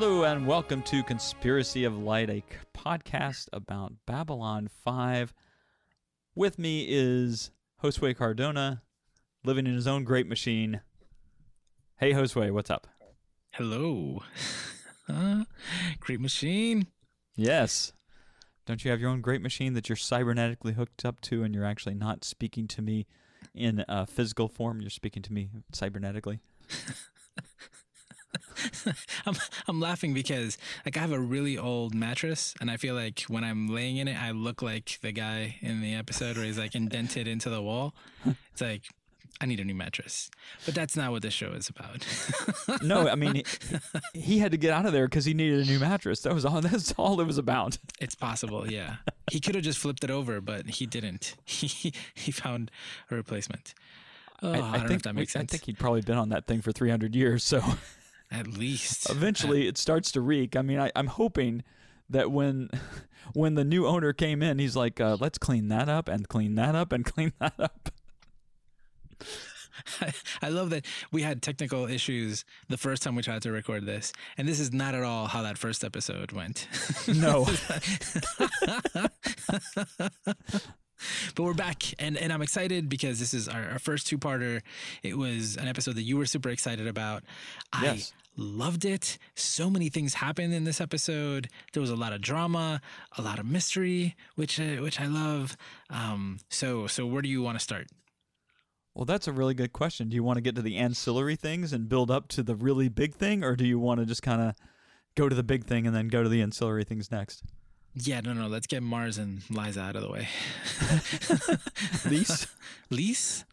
Hello 0.00 0.24
and 0.24 0.46
welcome 0.46 0.80
to 0.84 1.02
Conspiracy 1.02 1.84
of 1.84 1.98
Light, 1.98 2.30
a 2.30 2.42
podcast 2.74 3.50
about 3.52 3.92
Babylon 4.06 4.66
5. 4.82 5.34
With 6.34 6.58
me 6.58 6.86
is 6.88 7.50
Josue 7.84 8.16
Cardona, 8.16 8.80
living 9.44 9.66
in 9.66 9.74
his 9.74 9.86
own 9.86 10.04
great 10.04 10.26
machine. 10.26 10.80
Hey 11.98 12.14
Josue, 12.14 12.50
what's 12.50 12.70
up? 12.70 12.86
Hello. 13.52 14.22
Huh? 15.06 15.44
Great 15.98 16.20
machine. 16.20 16.86
Yes. 17.36 17.92
Don't 18.64 18.82
you 18.82 18.90
have 18.92 19.02
your 19.02 19.10
own 19.10 19.20
great 19.20 19.42
machine 19.42 19.74
that 19.74 19.90
you're 19.90 19.96
cybernetically 19.96 20.76
hooked 20.76 21.04
up 21.04 21.20
to 21.22 21.42
and 21.42 21.54
you're 21.54 21.66
actually 21.66 21.94
not 21.94 22.24
speaking 22.24 22.66
to 22.68 22.80
me 22.80 23.06
in 23.54 23.84
a 23.86 24.06
physical 24.06 24.48
form? 24.48 24.80
You're 24.80 24.88
speaking 24.88 25.22
to 25.24 25.32
me 25.34 25.50
cybernetically? 25.74 26.40
I'm 29.26 29.34
I'm 29.66 29.80
laughing 29.80 30.14
because 30.14 30.58
like 30.84 30.96
I 30.96 31.00
have 31.00 31.12
a 31.12 31.18
really 31.18 31.58
old 31.58 31.94
mattress 31.94 32.54
and 32.60 32.70
I 32.70 32.76
feel 32.76 32.94
like 32.94 33.22
when 33.28 33.44
I'm 33.44 33.68
laying 33.68 33.96
in 33.96 34.08
it 34.08 34.20
I 34.20 34.30
look 34.30 34.62
like 34.62 34.98
the 35.02 35.12
guy 35.12 35.56
in 35.60 35.80
the 35.80 35.94
episode 35.94 36.36
where 36.36 36.44
he's 36.46 36.58
like 36.58 36.74
indented 36.74 37.26
into 37.26 37.50
the 37.50 37.62
wall. 37.62 37.94
It's 38.52 38.60
like 38.60 38.84
I 39.40 39.46
need 39.46 39.58
a 39.58 39.64
new 39.64 39.74
mattress. 39.74 40.30
But 40.66 40.74
that's 40.74 40.96
not 40.96 41.12
what 41.12 41.22
this 41.22 41.32
show 41.32 41.52
is 41.52 41.70
about. 41.70 42.06
no, 42.82 43.08
I 43.08 43.14
mean, 43.14 43.42
he, 44.12 44.20
he 44.20 44.38
had 44.38 44.52
to 44.52 44.58
get 44.58 44.72
out 44.72 44.84
of 44.84 44.92
there 44.92 45.06
because 45.06 45.24
he 45.24 45.32
needed 45.32 45.66
a 45.66 45.70
new 45.70 45.78
mattress. 45.78 46.20
That 46.20 46.34
was 46.34 46.44
all. 46.44 46.60
That's 46.60 46.92
all 46.92 47.20
it 47.20 47.26
was 47.26 47.38
about. 47.38 47.78
it's 48.00 48.14
possible, 48.14 48.70
yeah. 48.70 48.96
He 49.30 49.40
could 49.40 49.54
have 49.54 49.64
just 49.64 49.78
flipped 49.78 50.04
it 50.04 50.10
over, 50.10 50.42
but 50.42 50.66
he 50.68 50.86
didn't. 50.86 51.36
He 51.46 51.92
he 52.14 52.32
found 52.32 52.70
a 53.10 53.14
replacement. 53.14 53.74
Oh, 54.42 54.52
I, 54.52 54.58
I, 54.58 54.58
I 54.58 54.76
don't 54.78 54.88
know 54.88 54.94
if 54.94 55.02
that 55.02 55.14
makes 55.14 55.32
sense. 55.32 55.50
I 55.50 55.52
think 55.52 55.64
he'd 55.64 55.78
probably 55.78 56.00
been 56.02 56.18
on 56.18 56.30
that 56.30 56.46
thing 56.46 56.62
for 56.62 56.72
300 56.72 57.14
years. 57.14 57.44
So 57.44 57.62
at 58.30 58.46
least 58.46 59.10
eventually 59.10 59.66
it 59.66 59.76
starts 59.76 60.12
to 60.12 60.20
reek. 60.20 60.56
I 60.56 60.62
mean, 60.62 60.78
I, 60.78 60.92
I'm 60.94 61.08
hoping 61.08 61.64
that 62.08 62.30
when 62.30 62.70
when 63.34 63.54
the 63.54 63.64
new 63.64 63.86
owner 63.86 64.12
came 64.12 64.42
in, 64.42 64.58
he's 64.58 64.76
like, 64.76 65.00
uh, 65.00 65.16
"Let's 65.18 65.38
clean 65.38 65.68
that 65.68 65.88
up 65.88 66.08
and 66.08 66.28
clean 66.28 66.54
that 66.56 66.74
up 66.74 66.92
and 66.92 67.04
clean 67.12 67.32
that 67.40 67.54
up." 67.58 67.90
I 70.42 70.48
love 70.50 70.70
that 70.70 70.84
we 71.10 71.22
had 71.22 71.42
technical 71.42 71.86
issues 71.86 72.44
the 72.68 72.76
first 72.76 73.02
time 73.02 73.14
we 73.14 73.22
tried 73.22 73.42
to 73.42 73.52
record 73.52 73.86
this, 73.86 74.12
and 74.36 74.46
this 74.46 74.60
is 74.60 74.72
not 74.72 74.94
at 74.94 75.02
all 75.02 75.26
how 75.26 75.42
that 75.42 75.58
first 75.58 75.84
episode 75.84 76.32
went. 76.32 76.68
No. 77.08 77.46
But 81.40 81.46
we're 81.46 81.54
back 81.54 81.94
and, 81.98 82.18
and 82.18 82.34
i'm 82.34 82.42
excited 82.42 82.86
because 82.86 83.18
this 83.18 83.32
is 83.32 83.48
our, 83.48 83.70
our 83.70 83.78
first 83.78 84.06
two-parter 84.06 84.60
it 85.02 85.16
was 85.16 85.56
an 85.56 85.68
episode 85.68 85.94
that 85.94 86.02
you 86.02 86.18
were 86.18 86.26
super 86.26 86.50
excited 86.50 86.86
about 86.86 87.22
yes. 87.80 88.12
i 88.12 88.42
loved 88.42 88.84
it 88.84 89.16
so 89.34 89.70
many 89.70 89.88
things 89.88 90.12
happened 90.12 90.52
in 90.52 90.64
this 90.64 90.82
episode 90.82 91.48
there 91.72 91.80
was 91.80 91.88
a 91.88 91.96
lot 91.96 92.12
of 92.12 92.20
drama 92.20 92.78
a 93.16 93.22
lot 93.22 93.38
of 93.38 93.46
mystery 93.46 94.14
which 94.34 94.60
uh, 94.60 94.82
which 94.82 95.00
i 95.00 95.06
love 95.06 95.56
um, 95.88 96.38
so 96.50 96.86
so 96.86 97.06
where 97.06 97.22
do 97.22 97.28
you 97.30 97.40
want 97.40 97.58
to 97.58 97.62
start 97.62 97.86
well, 98.92 99.04
that's 99.04 99.28
a 99.28 99.32
really 99.32 99.54
good 99.54 99.72
question. 99.72 100.08
Do 100.08 100.16
you 100.16 100.24
want 100.24 100.38
to 100.38 100.40
get 100.42 100.56
to 100.56 100.62
the 100.62 100.76
ancillary 100.76 101.36
things 101.36 101.72
and 101.72 101.88
build 101.88 102.10
up 102.10 102.26
to 102.30 102.42
the 102.42 102.56
really 102.56 102.88
big 102.88 103.14
thing, 103.14 103.44
or 103.44 103.54
do 103.54 103.64
you 103.64 103.78
want 103.78 104.00
to 104.00 104.04
just 104.04 104.20
kind 104.20 104.42
of 104.42 104.56
go 105.14 105.28
to 105.28 105.34
the 105.34 105.44
big 105.44 105.64
thing 105.64 105.86
and 105.86 105.94
then 105.94 106.08
go 106.08 106.24
to 106.24 106.28
the 106.28 106.42
ancillary 106.42 106.82
things 106.82 107.10
next? 107.10 107.44
Yeah, 107.94 108.20
no, 108.20 108.32
no. 108.32 108.46
Let's 108.46 108.66
get 108.66 108.82
Mars 108.82 109.18
and 109.18 109.42
Liza 109.50 109.80
out 109.80 109.96
of 109.96 110.02
the 110.02 110.10
way. 110.10 110.28
Lise? 112.10 112.46
Lise? 112.90 113.44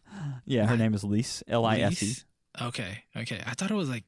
Yeah, 0.46 0.66
her 0.66 0.76
name 0.76 0.94
is 0.94 1.04
Lise. 1.04 1.42
L 1.48 1.64
I 1.66 1.78
S 1.78 2.02
E. 2.02 2.16
Okay, 2.60 3.04
okay. 3.16 3.40
I 3.46 3.52
thought 3.52 3.70
it 3.70 3.74
was 3.74 3.88
like, 3.88 4.04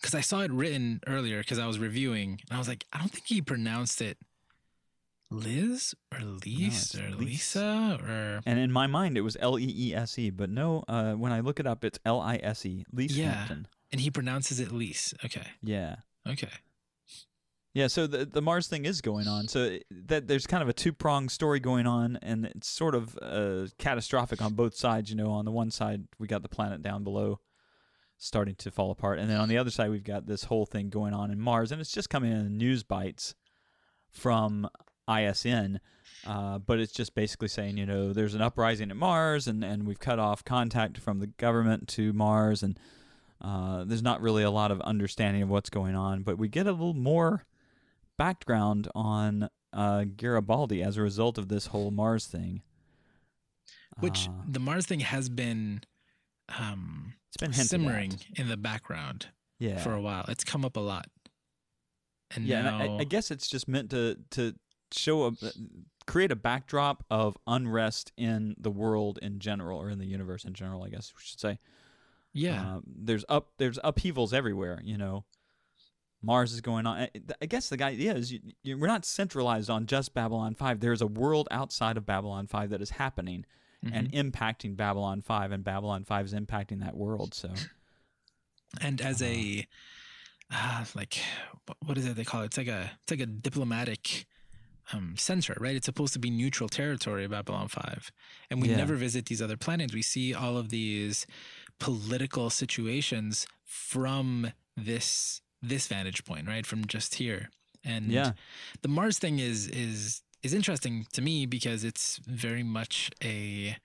because 0.00 0.14
I 0.14 0.20
saw 0.20 0.40
it 0.40 0.50
written 0.50 1.00
earlier 1.06 1.38
because 1.38 1.58
I 1.58 1.66
was 1.66 1.78
reviewing, 1.78 2.40
and 2.48 2.56
I 2.56 2.58
was 2.58 2.68
like, 2.68 2.84
I 2.92 2.98
don't 2.98 3.08
think 3.08 3.26
he 3.26 3.40
pronounced 3.40 4.02
it 4.02 4.18
Liz 5.32 5.94
or 6.12 6.20
Lise 6.20 6.94
no, 6.94 7.04
or 7.04 7.10
Lisa 7.10 7.98
or. 8.02 8.40
And 8.44 8.58
in 8.58 8.70
my 8.70 8.86
mind, 8.86 9.16
it 9.16 9.22
was 9.22 9.36
L 9.40 9.58
E 9.58 9.72
E 9.76 9.94
S 9.94 10.18
E, 10.18 10.30
but 10.30 10.50
no, 10.50 10.84
uh, 10.88 11.14
when 11.14 11.32
I 11.32 11.40
look 11.40 11.58
it 11.58 11.66
up, 11.66 11.84
it's 11.84 11.98
L 12.04 12.20
I 12.20 12.36
S 12.42 12.66
E. 12.66 12.84
Lise 12.92 13.16
yeah. 13.16 13.32
Hampton. 13.32 13.66
And 13.90 14.00
he 14.00 14.10
pronounces 14.10 14.60
it 14.60 14.72
Lise. 14.72 15.14
Okay. 15.24 15.46
Yeah. 15.62 15.96
Okay. 16.28 16.48
Yeah, 17.74 17.86
so 17.86 18.06
the 18.06 18.26
the 18.26 18.42
Mars 18.42 18.66
thing 18.66 18.84
is 18.84 19.00
going 19.00 19.26
on. 19.26 19.48
So 19.48 19.78
that 19.90 20.28
there's 20.28 20.46
kind 20.46 20.62
of 20.62 20.68
a 20.68 20.74
two 20.74 20.92
pronged 20.92 21.30
story 21.30 21.58
going 21.58 21.86
on, 21.86 22.18
and 22.20 22.44
it's 22.44 22.68
sort 22.68 22.94
of 22.94 23.18
uh, 23.22 23.66
catastrophic 23.78 24.42
on 24.42 24.52
both 24.52 24.74
sides. 24.74 25.08
You 25.08 25.16
know, 25.16 25.30
on 25.30 25.46
the 25.46 25.52
one 25.52 25.70
side 25.70 26.04
we 26.18 26.26
got 26.26 26.42
the 26.42 26.48
planet 26.48 26.82
down 26.82 27.02
below 27.02 27.40
starting 28.18 28.54
to 28.54 28.70
fall 28.70 28.90
apart, 28.90 29.18
and 29.18 29.30
then 29.30 29.38
on 29.38 29.48
the 29.48 29.58
other 29.58 29.70
side 29.70 29.90
we've 29.90 30.04
got 30.04 30.26
this 30.26 30.44
whole 30.44 30.66
thing 30.66 30.90
going 30.90 31.14
on 31.14 31.30
in 31.30 31.40
Mars, 31.40 31.72
and 31.72 31.80
it's 31.80 31.92
just 31.92 32.10
coming 32.10 32.30
in 32.30 32.58
news 32.58 32.82
bites 32.82 33.34
from 34.10 34.68
ISN. 35.08 35.80
Uh, 36.26 36.58
but 36.58 36.78
it's 36.78 36.92
just 36.92 37.14
basically 37.14 37.48
saying, 37.48 37.76
you 37.76 37.86
know, 37.86 38.12
there's 38.12 38.34
an 38.34 38.42
uprising 38.42 38.90
at 38.90 38.96
Mars, 38.96 39.48
and, 39.48 39.64
and 39.64 39.86
we've 39.86 39.98
cut 39.98 40.20
off 40.20 40.44
contact 40.44 40.98
from 40.98 41.18
the 41.18 41.26
government 41.26 41.88
to 41.88 42.12
Mars, 42.12 42.62
and 42.62 42.78
uh, 43.40 43.82
there's 43.84 44.02
not 44.02 44.20
really 44.20 44.44
a 44.44 44.50
lot 44.50 44.70
of 44.70 44.80
understanding 44.82 45.42
of 45.42 45.48
what's 45.48 45.70
going 45.70 45.96
on. 45.96 46.22
But 46.22 46.38
we 46.38 46.46
get 46.46 46.66
a 46.68 46.72
little 46.72 46.94
more 46.94 47.44
background 48.22 48.86
on 48.94 49.48
uh, 49.72 50.04
Garibaldi 50.16 50.80
as 50.80 50.96
a 50.96 51.02
result 51.02 51.38
of 51.38 51.48
this 51.48 51.66
whole 51.66 51.90
Mars 51.90 52.26
thing. 52.26 52.62
Which 53.98 54.28
uh, 54.28 54.32
the 54.48 54.60
Mars 54.60 54.86
thing 54.86 55.00
has 55.00 55.28
been, 55.28 55.82
um, 56.56 57.14
it's 57.28 57.36
been 57.36 57.52
simmering 57.52 58.12
at. 58.12 58.38
in 58.38 58.48
the 58.48 58.56
background 58.56 59.26
yeah. 59.58 59.78
for 59.78 59.92
a 59.92 60.00
while. 60.00 60.24
It's 60.28 60.44
come 60.44 60.64
up 60.64 60.76
a 60.76 60.80
lot. 60.80 61.06
And 62.34 62.46
yeah, 62.46 62.62
now, 62.62 62.80
and 62.80 62.92
I, 62.92 62.96
I, 62.98 63.04
guess 63.04 63.32
it's 63.32 63.48
just 63.48 63.66
meant 63.68 63.90
to 63.90 64.16
to 64.30 64.54
show 64.92 65.26
a 65.26 65.32
create 66.06 66.30
a 66.30 66.36
backdrop 66.36 67.04
of 67.10 67.36
unrest 67.46 68.12
in 68.16 68.54
the 68.56 68.70
world 68.70 69.18
in 69.20 69.38
general 69.40 69.78
or 69.78 69.90
in 69.90 69.98
the 69.98 70.06
universe 70.06 70.44
in 70.44 70.54
general. 70.54 70.84
I 70.84 70.88
guess 70.88 71.12
we 71.14 71.20
should 71.22 71.40
say. 71.40 71.58
Yeah, 72.32 72.76
uh, 72.76 72.80
there's 72.86 73.26
up 73.28 73.50
there's 73.58 73.78
upheavals 73.84 74.32
everywhere. 74.32 74.80
You 74.82 74.96
know, 74.96 75.24
Mars 76.22 76.52
is 76.52 76.60
going 76.60 76.86
on. 76.86 77.08
I 77.40 77.46
guess 77.46 77.68
the 77.68 77.82
idea 77.82 78.14
is 78.14 78.32
you, 78.32 78.40
you, 78.62 78.78
we're 78.78 78.86
not 78.86 79.04
centralized 79.04 79.68
on 79.68 79.86
just 79.86 80.14
Babylon 80.14 80.54
5. 80.54 80.80
There's 80.80 81.02
a 81.02 81.06
world 81.06 81.48
outside 81.50 81.96
of 81.96 82.06
Babylon 82.06 82.46
5 82.46 82.70
that 82.70 82.80
is 82.80 82.90
happening 82.90 83.44
mm-hmm. 83.84 83.94
and 83.94 84.12
impacting 84.12 84.76
Babylon 84.76 85.20
5, 85.20 85.52
and 85.52 85.64
Babylon 85.64 86.04
5 86.04 86.26
is 86.26 86.34
impacting 86.34 86.80
that 86.80 86.96
world. 86.96 87.34
So, 87.34 87.50
and 88.80 89.00
as 89.00 89.20
uh, 89.20 89.26
a 89.26 89.66
uh, 90.52 90.84
like 90.94 91.18
what 91.84 91.96
is 91.98 92.06
it 92.06 92.16
they 92.16 92.24
call 92.24 92.42
it? 92.42 92.46
It's 92.46 92.58
like 92.58 92.68
a 92.68 92.90
it's 93.02 93.10
like 93.10 93.20
a 93.20 93.26
diplomatic 93.26 94.26
um, 94.92 95.14
center, 95.16 95.56
right? 95.60 95.76
It's 95.76 95.86
supposed 95.86 96.12
to 96.12 96.18
be 96.18 96.30
neutral 96.30 96.68
territory 96.68 97.24
of 97.24 97.30
Babylon 97.30 97.68
5. 97.68 98.12
And 98.50 98.60
we 98.60 98.68
yeah. 98.68 98.76
never 98.76 98.94
visit 98.94 99.26
these 99.26 99.40
other 99.40 99.56
planets. 99.56 99.94
We 99.94 100.02
see 100.02 100.34
all 100.34 100.56
of 100.56 100.70
these 100.70 101.26
political 101.78 102.50
situations 102.50 103.46
from 103.64 104.52
this 104.76 105.40
this 105.62 105.86
vantage 105.86 106.24
point, 106.24 106.48
right? 106.48 106.66
From 106.66 106.84
just 106.86 107.16
here. 107.16 107.50
And 107.84 108.06
yeah. 108.06 108.32
the 108.82 108.88
Mars 108.88 109.18
thing 109.18 109.38
is 109.38 109.68
is 109.68 110.22
is 110.42 110.54
interesting 110.54 111.06
to 111.12 111.22
me 111.22 111.46
because 111.46 111.84
it's 111.84 112.18
very 112.26 112.62
much 112.62 113.10
a 113.22 113.76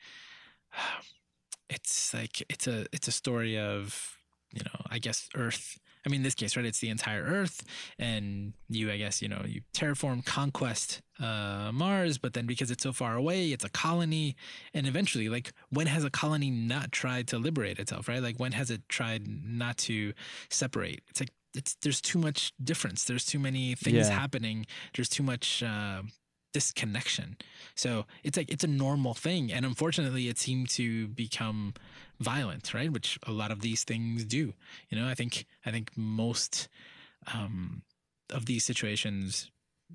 it's 1.70 2.14
like 2.14 2.44
it's 2.50 2.68
a 2.68 2.86
it's 2.92 3.08
a 3.08 3.12
story 3.12 3.58
of, 3.58 4.18
you 4.52 4.64
know, 4.64 4.82
I 4.90 5.00
guess 5.00 5.30
Earth 5.36 5.80
I 6.08 6.10
mean, 6.10 6.22
in 6.22 6.24
this 6.24 6.36
case, 6.36 6.56
right, 6.56 6.66
it's 6.66 6.80
the 6.80 6.90
entire 6.90 7.22
Earth, 7.22 7.66
and 8.00 8.54
you, 8.70 8.90
I 8.90 8.96
guess, 8.96 9.22
you 9.22 9.28
know, 9.28 9.44
you 9.46 9.60
terraform, 9.74 10.26
conquest 10.26 11.02
uh, 11.20 11.72
Mars, 11.74 12.18
but 12.18 12.34
then 12.34 12.46
because 12.46 12.72
it's 12.72 12.84
so 12.84 12.94
far 12.94 13.18
away, 13.18 13.48
it's 13.48 13.66
a 13.66 13.70
colony, 13.70 14.38
and 14.74 14.88
eventually, 14.88 15.28
like, 15.28 15.52
when 15.70 15.88
has 15.88 16.06
a 16.06 16.10
colony 16.10 16.50
not 16.50 16.94
tried 16.94 17.28
to 17.28 17.38
liberate 17.38 17.78
itself, 17.78 18.08
right? 18.08 18.24
Like, 18.24 18.38
when 18.38 18.54
has 18.54 18.72
it 18.72 18.88
tried 18.88 19.28
not 19.28 19.76
to 19.80 20.14
separate? 20.50 21.02
It's 21.10 21.20
like 21.20 21.32
it's 21.57 21.75
there's 21.81 22.01
too 22.01 22.19
much 22.19 22.54
difference. 22.63 23.04
There's 23.04 23.25
too 23.25 23.39
many 23.39 23.75
things 23.75 24.07
yeah. 24.07 24.19
happening. 24.19 24.65
There's 24.95 25.09
too 25.09 25.24
much 25.24 25.63
uh, 25.63 26.04
disconnection. 26.54 27.38
So 27.75 28.06
it's 28.24 28.38
like 28.38 28.51
it's 28.51 28.63
a 28.63 28.68
normal 28.68 29.13
thing, 29.13 29.51
and 29.51 29.65
unfortunately, 29.65 30.27
it 30.27 30.38
seemed 30.38 30.69
to 30.71 31.07
become 31.09 31.74
violent, 32.19 32.74
right? 32.74 32.92
Which 32.92 33.19
a 33.27 33.31
lot 33.31 33.51
of 33.51 33.62
these 33.62 33.83
things 33.83 34.24
do. 34.24 34.54
You 34.89 35.00
know, 35.00 35.07
I 35.07 35.13
think 35.13 35.45
I 35.65 35.71
think 35.71 35.92
most 35.95 36.68
um, 37.33 37.81
of 38.31 38.45
these 38.45 38.63
situations 38.63 39.51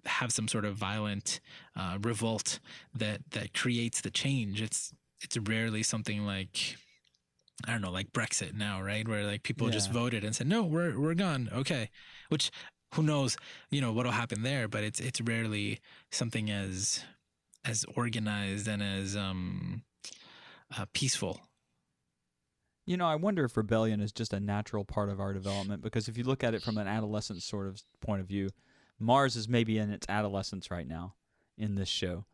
have 0.07 0.33
some 0.33 0.49
sort 0.49 0.65
of 0.65 0.75
violent 0.75 1.41
uh, 1.77 1.99
revolt 2.01 2.59
that 2.95 3.21
that 3.31 3.55
creates 3.55 4.01
the 4.01 4.11
change. 4.11 4.63
It's 4.63 4.93
it's 5.21 5.37
rarely 5.37 5.83
something 5.83 6.27
like 6.27 6.77
I 7.67 7.73
don't 7.73 7.83
know, 7.83 7.91
like 7.91 8.13
Brexit 8.13 8.55
now, 8.55 8.83
right? 8.83 9.07
Where 9.07 9.25
like 9.25 9.43
people 9.43 9.69
yeah. 9.69 9.75
just 9.75 9.93
voted 9.93 10.25
and 10.25 10.35
said, 10.35 10.47
"No, 10.47 10.63
we're 10.65 10.99
we're 10.99 11.15
gone." 11.15 11.49
Okay, 11.53 11.91
which 12.29 12.51
who 12.95 13.03
knows, 13.03 13.37
you 13.71 13.81
know, 13.81 13.93
what'll 13.93 14.13
happen 14.13 14.43
there? 14.43 14.69
But 14.69 14.85
it's 14.85 15.01
it's 15.01 15.21
rarely 15.21 15.81
something 16.11 16.51
as 16.51 17.05
as 17.65 17.85
organized 17.95 18.69
and 18.69 18.83
as 18.83 19.17
um, 19.17 19.83
uh, 20.77 20.87
peaceful. 20.93 21.41
You 22.85 22.97
know, 22.97 23.07
I 23.07 23.15
wonder 23.15 23.45
if 23.45 23.57
rebellion 23.57 24.01
is 24.01 24.13
just 24.13 24.33
a 24.33 24.41
natural 24.41 24.85
part 24.85 25.09
of 25.09 25.21
our 25.21 25.33
development 25.33 25.83
because 25.83 26.09
if 26.09 26.19
you 26.19 26.25
look 26.25 26.43
at 26.43 26.55
it 26.55 26.63
from 26.63 26.79
an 26.79 26.89
adolescent 26.89 27.43
sort 27.43 27.69
of 27.69 27.81
point 28.01 28.21
of 28.21 28.27
view, 28.27 28.51
Mars 28.99 29.37
is 29.37 29.49
maybe 29.49 29.79
in 29.79 29.91
its 29.91 30.07
adolescence 30.09 30.71
right 30.71 30.87
now 30.87 31.15
in 31.57 31.77
this 31.77 31.89
show. 31.89 32.25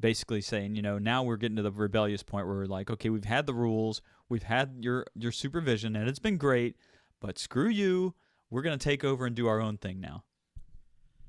Basically 0.00 0.40
saying, 0.40 0.74
you 0.74 0.82
know, 0.82 0.98
now 0.98 1.22
we're 1.22 1.36
getting 1.36 1.56
to 1.56 1.62
the 1.62 1.70
rebellious 1.70 2.22
point 2.22 2.46
where 2.46 2.56
we're 2.56 2.64
like, 2.66 2.90
okay, 2.90 3.10
we've 3.10 3.24
had 3.24 3.46
the 3.46 3.54
rules, 3.54 4.00
we've 4.28 4.42
had 4.42 4.78
your 4.80 5.06
your 5.14 5.32
supervision 5.32 5.94
and 5.94 6.08
it's 6.08 6.18
been 6.18 6.38
great, 6.38 6.76
but 7.20 7.38
screw 7.38 7.68
you, 7.68 8.14
we're 8.48 8.62
to 8.62 8.78
take 8.78 9.04
over 9.04 9.26
and 9.26 9.36
do 9.36 9.46
our 9.46 9.60
own 9.60 9.76
thing 9.76 10.00
now. 10.00 10.24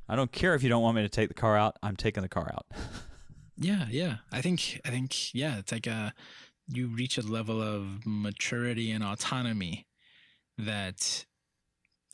I 0.07 0.15
don't 0.15 0.31
care 0.31 0.55
if 0.55 0.63
you 0.63 0.69
don't 0.69 0.81
want 0.81 0.95
me 0.95 1.03
to 1.03 1.09
take 1.09 1.27
the 1.27 1.33
car 1.33 1.57
out, 1.57 1.77
I'm 1.83 1.95
taking 1.95 2.23
the 2.23 2.29
car 2.29 2.51
out. 2.53 2.65
Yeah, 3.57 3.85
yeah. 3.91 4.15
I 4.31 4.41
think 4.41 4.81
I 4.83 4.89
think 4.89 5.35
yeah, 5.35 5.59
it's 5.59 5.71
like 5.71 5.85
a 5.85 6.13
you 6.67 6.87
reach 6.87 7.17
a 7.17 7.21
level 7.21 7.61
of 7.61 8.05
maturity 8.05 8.91
and 8.91 9.03
autonomy 9.03 9.85
that 10.57 11.25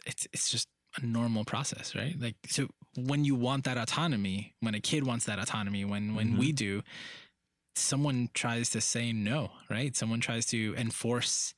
it's 0.06 0.28
it's 0.34 0.50
just 0.50 0.68
a 1.02 1.06
normal 1.06 1.46
process, 1.46 1.96
right? 1.96 2.16
Like 2.20 2.36
so 2.48 2.68
when 2.98 3.24
you 3.24 3.36
want 3.36 3.64
that 3.66 3.78
autonomy, 3.78 4.56
when 4.60 4.74
a 4.76 4.80
kid 4.82 5.06
wants 5.06 5.26
that 5.26 5.40
autonomy, 5.40 5.86
when 5.86 6.16
when 6.16 6.34
Mhm. 6.34 6.38
we 6.40 6.52
do, 6.52 6.82
someone 7.76 8.30
tries 8.34 8.70
to 8.72 8.82
say 8.82 9.14
no, 9.14 9.52
right? 9.70 9.96
Someone 9.96 10.20
tries 10.20 10.46
to 10.48 10.74
enforce 10.78 11.54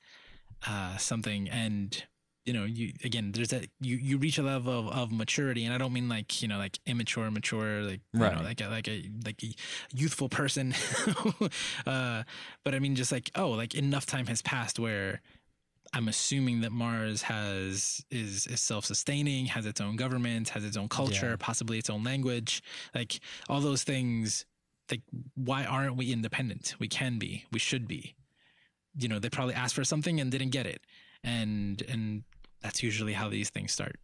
uh, 0.67 0.97
something 0.97 1.49
and 1.49 2.03
you 2.45 2.51
know 2.51 2.65
you 2.65 2.91
again 3.05 3.31
there's 3.31 3.49
that 3.49 3.67
you 3.79 3.95
you 3.95 4.17
reach 4.17 4.37
a 4.37 4.43
level 4.43 4.77
of, 4.79 4.87
of 4.89 5.11
maturity 5.11 5.63
and 5.63 5.73
i 5.73 5.77
don't 5.77 5.93
mean 5.93 6.09
like 6.09 6.41
you 6.41 6.47
know 6.47 6.57
like 6.57 6.79
immature 6.85 7.29
mature 7.31 7.81
like 7.81 8.01
you 8.13 8.19
Right. 8.19 8.35
know 8.35 8.41
like 8.41 8.59
a 8.59 8.67
like 8.67 8.87
a 8.87 9.09
like 9.25 9.41
a 9.43 9.53
youthful 9.93 10.27
person 10.29 10.73
uh 11.85 12.23
but 12.65 12.73
i 12.73 12.79
mean 12.79 12.95
just 12.95 13.11
like 13.11 13.29
oh 13.35 13.49
like 13.51 13.75
enough 13.75 14.05
time 14.05 14.27
has 14.27 14.41
passed 14.41 14.79
where 14.79 15.21
i'm 15.93 16.07
assuming 16.07 16.61
that 16.61 16.71
mars 16.71 17.23
has 17.23 18.03
is 18.11 18.45
is 18.47 18.61
self-sustaining 18.61 19.45
has 19.47 19.65
its 19.65 19.81
own 19.81 19.95
government 19.95 20.49
has 20.49 20.63
its 20.63 20.77
own 20.77 20.87
culture 20.89 21.31
Yeah. 21.31 21.35
possibly 21.39 21.77
its 21.77 21.89
own 21.89 22.03
language 22.03 22.61
like 22.93 23.19
all 23.49 23.61
those 23.61 23.83
things 23.83 24.45
like 24.91 25.01
why 25.35 25.65
aren't 25.65 25.95
we 25.97 26.11
independent 26.11 26.75
we 26.79 26.87
can 26.87 27.17
be 27.19 27.45
we 27.51 27.59
should 27.59 27.87
be 27.87 28.15
you 28.95 29.07
know 29.07 29.19
they 29.19 29.29
probably 29.29 29.53
asked 29.53 29.75
for 29.75 29.83
something 29.83 30.19
and 30.19 30.31
didn't 30.31 30.49
get 30.49 30.65
it 30.65 30.81
and 31.23 31.81
and 31.83 32.23
that's 32.61 32.81
usually 32.83 33.13
how 33.13 33.29
these 33.29 33.49
things 33.49 33.71
start 33.71 33.99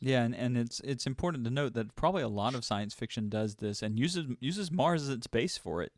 Yeah, 0.00 0.24
and, 0.24 0.34
and 0.34 0.58
it's 0.58 0.80
it's 0.80 1.06
important 1.06 1.44
to 1.44 1.50
note 1.50 1.72
that 1.74 1.96
probably 1.96 2.22
a 2.22 2.28
lot 2.28 2.54
of 2.54 2.64
science 2.64 2.92
fiction 2.94 3.28
does 3.30 3.56
this 3.56 3.80
and 3.82 3.98
uses 3.98 4.26
uses 4.40 4.70
Mars 4.70 5.02
as 5.04 5.08
its 5.08 5.26
base 5.26 5.56
for 5.56 5.82
it. 5.82 5.92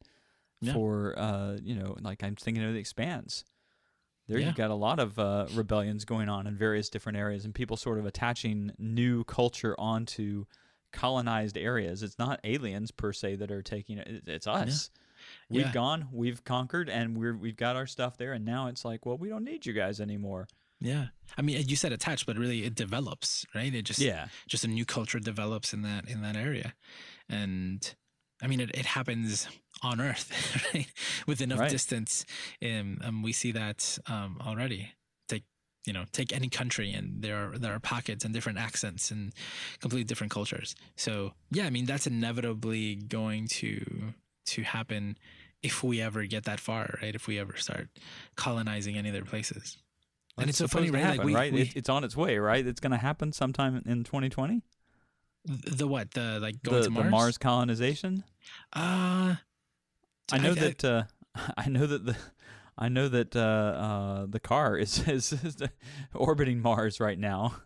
Yeah. 0.61 0.73
For 0.75 1.19
uh, 1.19 1.57
you 1.61 1.75
know, 1.75 1.97
like 2.01 2.23
I'm 2.23 2.37
thinking 2.37 2.63
of 2.63 2.73
the 2.75 2.79
Expanse. 2.79 3.45
There 4.29 4.39
Yeah. 4.39 4.47
you've 4.47 4.55
got 4.55 4.71
a 4.71 4.75
lot 4.75 4.99
of 4.99 5.19
uh, 5.19 5.47
rebellions 5.55 6.05
going 6.05 6.29
on 6.29 6.47
in 6.47 6.57
various 6.57 6.89
different 6.89 7.19
areas, 7.19 7.45
and 7.45 7.55
people 7.55 7.77
sort 7.77 7.99
of 7.99 8.07
attaching 8.07 8.73
new 8.79 9.25
culture 9.25 9.75
onto 9.79 10.45
colonized 10.93 11.57
areas. 11.57 12.03
It's 12.03 12.19
not 12.19 12.39
aliens 12.45 12.91
per 12.91 13.13
se 13.13 13.37
that 13.37 13.51
are 13.51 13.63
taking 13.63 13.99
it; 13.99 14.07
it- 14.09 14.29
it's 14.29 14.47
us. 14.47 14.91
We've 15.49 15.67
Yeah. 15.67 15.73
gone, 15.73 16.09
we've 16.13 16.43
conquered, 16.45 16.89
and 16.91 17.17
we're 17.17 17.37
we've 17.37 17.57
got 17.57 17.77
our 17.77 17.87
stuff 17.87 18.17
there. 18.17 18.33
And 18.33 18.45
now 18.45 18.67
it's 18.69 18.85
like, 18.85 19.07
well, 19.07 19.17
we 19.19 19.29
don't 19.29 19.45
need 19.45 19.67
you 19.67 19.73
guys 19.73 20.01
anymore. 20.01 20.49
yeah 20.85 21.07
i 21.39 21.43
mean 21.43 21.63
you 21.69 21.77
said 21.77 21.93
attached 21.93 22.27
but 22.27 22.37
really 22.37 22.65
it 22.65 22.75
develops 22.75 23.47
right 23.55 23.73
it 23.73 23.83
just 23.83 24.01
Yeah, 24.01 24.27
just 24.49 24.65
a 24.65 24.69
new 24.69 24.85
culture 24.85 25.21
develops 25.21 25.73
in 25.73 25.83
that 25.83 26.09
in 26.09 26.23
that 26.23 26.35
area 26.35 26.75
and 27.29 27.95
i 28.43 28.47
mean 28.47 28.61
it, 28.61 28.71
it 28.75 28.87
happens 28.87 29.49
on 29.83 30.01
earth 30.01 30.31
right 30.75 30.87
with 31.27 31.41
enough 31.41 31.61
Right. 31.61 31.71
distance 31.71 32.25
um, 32.63 32.99
um 33.05 33.23
we 33.23 33.33
see 33.33 33.53
that 33.53 33.99
um 34.07 34.39
already 34.47 34.93
take 35.29 35.45
you 35.87 35.93
know 35.93 36.05
take 36.13 36.33
any 36.33 36.49
country 36.49 36.93
and 36.93 37.23
there 37.23 37.37
are 37.37 37.59
there 37.59 37.73
are 37.73 37.81
pockets 37.81 38.25
and 38.25 38.35
different 38.35 38.59
accents 38.59 39.11
and 39.11 39.33
completely 39.81 40.05
different 40.05 40.31
cultures 40.33 40.75
so 40.97 41.33
yeah 41.51 41.65
i 41.67 41.71
mean 41.71 41.87
that's 41.87 42.07
inevitably 42.07 42.97
going 42.97 43.47
to 43.49 43.85
to 44.47 44.63
happen 44.63 45.17
if 45.63 45.83
we 45.85 46.01
ever 46.01 46.25
get 46.25 46.45
that 46.45 46.61
far 46.61 46.99
right 47.03 47.15
if 47.15 47.27
we 47.27 47.39
ever 47.39 47.57
start 47.57 47.89
colonizing 48.37 48.97
any 48.97 49.09
other 49.09 49.25
places 49.25 49.79
and 50.39 50.49
it's 50.49 50.59
so 50.59 50.67
funny 50.67 50.91
right 50.91 51.03
happen, 51.03 51.19
like 51.19 51.27
we, 51.27 51.35
right? 51.35 51.53
we 51.53 51.73
it's 51.75 51.89
on 51.89 52.05
its 52.05 52.17
way, 52.17 52.39
right? 52.39 52.67
It's 52.67 52.81
going 52.81 52.93
to 52.93 52.97
happen 52.97 53.33
sometime 53.33 53.83
in 53.85 54.03
2020. 54.03 54.63
The 55.45 55.87
what 55.89 56.11
the 56.13 56.39
like 56.41 56.63
going 56.63 56.77
The, 56.79 56.89
to 56.89 56.95
the 56.95 57.01
mars 57.01 57.11
Mars 57.11 57.39
colonization. 57.39 58.25
Uh, 58.73 59.37
I 60.33 60.39
know 60.39 60.53
I- 60.53 60.55
that. 60.55 60.85
Uh, 60.85 61.03
I 61.57 61.69
know 61.69 61.87
that 61.87 62.05
the. 62.07 62.17
I 62.79 62.89
know 62.89 63.09
that 63.09 63.37
uh, 63.37 63.39
uh, 63.41 64.27
the 64.29 64.41
car 64.41 64.79
is, 64.79 64.99
is, 65.09 65.33
is 65.33 65.57
orbiting 66.15 66.61
Mars 66.63 67.01
right 67.01 67.19
now. 67.19 67.57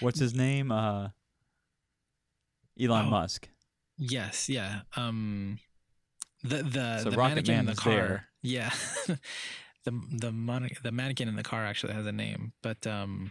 What's 0.00 0.18
his 0.18 0.34
name? 0.34 0.72
Uh, 0.72 1.10
Elon 2.80 3.06
Oh. 3.06 3.10
Musk. 3.10 3.48
yes, 3.96 4.48
yeah. 4.48 4.80
Um, 4.96 5.58
the 6.42 6.62
the 6.64 6.98
So 6.98 7.10
the 7.10 7.16
Rocket 7.16 7.46
mannequin 7.46 7.58
in 7.60 7.66
the 7.66 7.74
car. 7.74 7.92
there. 7.92 8.28
Yeah, 8.44 8.70
the 9.84 10.00
the 10.10 10.32
mon- 10.32 10.68
the 10.82 10.90
mannequin 10.90 11.28
in 11.28 11.36
the 11.36 11.44
car 11.44 11.64
actually 11.64 11.92
has 11.92 12.06
a 12.06 12.12
name, 12.12 12.52
but 12.60 12.84
um, 12.88 13.30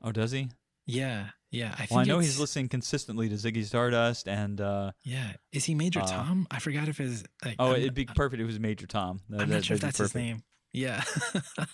Oh, 0.00 0.12
does 0.12 0.30
he? 0.30 0.50
yeah, 0.86 1.30
yeah. 1.52 1.72
I 1.74 1.76
think 1.86 1.90
Well, 1.92 2.00
I 2.00 2.04
know 2.04 2.18
he's 2.18 2.40
listening 2.40 2.68
consistently 2.68 3.28
to 3.28 3.36
Ziggy 3.36 3.64
Stardust, 3.64 4.26
and 4.26 4.60
uh, 4.60 4.92
Yeah, 5.04 5.34
is 5.52 5.64
he 5.64 5.74
Major 5.74 6.00
uh, 6.00 6.06
Tom? 6.06 6.48
I 6.50 6.58
forgot 6.58 6.88
if 6.88 6.98
his 6.98 7.24
like. 7.44 7.56
oh, 7.60 7.72
I'm, 7.72 7.76
it'd 7.76 7.94
be 7.94 8.06
perfect 8.06 8.40
if 8.40 8.44
it 8.44 8.46
was 8.46 8.58
Major 8.58 8.86
Tom. 8.86 9.20
That- 9.28 9.42
I'm 9.42 9.50
not 9.50 9.64
sure 9.64 9.76
if 9.76 9.80
that's 9.82 9.98
his 9.98 10.14
name. 10.14 10.42
Yeah, 10.72 11.04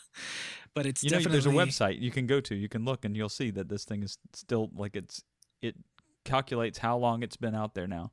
but 0.74 0.84
it's 0.84 1.04
You 1.04 1.10
know, 1.10 1.18
definitely 1.18 1.40
there's 1.40 1.46
a 1.46 1.50
website 1.50 2.00
you 2.00 2.10
can 2.10 2.26
go 2.26 2.40
to. 2.40 2.54
You 2.54 2.68
can 2.68 2.84
look, 2.84 3.04
and 3.04 3.16
you'll 3.16 3.28
see 3.28 3.50
that 3.52 3.68
this 3.68 3.84
thing 3.84 4.02
is 4.02 4.18
still 4.34 4.70
like 4.74 4.96
it's 4.96 5.22
it 5.62 5.76
calculates 6.24 6.78
how 6.78 6.98
long 6.98 7.22
it's 7.22 7.36
been 7.36 7.54
out 7.54 7.74
there 7.74 7.86
now 7.86 8.10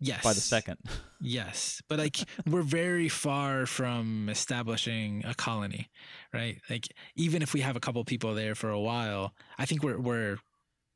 Yes, 0.00 0.22
by 0.22 0.32
the 0.32 0.40
second. 0.40 0.78
Yes, 1.20 1.82
but 1.88 1.98
like 1.98 2.16
we're 2.46 2.62
very 2.62 3.08
far 3.08 3.66
from 3.66 4.28
establishing 4.28 5.24
a 5.26 5.34
colony, 5.34 5.90
right? 6.32 6.60
Like 6.70 6.86
even 7.16 7.42
if 7.42 7.52
we 7.52 7.60
have 7.62 7.74
a 7.74 7.80
couple 7.80 8.04
people 8.04 8.34
there 8.36 8.54
for 8.54 8.70
a 8.70 8.78
while, 8.78 9.34
I 9.58 9.66
think 9.66 9.82
we're 9.82 9.98
we're 9.98 10.38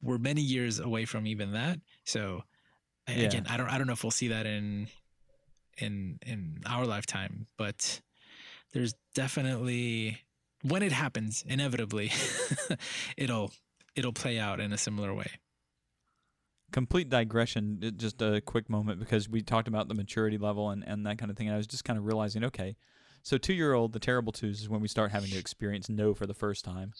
we're 0.02 0.18
many 0.18 0.40
years 0.42 0.78
away 0.80 1.04
from 1.04 1.26
even 1.26 1.52
that. 1.52 1.80
So 2.04 2.42
Yeah. 3.09 3.14
again, 3.26 3.47
I 3.49 3.56
don't 3.56 3.68
I 3.68 3.78
don't 3.78 3.87
know 3.87 3.92
if 3.94 4.04
we'll 4.04 4.11
see 4.11 4.28
that 4.28 4.47
in 4.47 4.88
in 5.78 6.18
in 6.26 6.62
our 6.66 6.85
lifetime, 6.87 7.47
but 7.56 8.00
there's 8.73 8.94
definitely 9.14 10.23
when 10.62 10.82
it 10.82 10.92
happens, 10.92 11.44
inevitably, 11.47 12.11
it'll 13.16 13.52
it'll 13.94 14.12
play 14.12 14.38
out 14.38 14.61
in 14.61 14.73
a 14.73 14.78
similar 14.78 15.14
way. 15.14 15.26
complete 16.73 17.11
digression 17.11 17.78
uh, 17.85 17.90
just 17.90 18.23
a 18.23 18.40
quick 18.40 18.71
moment 18.71 18.99
because 18.99 19.28
we 19.28 19.42
talked 19.42 19.68
about 19.68 19.88
the 19.88 19.94
maturity 19.94 20.38
level 20.38 20.71
and, 20.71 20.82
and 20.87 21.04
that 21.06 21.18
kind 21.18 21.30
of 21.30 21.37
thing 21.37 21.47
and 21.47 21.54
i 21.54 21.56
was 21.59 21.66
just 21.66 21.85
kind 21.85 21.99
of 21.99 22.04
realizing 22.06 22.42
okay 22.42 22.75
so 23.23 23.37
two 23.37 23.52
year 23.52 23.75
old 23.75 23.92
the 23.92 23.99
terrible 24.00 24.32
twos 24.32 24.62
is 24.62 24.68
when 24.71 24.80
we 24.80 24.88
start 24.88 25.11
having 25.12 25.30
to 25.30 25.37
experience 25.37 25.90
no 25.90 26.14
for 26.14 26.26
the 26.26 26.32
first 26.32 26.64
time 26.64 26.94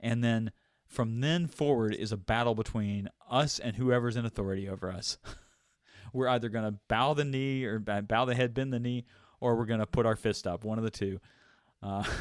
and 0.00 0.24
then 0.24 0.50
from 0.88 1.20
then 1.20 1.46
forward 1.46 1.94
is 1.94 2.10
a 2.12 2.16
battle 2.16 2.54
between 2.54 3.08
us 3.30 3.58
and 3.58 3.76
whoever's 3.76 4.16
in 4.16 4.24
authority 4.26 4.68
over 4.68 4.90
us. 4.90 5.18
We're 6.12 6.28
either 6.28 6.48
going 6.48 6.64
to 6.64 6.78
bow 6.88 7.14
the 7.14 7.24
knee 7.24 7.64
or 7.64 7.78
bow 7.78 8.24
the 8.24 8.34
head 8.34 8.54
bend 8.54 8.72
the 8.72 8.80
knee 8.80 9.04
or 9.40 9.54
we're 9.56 9.66
going 9.66 9.80
to 9.80 9.86
put 9.86 10.06
our 10.06 10.16
fist 10.16 10.46
up 10.46 10.64
one 10.64 10.78
of 10.78 10.84
the 10.84 10.90
two. 10.90 11.20
Uh, 11.82 12.02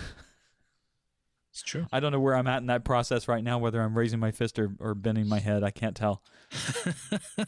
It's 1.52 1.64
true. 1.64 1.88
i 1.92 2.00
don't 2.00 2.12
know 2.12 2.20
where 2.20 2.36
i'm 2.36 2.46
at 2.46 2.60
in 2.62 2.68
that 2.68 2.84
process 2.86 3.28
right 3.28 3.44
now 3.44 3.58
whether 3.58 3.82
i'm 3.82 3.98
raising 3.98 4.20
my 4.20 4.30
fist 4.30 4.60
or, 4.60 4.70
or 4.80 4.94
bending 4.94 5.28
my 5.28 5.40
head 5.40 5.64
i 5.64 5.72
can't 5.72 5.96
tell. 5.96 6.22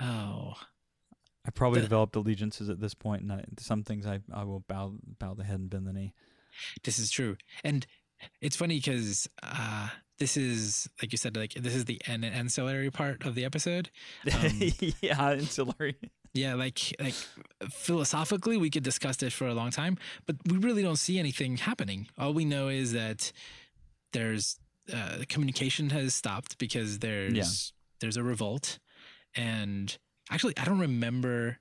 Oh, 0.00 0.54
I 1.46 1.50
probably 1.50 1.80
The- 1.80 1.86
developed 1.86 2.16
allegiances 2.16 2.70
at 2.70 2.80
this 2.80 2.94
point, 2.94 3.22
and 3.22 3.32
I, 3.32 3.44
some 3.58 3.82
things 3.82 4.06
I, 4.06 4.20
I 4.32 4.44
will 4.44 4.60
bow 4.60 4.94
bow 5.18 5.34
the 5.34 5.44
head 5.44 5.60
and 5.60 5.68
bend 5.68 5.86
the 5.86 5.92
knee. 5.92 6.14
this 6.84 6.98
is 6.98 7.10
true. 7.10 7.36
And 7.62 7.86
it's 8.40 8.56
funny 8.56 8.76
because 8.76 9.28
uh 9.42 9.88
this 10.18 10.36
is 10.36 10.88
like 11.00 11.12
you 11.12 11.18
said 11.18 11.36
like 11.36 11.54
this 11.54 11.74
is 11.74 11.86
the 11.86 12.00
an- 12.06 12.24
ancillary 12.24 12.90
part 12.90 13.24
of 13.24 13.34
the 13.34 13.44
episode 13.44 13.90
Um, 14.34 14.60
yeah, 15.00 15.30
ancillary. 15.30 15.96
yeah 16.34 16.54
like 16.54 16.94
like 17.00 17.14
philosophically 17.70 18.56
we 18.56 18.70
could 18.70 18.82
discuss 18.82 19.16
this 19.16 19.32
for 19.32 19.46
a 19.46 19.54
long 19.54 19.70
time 19.70 19.96
but 20.26 20.36
we 20.46 20.58
really 20.58 20.82
don't 20.82 20.96
see 20.98 21.18
anything 21.18 21.56
happening. 21.56 22.08
All 22.18 22.32
we 22.34 22.44
know 22.44 22.68
is 22.68 22.92
that 22.92 23.32
there's 24.12 24.58
uh 24.92 25.18
communication 25.28 25.90
has 25.90 26.14
stopped 26.14 26.58
because 26.58 26.98
there's 26.98 27.72
there's 28.00 28.16
a 28.16 28.22
revolt 28.22 28.78
and 29.36 29.98
actually 30.30 30.54
i 30.56 30.64
don't 30.64 30.80
remember 30.80 31.58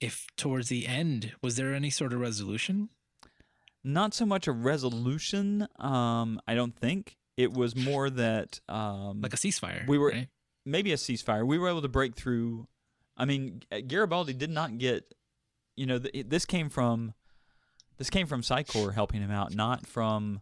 if 0.00 0.26
towards 0.36 0.68
the 0.68 0.86
end 0.86 1.32
was 1.42 1.56
there 1.56 1.74
any 1.74 1.90
sort 1.90 2.12
of 2.12 2.20
resolution 2.20 2.88
Not 3.84 4.14
so 4.14 4.26
much 4.26 4.46
a 4.46 4.52
resolution. 4.52 5.66
Um, 5.78 6.40
I 6.46 6.54
don't 6.54 6.76
think 6.76 7.16
it 7.36 7.52
was 7.52 7.76
more 7.76 8.10
that 8.10 8.60
um, 8.68 9.20
like 9.22 9.32
a 9.32 9.36
ceasefire 9.36 9.86
We 9.86 9.98
were- 9.98 10.10
right? 10.10 10.28
maybe 10.66 10.92
a 10.92 10.96
ceasefire. 10.96 11.46
We 11.46 11.58
were 11.58 11.68
able 11.68 11.82
to 11.82 11.88
break 11.88 12.14
through. 12.16 12.66
I 13.16 13.24
mean, 13.24 13.62
Garibaldi 13.86 14.32
did 14.34 14.50
not 14.50 14.78
get 14.78 15.12
you 15.76 15.86
know, 15.86 15.98
th- 16.00 16.26
this 16.28 16.44
came 16.44 16.68
from 16.70 17.14
this 17.98 18.10
came 18.10 18.26
from 18.26 18.42
Psi 18.42 18.64
Corps 18.64 18.90
helping 18.92 19.22
him 19.22 19.30
out, 19.30 19.54
not 19.54 19.86
from 19.86 20.40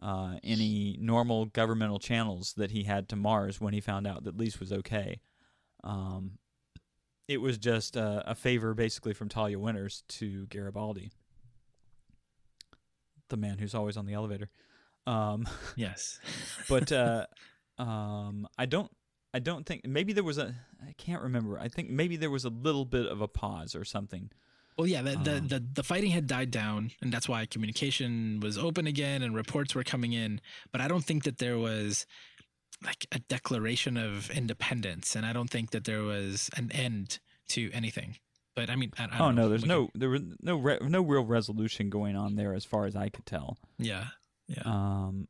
uh, 0.00 0.36
any 0.44 0.96
normal 1.00 1.46
governmental 1.46 1.98
channels 1.98 2.54
that 2.56 2.70
he 2.70 2.84
had 2.84 3.08
to 3.08 3.16
Mars 3.16 3.60
when 3.60 3.74
he 3.74 3.80
found 3.80 4.06
out 4.06 4.22
that 4.24 4.36
Lise 4.38 4.58
was 4.60 4.72
okay. 4.72 5.20
Um, 5.84 6.38
it 7.28 7.40
was 7.40 7.58
just 7.58 7.96
a, 7.96 8.22
a 8.30 8.34
favor, 8.36 8.72
basically, 8.74 9.12
from 9.12 9.28
Talia 9.28 9.58
Winters 9.58 10.02
to 10.08 10.46
Garibaldi, 10.46 11.10
the 13.30 13.36
man 13.36 13.58
who's 13.58 13.74
always 13.74 13.96
on 13.96 14.06
the 14.06 14.12
elevator. 14.14 14.50
Um, 15.06 15.48
Yes. 15.76 16.18
but 16.68 16.92
uh, 16.92 17.26
um, 17.78 18.46
I 18.58 18.66
don't. 18.66 18.90
I 19.32 19.38
don't 19.38 19.64
think 19.64 19.86
maybe 19.86 20.12
there 20.12 20.24
was 20.24 20.38
a. 20.38 20.54
I 20.86 20.92
can't 20.98 21.22
remember. 21.22 21.58
I 21.58 21.68
think 21.68 21.88
maybe 21.88 22.16
there 22.16 22.30
was 22.30 22.44
a 22.44 22.48
little 22.50 22.84
bit 22.84 23.06
of 23.06 23.20
a 23.20 23.28
pause 23.28 23.74
or 23.76 23.84
something. 23.84 24.30
Well, 24.76 24.86
yeah, 24.88 25.02
the, 25.02 25.10
the, 25.16 25.36
Um, 25.38 25.48
the, 25.48 25.64
the 25.74 25.82
fighting 25.82 26.10
had 26.10 26.26
died 26.26 26.50
down, 26.50 26.90
and 27.00 27.12
that's 27.12 27.28
why 27.28 27.44
communication 27.46 28.40
was 28.40 28.56
open 28.58 28.86
again 28.86 29.22
and 29.22 29.34
reports 29.34 29.74
were 29.74 29.84
coming 29.84 30.12
in. 30.14 30.40
But 30.72 30.80
I 30.80 30.88
don't 30.88 31.04
think 31.04 31.24
that 31.24 31.38
there 31.38 31.58
was 31.58 32.06
like 32.82 33.06
a 33.12 33.18
declaration 33.20 33.96
of 33.96 34.30
independence, 34.30 35.14
and 35.14 35.24
I 35.26 35.32
don't 35.32 35.50
think 35.50 35.70
that 35.70 35.84
there 35.84 36.02
was 36.02 36.50
an 36.56 36.70
end 36.72 37.18
to 37.50 37.70
anything. 37.72 38.16
But 38.60 38.68
I 38.70 38.76
mean, 38.76 38.92
I, 38.98 39.04
I 39.04 39.06
Oh 39.14 39.18
don't 39.18 39.34
know. 39.36 39.42
no, 39.44 39.48
there's 39.48 39.62
We 39.62 39.68
no 39.68 39.86
can- 39.86 40.00
there 40.00 40.10
was 40.10 40.22
no 40.42 40.56
re- 40.56 40.78
no 40.82 41.00
real 41.02 41.24
resolution 41.24 41.88
going 41.88 42.14
on 42.16 42.34
there 42.36 42.52
as 42.52 42.64
far 42.66 42.84
as 42.84 42.94
I 42.94 43.08
could 43.08 43.24
tell. 43.24 43.56
yeah, 43.78 44.08
yeah, 44.48 44.62
Um, 44.66 45.28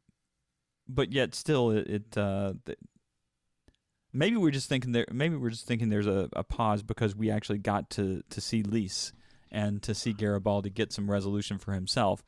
but 0.88 1.12
yet 1.12 1.34
still, 1.36 1.70
it, 1.70 1.86
it 1.86 2.18
uh, 2.18 2.54
th- 2.66 2.78
maybe 4.12 4.36
we're 4.36 4.50
just 4.50 4.68
thinking 4.68 4.92
there. 4.92 5.06
Maybe 5.12 5.36
we're 5.36 5.50
just 5.50 5.66
thinking 5.66 5.88
there's 5.88 6.06
a, 6.06 6.28
a 6.34 6.42
pause 6.42 6.82
because 6.82 7.14
we 7.14 7.30
actually 7.30 7.58
got 7.58 7.90
to 7.90 8.22
to 8.30 8.40
see 8.40 8.62
Lise 8.62 9.12
and 9.50 9.82
to 9.82 9.94
see 9.94 10.12
Garibaldi 10.12 10.70
get 10.70 10.92
some 10.92 11.10
resolution 11.10 11.58
for 11.58 11.72
himself. 11.72 12.24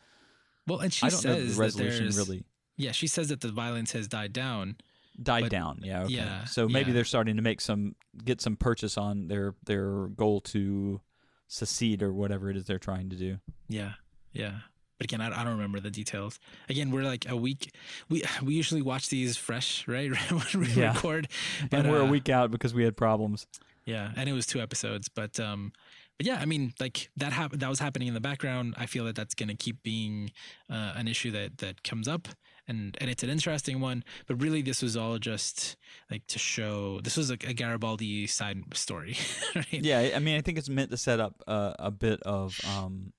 Well, 0.67 0.79
and 0.81 0.93
she 0.93 1.07
I 1.07 1.11
don't 1.11 1.25
know 1.25 1.35
says 1.35 1.57
the 1.57 1.61
resolution 1.61 2.05
there's 2.05 2.17
really 2.19 2.45
yeah, 2.77 2.93
she 2.93 3.07
says 3.07 3.29
that 3.29 3.41
the 3.41 3.51
violence 3.53 3.93
has 3.93 4.07
died 4.09 4.33
down. 4.33 4.77
Died 5.21 5.43
But- 5.45 5.51
down. 5.51 5.81
Yeah. 5.83 6.03
Okay. 6.05 6.15
yeah, 6.15 6.45
so 6.45 6.69
maybe 6.69 6.91
yeah. 6.91 6.95
they're 6.95 7.05
starting 7.05 7.37
to 7.37 7.43
make 7.43 7.61
some 7.61 7.95
get 8.25 8.41
some 8.41 8.57
purchase 8.57 8.97
on 8.99 9.29
their 9.29 9.55
their 9.65 10.07
goal 10.09 10.41
to 10.43 11.01
secede 11.49 12.03
or 12.03 12.13
whatever 12.13 12.51
it 12.51 12.57
is 12.57 12.65
they're 12.65 12.79
trying 12.79 13.11
to 13.11 13.17
do. 13.17 13.39
Yeah, 13.69 13.93
yeah. 14.33 14.61
But 14.99 15.05
again, 15.05 15.21
I, 15.21 15.41
I 15.41 15.43
don't 15.45 15.55
remember 15.55 15.81
the 15.81 15.91
details. 15.91 16.39
Again, 16.69 16.91
we're 16.93 17.03
like 17.03 17.29
a 17.29 17.37
week. 17.37 17.75
We 18.09 18.23
we 18.43 18.55
usually 18.55 18.83
watch 18.83 19.09
these 19.09 19.37
fresh, 19.37 19.87
right? 19.89 20.11
when 20.31 20.63
we 20.63 20.69
Yeah. 20.69 20.93
record. 20.95 21.29
and 21.71 21.91
we're 21.91 22.01
a 22.01 22.05
uh, 22.07 22.11
week 22.11 22.29
out 22.29 22.51
because 22.51 22.73
we 22.73 22.85
had 22.85 22.97
problems. 22.97 23.47
Yeah, 23.85 24.13
and 24.17 24.29
it 24.29 24.33
was 24.33 24.47
two 24.47 24.61
episodes, 24.61 25.09
but 25.09 25.41
um, 25.41 25.73
but 26.19 26.27
yeah, 26.27 26.39
I 26.41 26.45
mean, 26.45 26.73
like 26.79 27.11
that 27.17 27.33
hap- 27.33 27.53
that 27.53 27.69
was 27.69 27.81
happening 27.81 28.07
in 28.09 28.15
the 28.15 28.21
background. 28.21 28.75
I 28.79 28.87
feel 28.87 29.05
that 29.07 29.17
that's 29.17 29.35
going 29.35 29.49
to 29.49 29.57
keep 29.57 29.83
being 29.83 30.31
uh, 30.71 30.93
an 30.95 31.09
issue 31.09 31.33
that 31.33 31.59
that 31.59 31.83
comes 31.83 32.07
up, 32.07 32.29
and 32.69 32.97
and 33.01 33.11
it's 33.11 33.23
an 33.23 33.31
interesting 33.31 33.81
one. 33.81 34.05
But 34.27 34.41
really, 34.41 34.63
this 34.63 34.83
was 34.83 34.97
all 34.97 35.19
just 35.19 35.77
like 36.11 36.27
to 36.29 36.39
show. 36.39 37.01
This 37.03 37.17
was 37.17 37.31
like 37.31 37.47
a 37.47 37.55
Garibaldi 37.55 38.27
side 38.27 38.63
story, 38.75 39.17
right? 39.55 39.67
Yeah, 39.73 40.11
I 40.15 40.19
mean, 40.19 40.37
I 40.37 40.41
think 40.41 40.59
it's 40.59 40.69
meant 40.69 40.91
to 40.91 40.97
set 40.97 41.21
up 41.21 41.43
uh, 41.47 41.75
a 41.79 41.91
bit 41.91 42.23
of 42.23 42.59
um, 42.77 43.13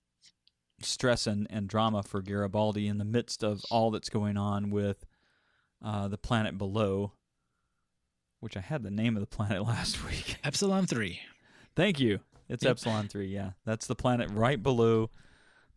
stress 0.81 1.27
and, 1.27 1.47
and 1.49 1.67
drama 1.67 2.03
for 2.03 2.21
Garibaldi 2.21 2.87
in 2.87 2.97
the 2.97 3.05
midst 3.05 3.43
of 3.43 3.63
all 3.69 3.91
that's 3.91 4.09
going 4.09 4.37
on 4.37 4.69
with 4.69 5.05
uh, 5.83 6.07
the 6.07 6.17
planet 6.17 6.57
below, 6.57 7.13
which 8.39 8.55
I 8.57 8.61
had 8.61 8.83
the 8.83 8.91
name 8.91 9.15
of 9.15 9.21
the 9.21 9.27
planet 9.27 9.63
last 9.67 10.05
week. 10.05 10.37
Epsilon 10.43 10.85
three. 10.85 11.19
Thank 11.75 11.99
you. 11.99 12.19
It's 12.49 12.63
Yep. 12.63 12.71
Epsilon 12.71 13.07
3, 13.07 13.25
yeah. 13.27 13.51
That's 13.65 13.87
the 13.87 13.95
planet 13.95 14.29
right 14.31 14.61
below 14.61 15.09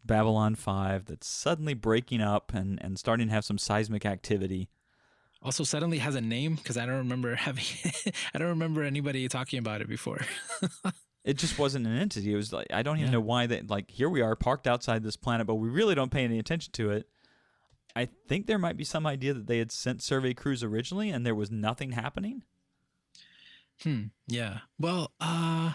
Babylon 0.07 0.55
5 0.55 1.07
that's 1.07 1.27
suddenly 1.27 1.75
breaking 1.75 2.21
up 2.21 2.53
and, 2.55 2.83
and 2.83 2.99
starting 2.99 3.29
to 3.29 3.35
have 3.35 3.45
some 3.45 3.59
seismic 3.59 4.07
activity. 4.07 4.69
Also, 5.43 5.65
suddenly 5.65 5.99
has 5.99 6.15
a 6.15 6.21
name 6.21 6.55
because 6.57 6.77
I 6.77 6.87
don't 6.87 6.97
remember 6.97 7.35
having. 7.37 7.65
I 8.35 8.39
don't 8.39 8.49
remember 8.49 8.83
anybody 8.83 9.29
talking 9.29 9.59
about 9.59 9.81
it 9.81 9.89
before. 9.89 10.21
It 11.25 11.39
just 11.39 11.59
wasn't 11.59 11.89
an 11.89 11.99
entity. 11.99 12.33
It 12.33 12.37
was 12.37 12.53
like 12.53 12.69
I 12.73 12.85
don't 12.85 12.99
even 12.99 13.09
Yeah. 13.09 13.15
know 13.15 13.21
why 13.21 13.49
that 13.49 13.69
like 13.69 13.91
here 13.91 14.09
we 14.09 14.21
are 14.23 14.37
parked 14.37 14.69
outside 14.69 15.03
this 15.03 15.17
planet, 15.17 15.45
but 15.45 15.57
we 15.57 15.69
really 15.69 15.97
don't 15.97 16.13
pay 16.13 16.23
any 16.23 16.39
attention 16.39 16.71
to 16.75 16.91
it. 16.93 17.09
I 17.97 18.05
think 18.29 18.47
there 18.47 18.61
might 18.61 18.77
be 18.77 18.85
some 18.85 19.09
idea 19.09 19.35
that 19.35 19.49
they 19.49 19.59
had 19.59 19.73
sent 19.73 20.05
survey 20.05 20.35
crews 20.35 20.63
originally 20.63 21.11
and 21.11 21.27
there 21.27 21.35
was 21.35 21.51
nothing 21.51 21.91
happening. 21.91 22.45
Hmm. 23.83 24.03
Yeah. 24.29 24.59
Well, 24.79 25.11
uh, 25.21 25.73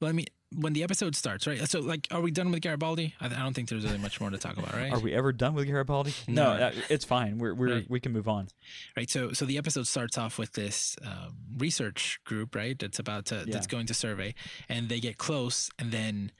well, 0.00 0.08
I 0.10 0.12
mean, 0.12 0.26
when 0.56 0.72
the 0.72 0.82
episode 0.82 1.14
starts, 1.14 1.46
right? 1.46 1.68
So, 1.68 1.80
like, 1.80 2.08
are 2.10 2.20
we 2.20 2.30
done 2.30 2.50
with 2.50 2.60
Garibaldi? 2.62 3.14
I, 3.20 3.26
I 3.26 3.28
don't 3.28 3.54
think 3.54 3.68
there's 3.68 3.84
really 3.84 3.98
much 3.98 4.20
more 4.20 4.30
to 4.30 4.38
talk 4.38 4.56
about, 4.58 4.72
right? 4.74 4.92
Are 4.92 4.98
we 4.98 5.12
ever 5.14 5.32
done 5.32 5.54
with 5.54 5.66
Garibaldi? 5.66 6.12
No, 6.28 6.56
No. 6.56 6.66
uh, 6.66 6.72
it's 6.88 7.04
fine. 7.04 7.38
We're 7.38 7.54
we're 7.54 7.74
Right. 7.74 7.90
we 7.90 8.00
can 8.00 8.12
move 8.12 8.26
on. 8.28 8.48
right. 8.96 9.08
So, 9.08 9.32
so 9.32 9.44
the 9.44 9.58
episode 9.58 9.86
starts 9.86 10.18
off 10.18 10.38
with 10.38 10.52
this 10.54 10.96
um, 11.04 11.34
research 11.56 12.18
group, 12.24 12.54
right? 12.54 12.76
That's 12.78 12.98
about 12.98 13.26
to 13.26 13.36
Yeah. 13.36 13.52
that's 13.52 13.66
going 13.68 13.86
to 13.86 13.94
survey, 13.94 14.34
and 14.68 14.88
they 14.88 14.98
get 15.00 15.18
close, 15.18 15.70
and 15.78 15.92
then 15.92 16.32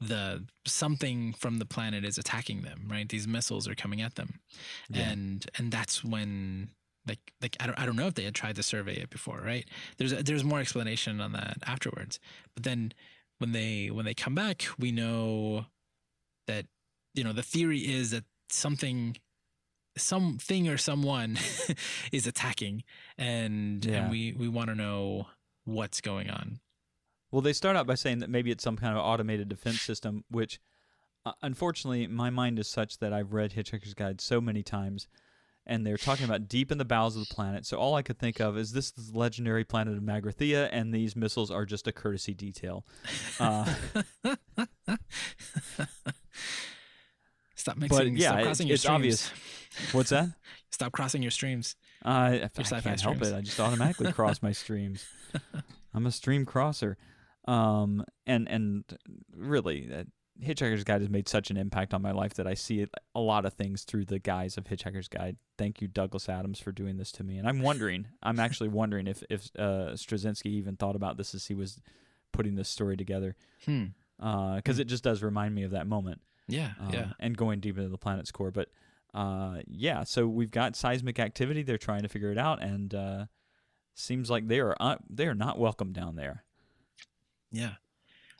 the 0.00 0.44
something 0.66 1.32
from 1.32 1.58
the 1.58 1.64
planet 1.66 2.04
is 2.04 2.18
attacking 2.18 2.62
them, 2.62 2.86
right? 2.90 3.08
These 3.08 3.26
missiles 3.26 3.66
are 3.66 3.74
coming 3.74 4.00
at 4.02 4.14
them, 4.14 4.40
Yeah. 4.90 5.08
and 5.10 5.46
and 5.58 5.72
that's 5.72 6.04
when. 6.04 6.70
Like, 7.08 7.20
like 7.40 7.56
I 7.60 7.66
don't, 7.66 7.78
I 7.78 7.86
don't 7.86 7.94
know 7.94 8.08
if 8.08 8.14
they 8.14 8.24
had 8.24 8.34
tried 8.34 8.56
to 8.56 8.64
survey 8.64 8.94
it 8.96 9.10
before, 9.10 9.40
right? 9.40 9.64
There's, 9.96 10.10
there's 10.24 10.42
more 10.42 10.58
explanation 10.58 11.20
on 11.20 11.30
that 11.34 11.58
afterwards. 11.64 12.18
But 12.56 12.64
then, 12.64 12.92
when 13.38 13.52
they, 13.52 13.90
when 13.90 14.04
they 14.04 14.14
come 14.14 14.34
back, 14.34 14.64
we 14.78 14.92
know 14.92 15.66
that, 16.46 16.66
you 17.14 17.24
know, 17.24 17.32
the 17.32 17.42
theory 17.42 17.78
is 17.80 18.10
that 18.10 18.24
something, 18.50 19.16
something 19.96 20.68
or 20.68 20.76
someone 20.76 21.38
is 22.12 22.26
attacking, 22.26 22.84
and 23.18 23.84
Yeah. 23.84 24.02
and 24.02 24.10
we 24.10 24.32
we 24.32 24.48
want 24.48 24.68
to 24.68 24.74
know 24.74 25.26
what's 25.64 26.00
going 26.00 26.30
on. 26.30 26.60
Well, 27.30 27.42
they 27.42 27.52
start 27.52 27.76
out 27.76 27.86
by 27.86 27.94
saying 27.94 28.18
that 28.20 28.30
maybe 28.30 28.50
it's 28.50 28.62
some 28.62 28.76
kind 28.76 28.96
of 28.96 29.04
automated 29.04 29.48
defense 29.48 29.82
system, 29.82 30.24
which 30.30 30.60
uh, 31.24 31.32
unfortunately 31.42 32.06
my 32.06 32.30
mind 32.30 32.58
is 32.58 32.68
such 32.68 32.98
that 32.98 33.12
I've 33.12 33.32
read 33.32 33.52
Hitchhiker's 33.52 33.94
Guide 33.94 34.20
so 34.20 34.40
many 34.40 34.62
times 34.62 35.08
and 35.66 35.84
they're 35.86 35.96
talking 35.96 36.24
about 36.24 36.48
deep 36.48 36.70
in 36.70 36.78
the 36.78 36.84
bowels 36.84 37.16
of 37.16 37.26
the 37.28 37.34
planet. 37.34 37.66
So 37.66 37.76
all 37.76 37.94
I 37.94 38.02
could 38.02 38.18
think 38.18 38.40
of 38.40 38.56
is 38.56 38.72
this 38.72 38.92
is 38.96 39.12
the 39.12 39.18
legendary 39.18 39.64
planet 39.64 39.96
of 39.96 40.02
Magrathea 40.02 40.68
and 40.72 40.92
these 40.94 41.16
missiles 41.16 41.50
are 41.50 41.64
just 41.66 41.86
a 41.88 41.92
courtesy 41.92 42.34
detail. 42.34 42.84
Uh, 43.40 43.72
Stop 47.54 47.78
mixing. 47.78 48.16
yeah, 48.16 48.28
stop 48.28 48.38
it- 48.40 48.42
crossing 48.44 48.66
your 48.68 48.74
it's 48.74 48.82
streams. 48.82 48.94
obvious. 48.94 49.32
what's 49.92 50.10
that? 50.10 50.28
Stop 50.70 50.92
crossing 50.92 51.22
your 51.22 51.30
streams. 51.30 51.74
Uh, 52.04 52.08
I, 52.08 52.34
I 52.44 52.48
can't 52.80 52.84
help 52.84 52.98
streams. 53.16 53.28
it. 53.28 53.34
I 53.34 53.40
just 53.40 53.58
automatically 53.58 54.12
cross 54.12 54.42
my 54.42 54.52
streams. 54.52 55.04
I'm 55.94 56.06
a 56.06 56.12
stream 56.12 56.44
crosser. 56.44 56.96
Um, 57.48 58.04
and 58.26 58.48
and 58.48 58.84
really, 59.34 59.88
Hitchhiker's 60.42 60.84
Guide 60.84 61.00
has 61.00 61.10
made 61.10 61.28
such 61.28 61.50
an 61.50 61.56
impact 61.56 61.94
on 61.94 62.02
my 62.02 62.12
life 62.12 62.34
that 62.34 62.46
I 62.46 62.54
see 62.54 62.80
it, 62.80 62.90
a 63.14 63.20
lot 63.20 63.44
of 63.46 63.54
things 63.54 63.84
through 63.84 64.04
the 64.04 64.18
guise 64.18 64.56
of 64.58 64.64
Hitchhiker's 64.64 65.08
Guide. 65.08 65.36
Thank 65.56 65.80
you, 65.80 65.88
Douglas 65.88 66.28
Adams, 66.28 66.58
for 66.60 66.72
doing 66.72 66.96
this 66.98 67.10
to 67.12 67.24
me. 67.24 67.38
And 67.38 67.48
I'm 67.48 67.60
wondering, 67.60 68.08
I'm 68.22 68.38
actually 68.40 68.68
wondering 68.68 69.06
if 69.06 69.22
if 69.30 69.48
uh, 69.58 69.92
Straczynski 69.94 70.46
even 70.46 70.76
thought 70.76 70.96
about 70.96 71.16
this 71.16 71.34
as 71.34 71.46
he 71.46 71.54
was 71.54 71.80
putting 72.32 72.54
this 72.56 72.68
story 72.68 72.96
together, 72.96 73.34
Hmm. 73.64 73.86
because 74.18 74.78
it 74.78 74.86
just 74.86 75.02
does 75.04 75.22
remind 75.22 75.54
me 75.54 75.62
of 75.62 75.70
that 75.70 75.86
moment 75.86 76.20
Yeah. 76.48 76.72
um, 76.80 76.92
yeah. 76.92 77.12
and 77.18 77.36
going 77.36 77.60
deep 77.60 77.78
into 77.78 77.88
the 77.88 77.96
planet's 77.98 78.30
core. 78.30 78.50
But 78.50 78.68
uh, 79.14 79.60
yeah, 79.66 80.04
so 80.04 80.26
we've 80.28 80.50
got 80.50 80.76
seismic 80.76 81.18
activity. 81.18 81.62
They're 81.62 81.78
trying 81.78 82.02
to 82.02 82.08
figure 82.08 82.30
it 82.30 82.36
out, 82.38 82.62
and 82.62 82.94
uh, 82.94 83.26
seems 83.94 84.28
like 84.28 84.48
they 84.48 84.60
are 84.60 84.76
uh, 84.78 84.96
they 85.08 85.26
are 85.26 85.34
not 85.34 85.58
welcome 85.58 85.92
down 85.92 86.16
there. 86.16 86.44
Yeah. 87.50 87.74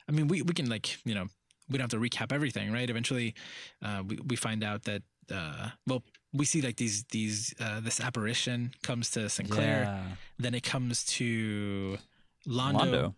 I 0.07 0.11
mean, 0.11 0.27
we, 0.27 0.41
we 0.43 0.53
can 0.53 0.69
like, 0.69 0.97
you 1.05 1.15
know, 1.15 1.27
we 1.69 1.77
don't 1.77 1.91
have 1.91 1.99
to 2.01 2.09
recap 2.09 2.31
everything, 2.31 2.71
right? 2.71 2.89
Eventually, 2.89 3.35
uh, 3.83 4.03
we, 4.07 4.19
we 4.27 4.35
find 4.35 4.63
out 4.63 4.83
that, 4.83 5.03
uh, 5.31 5.69
well, 5.85 6.03
we 6.33 6.45
see 6.45 6.61
like 6.61 6.77
these, 6.77 7.03
these, 7.11 7.53
uh, 7.59 7.79
this 7.79 7.99
apparition 7.99 8.71
comes 8.83 9.09
to 9.11 9.29
Sinclair. 9.29 9.83
Yeah. 9.83 10.03
Then 10.39 10.53
it 10.55 10.63
comes 10.63 11.03
to 11.05 11.97
Londo. 12.47 12.79
Londo. 12.79 13.13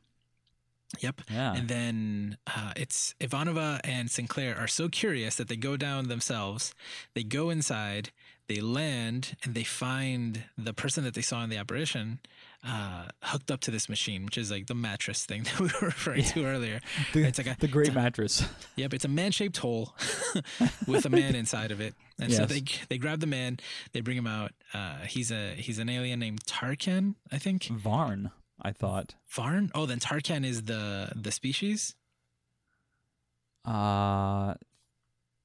Yep. 0.99 1.21
Yeah. 1.31 1.53
And 1.55 1.67
then 1.67 2.37
uh, 2.47 2.73
it's 2.75 3.13
Ivanova 3.19 3.79
and 3.83 4.09
Sinclair 4.09 4.57
are 4.57 4.67
so 4.67 4.89
curious 4.89 5.35
that 5.35 5.47
they 5.47 5.55
go 5.55 5.77
down 5.77 6.07
themselves. 6.07 6.73
They 7.13 7.23
go 7.23 7.51
inside, 7.51 8.09
they 8.47 8.59
land, 8.59 9.35
and 9.43 9.53
they 9.53 9.63
find 9.63 10.45
the 10.57 10.73
person 10.73 11.03
that 11.03 11.13
they 11.13 11.21
saw 11.21 11.43
in 11.43 11.51
the 11.51 11.57
apparition 11.57 12.19
uh, 12.67 13.05
hooked 13.21 13.51
up 13.51 13.59
to 13.61 13.71
this 13.71 13.87
machine, 13.87 14.25
which 14.25 14.37
is 14.37 14.49
like 14.49 14.65
the 14.65 14.73
mattress 14.75 15.25
thing 15.25 15.43
that 15.45 15.59
we 15.59 15.67
were 15.79 15.87
referring 15.89 16.23
to 16.23 16.43
earlier. 16.45 16.81
the, 17.13 17.23
it's 17.23 17.37
like 17.37 17.47
a 17.47 17.55
the 17.59 17.67
great 17.67 17.93
mattress. 17.93 18.43
Yep, 18.75 18.95
it's 18.95 19.05
a 19.05 19.09
man-shaped 19.09 19.57
hole 19.57 19.93
with 20.87 21.05
a 21.05 21.09
man 21.09 21.35
inside 21.35 21.69
of 21.71 21.79
it, 21.81 21.93
and 22.19 22.33
so 22.33 22.41
Yes. 22.41 22.49
they 22.49 22.63
they 22.89 22.97
grab 22.97 23.19
the 23.19 23.27
man, 23.27 23.59
they 23.93 24.01
bring 24.01 24.17
him 24.17 24.27
out. 24.27 24.51
Uh, 24.73 24.97
he's 25.07 25.31
a 25.31 25.53
he's 25.53 25.77
an 25.79 25.87
alien 25.87 26.19
named 26.19 26.43
Tarkan, 26.45 27.13
I 27.31 27.37
think. 27.37 27.65
Varn, 27.67 28.31
I 28.61 28.71
thought. 28.71 29.15
Varn. 29.29 29.71
Oh, 29.73 29.85
then 29.85 29.99
Tarkan 29.99 30.45
is 30.45 30.63
the 30.63 31.11
the 31.15 31.31
species. 31.31 31.95
Uh, 33.65 34.53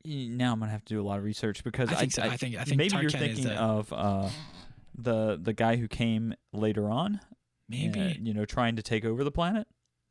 now 0.04 0.52
I'm 0.52 0.60
gonna 0.60 0.70
have 0.70 0.84
to 0.84 0.94
do 0.94 1.00
a 1.00 1.06
lot 1.06 1.18
of 1.18 1.24
research 1.24 1.64
because 1.64 1.90
I 1.90 1.94
think 1.94 2.12
so. 2.12 2.22
I 2.22 2.36
think 2.36 2.56
I 2.56 2.64
think 2.64 2.78
maybe 2.78 2.96
you're 2.96 3.10
Tarkan 3.10 3.14
is 3.14 3.20
thinking 3.20 3.44
the, 3.44 3.54
of 3.54 3.92
uh, 3.92 4.28
the 4.96 5.38
the 5.40 5.52
guy 5.52 5.76
who 5.76 5.88
came 5.88 6.34
later 6.52 6.88
on. 6.88 7.20
maybe. 7.68 8.00
uh, 8.00 8.14
you 8.20 8.34
know, 8.34 8.44
trying 8.44 8.76
to 8.76 8.82
take 8.82 9.04
over 9.04 9.24
the 9.24 9.32
planet. 9.32 9.66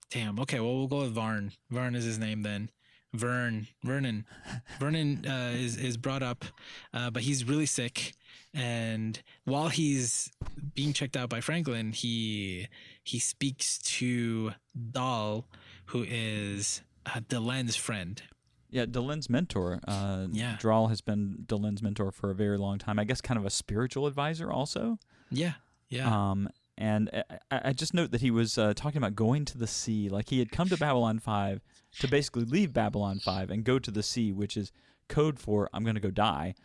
Damn. 0.09 0.39
Okay. 0.39 0.59
Well, 0.59 0.77
we'll 0.77 0.87
go 0.87 0.99
with 0.99 1.13
Varn. 1.13 1.53
Varn 1.71 1.95
is 1.95 2.03
his 2.05 2.19
name 2.19 2.43
then. 2.43 2.69
Vern. 3.13 3.67
Vernon. 3.83 4.25
Vernon 4.79 5.25
uh, 5.27 5.53
is 5.55 5.77
is 5.77 5.97
brought 5.97 6.23
up, 6.23 6.45
uh, 6.93 7.09
but 7.09 7.23
he's 7.23 7.45
really 7.45 7.65
sick. 7.65 8.13
And 8.55 9.21
while 9.45 9.69
he's 9.69 10.31
being 10.75 10.93
checked 10.93 11.17
out 11.17 11.29
by 11.29 11.41
Franklin, 11.41 11.91
he 11.91 12.67
he 13.03 13.19
speaks 13.19 13.77
to 13.79 14.51
Draal, 14.75 15.45
who 15.87 16.05
is 16.07 16.81
uh, 17.05 17.19
Delenn's 17.27 17.75
friend. 17.75 18.21
Yeah, 18.69 18.85
Delenn's 18.85 19.29
mentor. 19.29 19.79
Uh, 19.87 20.27
Yeah. 20.31 20.57
Draal 20.59 20.87
has 20.87 21.01
been 21.01 21.43
Delenn's 21.45 21.81
mentor 21.83 22.11
for 22.11 22.31
a 22.31 22.35
very 22.35 22.57
long 22.57 22.79
time. 22.79 22.97
I 22.97 23.03
guess 23.03 23.21
kind 23.21 23.37
of 23.37 23.45
a 23.45 23.49
spiritual 23.51 24.07
advisor 24.07 24.51
also. 24.51 24.97
Yeah. 25.29 25.53
Yeah. 25.89 26.07
Um, 26.31 26.49
and 26.75 27.09
I, 27.13 27.23
I 27.51 27.61
I 27.65 27.73
just 27.73 27.93
note 27.93 28.09
that 28.11 28.21
he 28.21 28.31
was 28.31 28.57
uh, 28.57 28.73
talking 28.75 28.97
about 28.97 29.15
going 29.15 29.45
to 29.45 29.57
the 29.59 29.67
sea. 29.67 30.09
Like 30.09 30.29
he 30.29 30.39
had 30.39 30.51
come 30.51 30.69
to 30.69 30.77
Babylon 30.77 31.19
5 31.19 31.61
to 31.99 32.07
basically 32.07 32.45
leave 32.45 32.73
Babylon 32.73 33.19
5 33.19 33.51
and 33.51 33.63
go 33.63 33.77
to 33.77 33.91
the 33.91 34.01
sea, 34.01 34.31
which 34.31 34.57
is 34.57 34.71
code 35.07 35.39
for 35.39 35.69
I'm 35.71 35.83
going 35.83 35.93
to 35.95 36.01
go 36.01 36.09
die. 36.09 36.55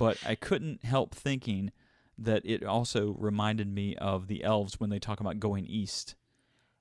But 0.00 0.18
I 0.26 0.34
couldn't 0.34 0.84
help 0.84 1.14
thinking 1.14 1.70
that 2.18 2.42
it 2.44 2.62
also 2.64 3.14
reminded 3.18 3.68
me 3.72 3.96
of 3.96 4.26
the 4.28 4.44
elves 4.44 4.78
when 4.78 4.90
they 4.90 4.98
talk 4.98 5.20
about 5.20 5.40
going 5.40 5.66
east 5.66 6.14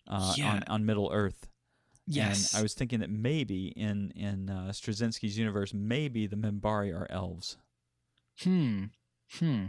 uh, 0.08 0.34
Yeah. 0.38 0.54
on, 0.56 0.64
on 0.68 0.86
Middle 0.86 1.10
Earth. 1.14 1.48
yes. 2.08 2.54
And 2.54 2.60
I 2.60 2.64
was 2.64 2.74
thinking 2.74 3.00
that 3.00 3.10
maybe 3.10 3.68
in 3.68 4.12
in 4.16 4.50
uh, 4.50 4.70
Straczynski's 4.72 5.38
universe, 5.38 5.74
maybe 5.74 6.28
the 6.28 6.36
Minbari 6.36 6.94
are 6.94 7.08
elves. 7.10 7.58
Hmm. 8.44 8.86
Hmm. 9.40 9.66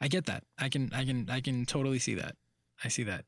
I 0.00 0.08
get 0.08 0.26
that. 0.26 0.44
I 0.58 0.68
can. 0.68 0.90
I 0.92 1.04
can. 1.04 1.28
I 1.30 1.40
can 1.40 1.66
totally 1.66 1.98
see 1.98 2.14
that. 2.14 2.36
I 2.82 2.88
see 2.88 3.02
that. 3.04 3.24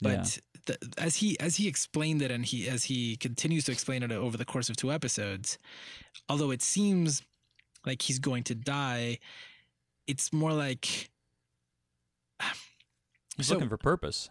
Yeah. 0.00 0.16
But 0.16 0.38
the, 0.66 0.78
as 0.98 1.16
he 1.16 1.38
as 1.40 1.56
he 1.56 1.68
explained 1.68 2.22
it, 2.22 2.30
and 2.30 2.44
he 2.44 2.68
as 2.68 2.84
he 2.84 3.16
continues 3.16 3.64
to 3.64 3.72
explain 3.72 4.02
it 4.02 4.12
over 4.12 4.36
the 4.36 4.44
course 4.44 4.68
of 4.70 4.76
two 4.76 4.92
episodes, 4.92 5.58
although 6.28 6.50
it 6.50 6.62
seems 6.62 7.22
like 7.86 8.02
he's 8.02 8.18
going 8.18 8.42
to 8.44 8.54
die, 8.54 9.18
it's 10.06 10.32
more 10.32 10.52
like 10.52 11.10
He's 13.36 13.46
so- 13.48 13.54
looking 13.54 13.68
for 13.68 13.78
purpose. 13.78 14.28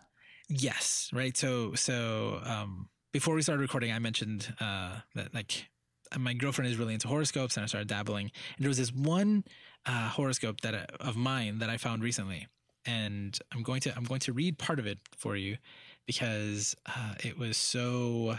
Yes, 0.49 1.09
right. 1.13 1.35
So 1.35 1.73
so 1.73 2.41
um 2.43 2.89
before 3.11 3.33
we 3.35 3.41
started 3.41 3.61
recording, 3.61 3.91
I 3.91 3.99
mentioned 3.99 4.53
uh 4.59 4.99
that 5.15 5.33
like 5.33 5.69
uh, 6.11 6.19
my 6.19 6.33
girlfriend 6.33 6.69
is 6.69 6.77
really 6.77 6.93
into 6.93 7.07
horoscopes 7.07 7.55
and 7.57 7.63
I 7.63 7.67
started 7.67 7.87
dabbling. 7.87 8.31
And 8.57 8.63
there 8.63 8.69
was 8.69 8.77
this 8.77 8.91
one 8.93 9.45
uh 9.85 10.09
horoscope 10.09 10.61
that 10.61 10.75
I, 10.75 10.85
of 10.99 11.15
mine 11.15 11.59
that 11.59 11.69
I 11.69 11.77
found 11.77 12.03
recently. 12.03 12.47
And 12.85 13.37
I'm 13.53 13.63
going 13.63 13.79
to 13.81 13.95
I'm 13.95 14.03
going 14.03 14.19
to 14.21 14.33
read 14.33 14.57
part 14.57 14.79
of 14.79 14.85
it 14.85 14.99
for 15.17 15.35
you 15.37 15.57
because 16.05 16.75
uh 16.85 17.15
it 17.23 17.37
was 17.37 17.55
so 17.57 18.37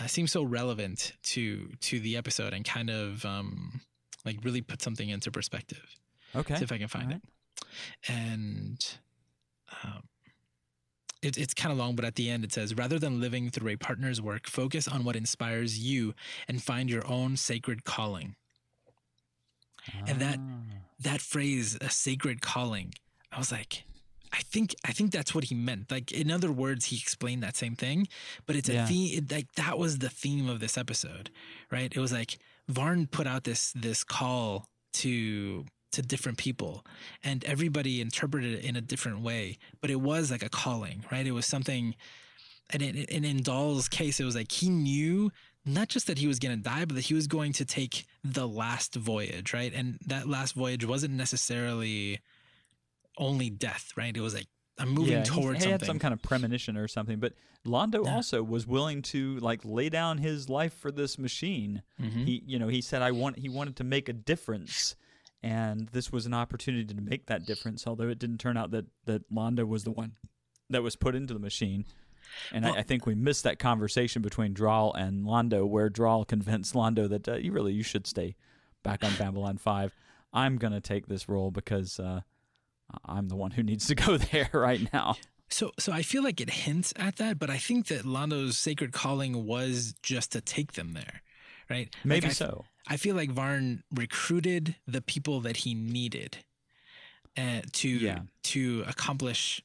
uh, 0.00 0.06
seems 0.06 0.32
so 0.32 0.42
relevant 0.42 1.12
to 1.22 1.68
to 1.82 2.00
the 2.00 2.16
episode 2.16 2.52
and 2.52 2.64
kind 2.64 2.90
of 2.90 3.24
um 3.24 3.80
like 4.24 4.38
really 4.42 4.60
put 4.60 4.82
something 4.82 5.08
into 5.08 5.30
perspective. 5.30 5.84
Okay. 6.34 6.56
See 6.56 6.64
if 6.64 6.72
I 6.72 6.78
can 6.78 6.88
find 6.88 7.08
All 7.12 7.16
it. 7.18 7.22
And 8.08 8.84
um, 9.84 10.02
it, 11.22 11.36
it's 11.38 11.54
kind 11.54 11.72
of 11.72 11.78
long, 11.78 11.94
but 11.96 12.04
at 12.04 12.14
the 12.16 12.28
end 12.30 12.44
it 12.44 12.52
says, 12.52 12.74
rather 12.76 12.98
than 12.98 13.20
living 13.20 13.50
through 13.50 13.70
a 13.70 13.76
partner's 13.76 14.20
work, 14.20 14.46
focus 14.48 14.88
on 14.88 15.04
what 15.04 15.16
inspires 15.16 15.78
you 15.78 16.14
and 16.48 16.62
find 16.62 16.90
your 16.90 17.06
own 17.06 17.36
sacred 17.36 17.84
calling. 17.84 18.36
and 20.06 20.20
that- 20.20 20.38
Ah. 20.40 20.62
That 21.00 21.20
phrase, 21.20 21.76
a 21.80 21.90
sacred 21.90 22.40
calling, 22.40 22.94
I 23.32 23.38
was 23.38 23.50
like, 23.50 23.82
I 24.32 24.38
think 24.42 24.72
I 24.84 24.92
think 24.92 25.10
that's 25.10 25.34
what 25.34 25.44
he 25.44 25.54
meant. 25.56 25.90
Like 25.90 26.12
in 26.12 26.30
other 26.30 26.52
words, 26.52 26.84
he 26.86 26.96
explained 26.96 27.42
that 27.42 27.56
same 27.56 27.74
thing, 27.74 28.06
but 28.46 28.54
it's 28.54 28.68
a 28.68 28.86
theme. 28.86 29.26
Like 29.28 29.50
that 29.56 29.78
was 29.78 29.98
the 29.98 30.08
theme 30.08 30.48
of 30.48 30.60
this 30.60 30.78
episode, 30.78 31.30
right? 31.72 31.92
It 31.92 31.98
was 31.98 32.12
like 32.12 32.38
Varn 32.68 33.08
put 33.08 33.26
out 33.26 33.42
this 33.42 33.72
this 33.72 34.04
call 34.04 34.64
to 34.94 35.64
to 35.92 36.02
different 36.02 36.38
people, 36.38 36.84
and 37.22 37.44
everybody 37.44 38.00
interpreted 38.00 38.54
it 38.58 38.64
in 38.64 38.76
a 38.76 38.80
different 38.80 39.20
way. 39.20 39.58
But 39.80 39.90
it 39.90 40.00
was 40.00 40.30
like 40.30 40.42
a 40.42 40.48
calling, 40.48 41.04
right? 41.12 41.26
It 41.26 41.32
was 41.32 41.46
something, 41.46 41.94
and, 42.70 42.82
it, 42.82 43.10
and 43.10 43.24
in 43.24 43.42
Draal's 43.42 43.88
case, 43.88 44.18
it 44.20 44.24
was 44.24 44.34
like 44.34 44.50
he 44.52 44.68
knew 44.68 45.30
not 45.64 45.88
just 45.88 46.06
that 46.08 46.18
he 46.18 46.26
was 46.26 46.38
going 46.38 46.56
to 46.56 46.62
die, 46.62 46.84
but 46.84 46.94
that 46.96 47.04
he 47.04 47.14
was 47.14 47.26
going 47.28 47.52
to 47.54 47.64
take 47.64 48.04
the 48.24 48.48
last 48.48 48.94
voyage, 48.96 49.52
right? 49.54 49.72
And 49.72 49.98
that 50.06 50.28
last 50.28 50.54
voyage 50.54 50.84
wasn't 50.84 51.14
necessarily 51.14 52.18
only 53.18 53.50
death, 53.50 53.92
right? 53.96 54.16
It 54.16 54.20
was 54.20 54.34
like 54.34 54.46
I'm 54.78 54.88
moving 54.88 55.12
yeah, 55.12 55.18
he- 55.20 55.24
towards 55.26 55.58
he, 55.58 55.62
something. 55.64 55.70
had 55.70 55.84
some 55.86 55.98
kind 55.98 56.14
of 56.14 56.22
premonition 56.22 56.76
or 56.76 56.88
something. 56.88 57.20
But 57.20 57.34
Londo 57.66 58.04
Yeah. 58.04 58.14
also 58.16 58.42
was 58.42 58.66
willing 58.66 59.02
to 59.02 59.36
like 59.38 59.60
lay 59.64 59.88
down 59.88 60.18
his 60.18 60.48
life 60.48 60.72
for 60.72 60.90
this 60.90 61.18
machine. 61.18 61.82
Mhm. 62.00 62.24
He, 62.26 62.42
you 62.46 62.58
know, 62.58 62.68
he 62.68 62.80
said 62.80 63.02
I 63.02 63.10
want. 63.12 63.38
He 63.38 63.48
wanted 63.48 63.76
to 63.76 63.84
make 63.84 64.08
a 64.08 64.12
difference, 64.12 64.96
and 65.42 65.88
this 65.88 66.12
was 66.12 66.26
an 66.26 66.34
opportunity 66.34 66.84
to 66.94 67.00
make 67.00 67.26
that 67.26 67.46
difference. 67.46 67.86
Although 67.86 68.08
it 68.08 68.18
didn't 68.18 68.38
turn 68.38 68.56
out 68.56 68.70
that 68.72 68.86
that 69.06 69.30
Londo 69.32 69.66
was 69.66 69.84
the 69.84 69.90
one 69.90 70.12
that 70.70 70.82
was 70.82 70.96
put 70.96 71.14
into 71.14 71.34
the 71.34 71.40
machine. 71.40 71.84
And 72.52 72.64
Well- 72.64 72.74
I, 72.74 72.78
I 72.78 72.82
think 72.82 73.04
we 73.04 73.14
missed 73.14 73.44
that 73.44 73.58
conversation 73.58 74.22
between 74.22 74.54
Draal 74.54 74.92
and 74.94 75.24
Londo, 75.24 75.68
where 75.68 75.88
Draal 75.90 76.24
convinced 76.26 76.74
Londo 76.74 77.08
that 77.08 77.28
uh, 77.28 77.34
you 77.34 77.52
really 77.52 77.72
you 77.72 77.82
should 77.82 78.06
stay 78.06 78.36
back 78.82 79.04
on 79.04 79.12
Babylon 79.18 79.58
Five. 79.58 79.94
I'm 80.32 80.56
gonna 80.56 80.80
take 80.80 81.06
this 81.08 81.28
role 81.28 81.50
because 81.50 82.00
uh, 82.00 82.20
I'm 83.04 83.28
the 83.28 83.36
one 83.36 83.50
who 83.52 83.62
needs 83.62 83.86
to 83.88 83.94
go 83.94 84.16
there 84.32 84.50
right 84.52 84.90
now. 84.92 85.16
So, 85.48 85.70
so 85.78 85.92
I 85.92 86.00
feel 86.00 86.22
like 86.22 86.40
it 86.40 86.48
hints 86.48 86.94
at 86.96 87.16
that, 87.16 87.38
but 87.38 87.50
I 87.50 87.58
think 87.58 87.88
that 87.88 88.06
Londo's 88.06 88.56
sacred 88.56 88.92
calling 88.92 89.44
was 89.46 89.94
just 90.02 90.32
to 90.32 90.40
take 90.40 90.72
them 90.72 90.94
there, 90.94 91.20
right? 91.68 91.94
Like, 91.94 92.04
Maybe 92.06 92.28
I, 92.28 92.30
so. 92.30 92.64
I 92.88 92.96
feel 92.96 93.14
like 93.16 93.30
Varn 93.30 93.84
recruited 93.94 94.76
the 94.86 95.00
people 95.02 95.40
that 95.40 95.58
he 95.58 95.74
needed 95.74 96.38
uh, 97.36 97.60
to 97.72 97.88
Yeah. 97.88 98.20
to 98.44 98.84
accomplish 98.86 99.62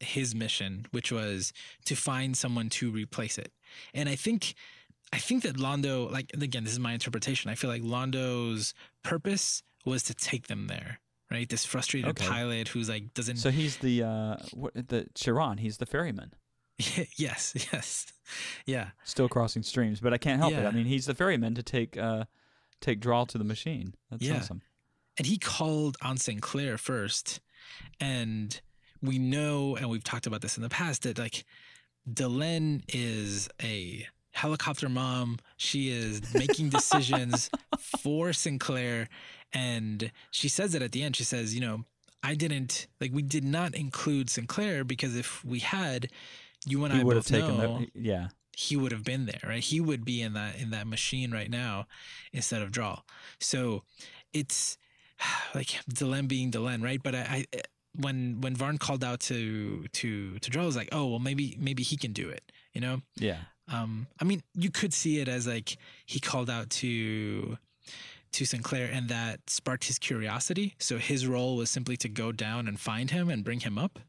his 0.00 0.34
mission, 0.34 0.86
which 0.92 1.10
was 1.10 1.52
to 1.86 1.96
find 1.96 2.36
someone 2.36 2.68
to 2.70 2.90
replace 2.90 3.36
it. 3.38 3.52
And 3.94 4.08
I 4.08 4.14
think, 4.14 4.54
I 5.12 5.18
think 5.18 5.42
that 5.42 5.56
Londo, 5.56 6.10
like 6.10 6.30
again, 6.34 6.62
this 6.64 6.72
is 6.72 6.78
my 6.78 6.92
interpretation. 6.92 7.50
I 7.50 7.54
feel 7.56 7.70
like 7.70 7.82
Londo's 7.82 8.74
purpose 9.02 9.62
was 9.84 10.02
to 10.04 10.14
take 10.14 10.46
them 10.46 10.66
there, 10.68 11.00
right? 11.30 11.48
This 11.48 11.64
frustrated 11.64 12.10
Okay. 12.10 12.26
pilot 12.26 12.68
who's 12.68 12.88
like 12.88 13.12
doesn't 13.14 13.38
So 13.38 13.50
he's 13.50 13.78
the 13.78 14.02
uh, 14.04 14.36
what, 14.52 14.74
the 14.74 15.08
Chiron. 15.16 15.58
He's 15.58 15.78
the 15.78 15.86
ferryman, 15.86 16.34
yes, 17.16 17.54
yes. 17.72 18.12
Yeah. 18.66 18.90
still 19.02 19.28
crossing 19.28 19.62
streams. 19.64 20.00
But 20.00 20.12
I 20.14 20.18
can't 20.18 20.38
help 20.40 20.52
it. 20.52 20.64
I 20.64 20.70
mean, 20.70 20.86
he's 20.86 21.06
the 21.06 21.14
ferryman 21.14 21.54
to 21.56 21.62
take 21.64 21.96
uh, 21.96 22.24
take 22.80 23.00
Draal 23.00 23.26
to 23.26 23.38
the 23.38 23.44
machine. 23.44 23.94
That's 24.10 24.22
Yeah. 24.22 24.36
awesome. 24.38 24.62
And 25.16 25.26
he 25.26 25.38
called 25.38 25.96
on 26.02 26.16
Sinclair 26.16 26.78
first. 26.78 27.40
And 28.00 28.60
we 29.02 29.18
know, 29.18 29.76
and 29.76 29.88
we've 29.90 30.04
talked 30.04 30.26
about 30.26 30.40
this 30.42 30.56
in 30.56 30.62
the 30.62 30.68
past, 30.68 31.02
that 31.02 31.18
like 31.18 31.44
Delenn 32.08 32.82
is 32.88 33.48
a 33.62 34.06
helicopter 34.32 34.88
mom. 34.88 35.38
She 35.56 35.90
is 35.90 36.22
making 36.34 36.68
decisions 36.70 37.50
for 37.78 38.32
Sinclair. 38.32 39.08
And 39.52 40.12
she 40.30 40.48
says 40.48 40.74
it 40.74 40.82
at 40.82 40.92
the 40.92 41.02
end. 41.02 41.16
She 41.16 41.24
says, 41.24 41.54
you 41.54 41.60
know, 41.60 41.84
I 42.22 42.34
didn't 42.34 42.86
like 43.00 43.12
we 43.12 43.22
did 43.22 43.44
not 43.44 43.74
include 43.74 44.30
Sinclair 44.30 44.84
because 44.84 45.16
if 45.16 45.44
we 45.44 45.60
had, 45.60 46.08
you 46.66 46.84
and 46.84 46.92
He 46.92 47.00
I 47.00 47.04
would 47.04 47.16
have 47.16 47.26
taken 47.26 47.56
know 47.58 47.78
the 47.80 47.90
yeah. 47.94 48.28
He 48.58 48.76
would 48.76 48.90
have 48.90 49.04
been 49.04 49.26
there, 49.26 49.40
right? 49.46 49.62
He 49.62 49.80
would 49.80 50.04
be 50.04 50.20
in 50.20 50.32
that 50.32 50.56
in 50.56 50.70
that 50.70 50.88
machine 50.88 51.30
right 51.30 51.48
now 51.48 51.86
instead 52.32 52.60
of 52.60 52.72
Draal. 52.72 53.04
So 53.38 53.84
it's 54.32 54.76
like 55.54 55.68
Delenn 55.88 56.26
being 56.26 56.50
Delenn, 56.50 56.82
right? 56.82 57.00
But 57.00 57.14
I, 57.14 57.46
I 57.52 57.60
when 57.94 58.40
when 58.40 58.56
Varn 58.56 58.78
called 58.78 59.04
out 59.04 59.20
to 59.20 59.86
to 59.92 60.40
to 60.40 60.50
Draal, 60.50 60.64
I 60.64 60.66
was 60.66 60.76
like, 60.76 60.88
oh 60.90 61.06
well, 61.06 61.20
maybe 61.20 61.56
maybe 61.60 61.84
he 61.84 61.96
can 61.96 62.12
do 62.12 62.28
it, 62.28 62.50
you 62.72 62.80
know. 62.80 63.00
Yeah. 63.14 63.38
Um, 63.70 64.08
I 64.20 64.24
mean, 64.24 64.42
you 64.54 64.70
could 64.72 64.92
see 64.92 65.20
it 65.20 65.28
as 65.28 65.46
like 65.46 65.76
he 66.04 66.18
called 66.18 66.50
out 66.50 66.68
to 66.70 67.58
to 68.32 68.44
Sinclair, 68.44 68.90
and 68.92 69.08
that 69.08 69.48
sparked 69.48 69.84
his 69.84 70.00
curiosity. 70.00 70.74
So 70.80 70.98
his 70.98 71.28
role 71.28 71.56
was 71.56 71.70
simply 71.70 71.96
to 71.98 72.08
go 72.08 72.32
down 72.32 72.66
and 72.66 72.80
find 72.80 73.12
him 73.12 73.28
and 73.28 73.44
bring 73.44 73.60
him 73.60 73.78
up. 73.78 74.00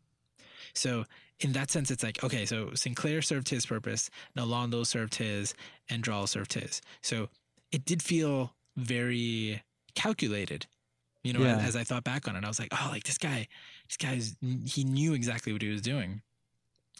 So 0.73 1.05
in 1.39 1.53
that 1.53 1.71
sense, 1.71 1.89
it's 1.91 2.03
like 2.03 2.23
okay, 2.23 2.45
so 2.45 2.73
Sinclair 2.73 3.21
served 3.21 3.49
his 3.49 3.65
purpose, 3.65 4.09
Nalondo 4.37 4.85
served 4.85 5.15
his, 5.15 5.53
and 5.89 6.03
Draal 6.03 6.27
served 6.27 6.53
his. 6.53 6.81
So 7.01 7.29
it 7.71 7.85
did 7.85 8.01
feel 8.03 8.53
very 8.75 9.61
calculated. 9.95 10.65
You 11.23 11.33
know, 11.33 11.41
Yeah. 11.41 11.57
as, 11.57 11.69
as 11.69 11.75
I 11.75 11.83
thought 11.83 12.03
back 12.05 12.27
on 12.27 12.35
it, 12.37 12.43
I 12.45 12.47
was 12.47 12.59
like, 12.59 12.69
oh, 12.71 12.87
like 12.91 13.03
this 13.03 13.17
guy, 13.17 13.47
this 13.87 13.97
guy's 13.97 14.35
he 14.65 14.83
knew 14.83 15.13
exactly 15.13 15.51
what 15.53 15.61
he 15.61 15.69
was 15.69 15.81
doing. 15.81 16.21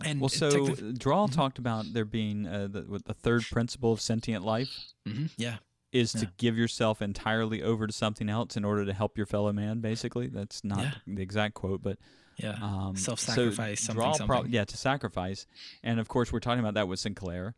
And 0.04 0.19
Well, 0.21 0.30
so 0.30 0.49
techni- 0.52 0.97
Draal 0.97 1.28
Mhm. 1.28 1.34
talked 1.34 1.58
about 1.60 1.91
there 1.93 2.06
being 2.06 2.45
uh, 2.47 2.67
the, 2.69 3.02
the 3.06 3.13
third 3.13 3.43
principle 3.52 3.91
of 3.93 3.99
sentient 4.02 4.45
life 4.45 4.93
Mhm, 5.08 5.30
yeah, 5.38 5.58
is 5.91 6.12
to 6.13 6.32
give 6.38 6.58
yourself 6.58 7.02
entirely 7.02 7.62
over 7.63 7.88
to 7.88 7.91
something 7.93 8.30
else 8.30 8.56
in 8.56 8.63
order 8.63 8.86
to 8.86 8.93
help 8.93 9.17
your 9.17 9.25
fellow 9.25 9.52
man. 9.52 9.80
Basically, 9.82 10.28
that's 10.28 10.63
not 10.63 10.80
Yeah. 10.84 10.93
the 11.08 11.21
exact 11.21 11.54
quote, 11.56 11.82
but 11.82 11.97
yeah, 12.39 12.56
um, 12.62 12.95
Self-sacrifice, 12.95 13.82
something, 13.82 14.02
prob- 14.02 14.15
something. 14.17 14.52
yeah, 14.52 14.65
to 14.65 14.78
sacrifice, 14.78 15.45
and 15.84 15.99
of 15.99 16.08
course 16.08 16.32
we're 16.32 16.39
talking 16.39 16.60
about 16.60 16.73
that 16.75 16.88
with 16.88 16.99
Sinclair, 16.99 17.56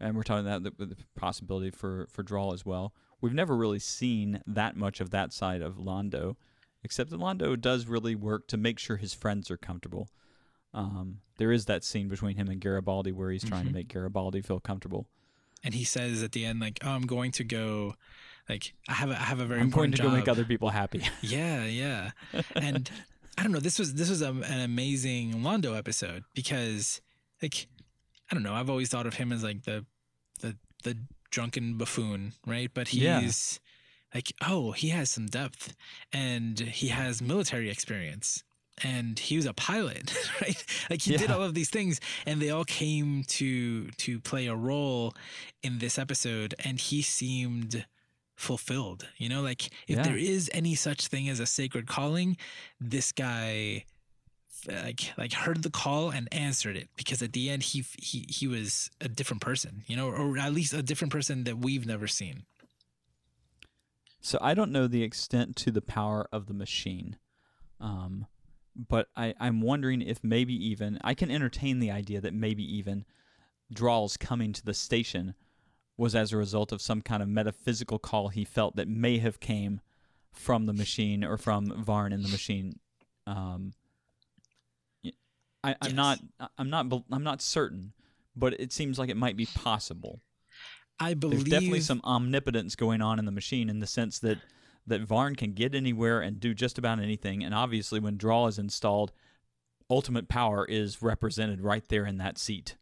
and 0.00 0.14
we're 0.16 0.22
talking 0.22 0.46
about 0.46 0.62
the, 0.62 0.86
the 0.86 0.96
possibility 1.16 1.70
for 1.70 2.06
for 2.10 2.22
Draal 2.22 2.52
as 2.52 2.64
well. 2.66 2.92
We've 3.20 3.34
never 3.34 3.56
really 3.56 3.78
seen 3.80 4.42
that 4.46 4.76
much 4.76 5.00
of 5.00 5.10
that 5.10 5.32
side 5.32 5.60
of 5.62 5.76
Londo, 5.76 6.36
except 6.84 7.10
that 7.10 7.18
Londo 7.20 7.60
does 7.60 7.86
really 7.86 8.14
work 8.14 8.46
to 8.48 8.56
make 8.56 8.78
sure 8.78 8.96
his 8.96 9.12
friends 9.14 9.50
are 9.50 9.56
comfortable. 9.56 10.08
Um, 10.74 11.20
there 11.38 11.50
is 11.50 11.64
that 11.64 11.82
scene 11.82 12.08
between 12.08 12.36
him 12.36 12.48
and 12.48 12.60
Garibaldi 12.60 13.10
where 13.12 13.30
he's 13.30 13.42
trying 13.44 13.64
to 13.64 13.70
Mhm. 13.70 13.74
make 13.74 13.88
Garibaldi 13.88 14.42
feel 14.42 14.60
comfortable. 14.60 15.08
and 15.64 15.74
he 15.74 15.82
says 15.82 16.22
at 16.22 16.30
the 16.32 16.44
end 16.44 16.60
like, 16.60 16.78
"Oh, 16.84 16.90
I'm 16.90 17.06
going 17.06 17.32
to 17.32 17.42
go." 17.44 17.96
Like 18.48 18.74
I 18.88 18.92
have 18.94 19.10
a, 19.10 19.14
I 19.20 19.24
have 19.24 19.40
a 19.40 19.44
very 19.46 19.60
I'm 19.60 19.70
going 19.70 19.86
important 19.92 19.96
to 19.96 20.02
go 20.04 20.10
make 20.10 20.28
other 20.28 20.44
people 20.44 20.68
happy. 20.70 21.02
Yeah, 21.20 21.64
yeah. 21.64 22.12
And 22.54 22.88
I 23.38 23.42
don't 23.42 23.52
know. 23.52 23.60
This 23.60 23.78
was 23.78 23.94
this 23.94 24.10
was 24.10 24.20
a, 24.22 24.30
an 24.30 24.60
amazing 24.60 25.34
Londo 25.34 25.76
episode 25.76 26.24
because, 26.34 27.00
like, 27.40 27.68
I 28.30 28.34
don't 28.34 28.42
know. 28.42 28.54
I've 28.54 28.68
always 28.70 28.88
thought 28.88 29.06
of 29.06 29.14
him 29.14 29.32
as 29.32 29.42
like 29.44 29.62
the 29.64 29.86
the 30.40 30.56
the 30.84 30.96
drunken 31.30 31.78
buffoon, 31.78 32.32
right? 32.46 32.70
But 32.72 32.88
he's 32.88 33.02
Yeah. 33.02 33.28
like, 34.16 34.32
oh, 34.46 34.72
he 34.72 34.88
has 34.88 35.10
some 35.10 35.26
depth, 35.26 35.74
and 36.12 36.58
he 36.58 36.88
has 36.88 37.22
military 37.22 37.70
experience. 37.70 38.42
And 38.84 39.18
he 39.18 39.34
was 39.36 39.44
a 39.46 39.52
pilot, 39.52 40.14
right? 40.40 40.64
Like 40.88 41.02
he 41.02 41.16
did 41.16 41.30
all 41.32 41.42
of 41.42 41.54
these 41.54 41.68
things, 41.70 42.00
and 42.26 42.40
they 42.40 42.50
all 42.50 42.64
came 42.64 43.24
to 43.38 43.88
to 43.90 44.20
play 44.20 44.46
a 44.46 44.54
role 44.54 45.14
in 45.64 45.78
this 45.78 45.98
episode. 45.98 46.54
And 46.64 46.78
he 46.80 47.02
seemed 47.02 47.86
fulfilled. 48.38 49.08
You 49.18 49.28
know, 49.28 49.42
like 49.42 49.70
if 49.88 49.96
Yeah. 49.96 50.02
there 50.04 50.16
is 50.16 50.48
any 50.54 50.74
such 50.74 51.08
thing 51.08 51.28
as 51.28 51.40
a 51.40 51.46
sacred 51.46 51.86
calling, 51.86 52.38
this 52.80 53.12
guy 53.12 53.84
like 54.66 55.12
like 55.16 55.32
heard 55.32 55.62
the 55.62 55.70
call 55.70 56.10
and 56.10 56.28
answered 56.32 56.76
it 56.76 56.88
because 56.96 57.22
at 57.22 57.32
the 57.32 57.50
end 57.50 57.62
he 57.62 57.84
he 57.98 58.26
he 58.28 58.46
was 58.46 58.90
a 59.00 59.08
different 59.08 59.42
person, 59.42 59.82
you 59.86 59.96
know, 59.96 60.08
or 60.08 60.38
at 60.38 60.52
least 60.52 60.72
a 60.72 60.82
different 60.82 61.12
person 61.12 61.44
that 61.44 61.58
we've 61.58 61.86
never 61.86 62.06
seen. 62.06 62.44
So 64.20 64.38
I 64.40 64.54
don't 64.54 64.72
know 64.72 64.86
the 64.86 65.02
extent 65.02 65.56
to 65.56 65.70
the 65.70 65.82
power 65.82 66.28
of 66.32 66.46
the 66.46 66.54
machine, 66.54 67.18
um, 67.80 68.26
but 68.74 69.08
I, 69.16 69.34
I'm 69.40 69.60
wondering 69.60 70.02
if 70.02 70.22
maybe 70.22 70.54
even 70.68 70.98
I 71.02 71.14
can 71.14 71.30
entertain 71.30 71.78
the 71.78 71.90
idea 71.90 72.20
that 72.20 72.34
maybe 72.34 72.62
even 72.76 73.04
Draal's 73.72 74.16
coming 74.16 74.52
to 74.54 74.64
the 74.64 74.74
station 74.74 75.34
was 75.98 76.14
as 76.14 76.32
a 76.32 76.36
result 76.38 76.72
of 76.72 76.80
some 76.80 77.02
kind 77.02 77.22
of 77.22 77.28
metaphysical 77.28 77.98
call 77.98 78.28
he 78.28 78.44
felt 78.44 78.76
that 78.76 78.88
may 78.88 79.18
have 79.18 79.40
came 79.40 79.80
from 80.32 80.64
the 80.66 80.72
machine 80.72 81.24
or 81.24 81.36
from 81.36 81.66
Varn 81.84 82.12
in 82.12 82.22
the 82.22 82.28
machine. 82.28 82.78
Um, 83.26 83.72
I, 85.64 85.74
I'm 85.82 85.88
Yes. 85.88 85.92
not. 85.92 86.18
I'm 86.56 86.70
not. 86.70 86.86
I'm 87.10 87.24
not 87.24 87.42
certain, 87.42 87.92
but 88.36 88.58
it 88.60 88.72
seems 88.72 88.98
like 88.98 89.10
it 89.10 89.16
might 89.16 89.36
be 89.36 89.46
possible. 89.46 90.20
I 91.00 91.14
believe 91.14 91.44
There's 91.44 91.50
definitely 91.60 91.80
some 91.80 92.00
omnipotence 92.04 92.76
going 92.76 93.02
on 93.02 93.18
in 93.18 93.24
the 93.24 93.32
machine 93.32 93.68
in 93.68 93.80
the 93.80 93.86
sense 93.86 94.20
that 94.20 94.38
that 94.86 95.02
Varn 95.02 95.34
can 95.34 95.52
get 95.52 95.74
anywhere 95.74 96.20
and 96.20 96.38
do 96.40 96.54
just 96.54 96.78
about 96.78 97.00
anything. 97.00 97.42
And 97.42 97.54
obviously, 97.54 97.98
when 97.98 98.16
Draal 98.16 98.46
is 98.46 98.58
installed, 98.58 99.12
ultimate 99.90 100.28
power 100.28 100.64
is 100.64 101.02
represented 101.02 101.60
right 101.60 101.86
there 101.88 102.06
in 102.06 102.18
that 102.18 102.38
seat. 102.38 102.76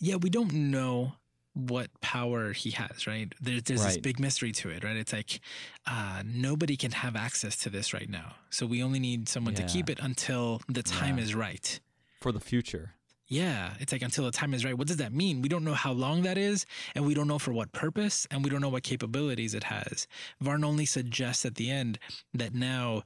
yeah, 0.00 0.16
we 0.16 0.28
don't 0.28 0.52
know 0.52 1.14
what 1.56 1.88
power 2.02 2.52
he 2.52 2.70
has, 2.72 3.06
right? 3.06 3.34
There, 3.40 3.60
there's 3.62 3.82
this 3.82 3.96
big 3.96 4.20
mystery 4.20 4.52
to 4.52 4.68
it, 4.68 4.84
right? 4.84 4.94
It's 4.96 5.12
like 5.12 5.40
uh, 5.86 6.22
nobody 6.24 6.76
can 6.76 6.92
have 6.92 7.16
access 7.16 7.56
to 7.64 7.70
this 7.70 7.94
right 7.94 8.10
now, 8.10 8.34
so 8.50 8.66
we 8.66 8.82
only 8.82 8.98
need 8.98 9.26
someone 9.28 9.54
Yeah. 9.54 9.66
to 9.66 9.72
keep 9.72 9.88
it 9.88 9.98
until 10.00 10.60
the 10.68 10.82
time 10.82 11.16
Yeah. 11.16 11.24
is 11.24 11.34
right. 11.34 11.80
For 12.20 12.30
the 12.30 12.40
future, 12.40 12.92
Yeah, 13.28 13.74
it's 13.80 13.90
like 13.90 14.02
until 14.02 14.24
the 14.24 14.30
time 14.30 14.54
is 14.54 14.64
right. 14.64 14.78
What 14.78 14.86
does 14.86 14.98
that 14.98 15.12
mean? 15.12 15.42
We 15.42 15.48
don't 15.48 15.64
know 15.64 15.74
how 15.74 15.90
long 15.92 16.22
that 16.22 16.38
is, 16.38 16.64
and 16.94 17.04
we 17.04 17.12
don't 17.14 17.26
know 17.26 17.40
for 17.40 17.52
what 17.52 17.72
purpose, 17.72 18.24
and 18.30 18.44
we 18.44 18.50
don't 18.50 18.60
know 18.60 18.68
what 18.68 18.84
capabilities 18.84 19.52
it 19.52 19.64
has. 19.64 20.06
Varn 20.40 20.62
only 20.62 20.86
suggests 20.86 21.44
at 21.44 21.56
the 21.56 21.68
end 21.70 21.98
that 22.34 22.54
now 22.54 23.02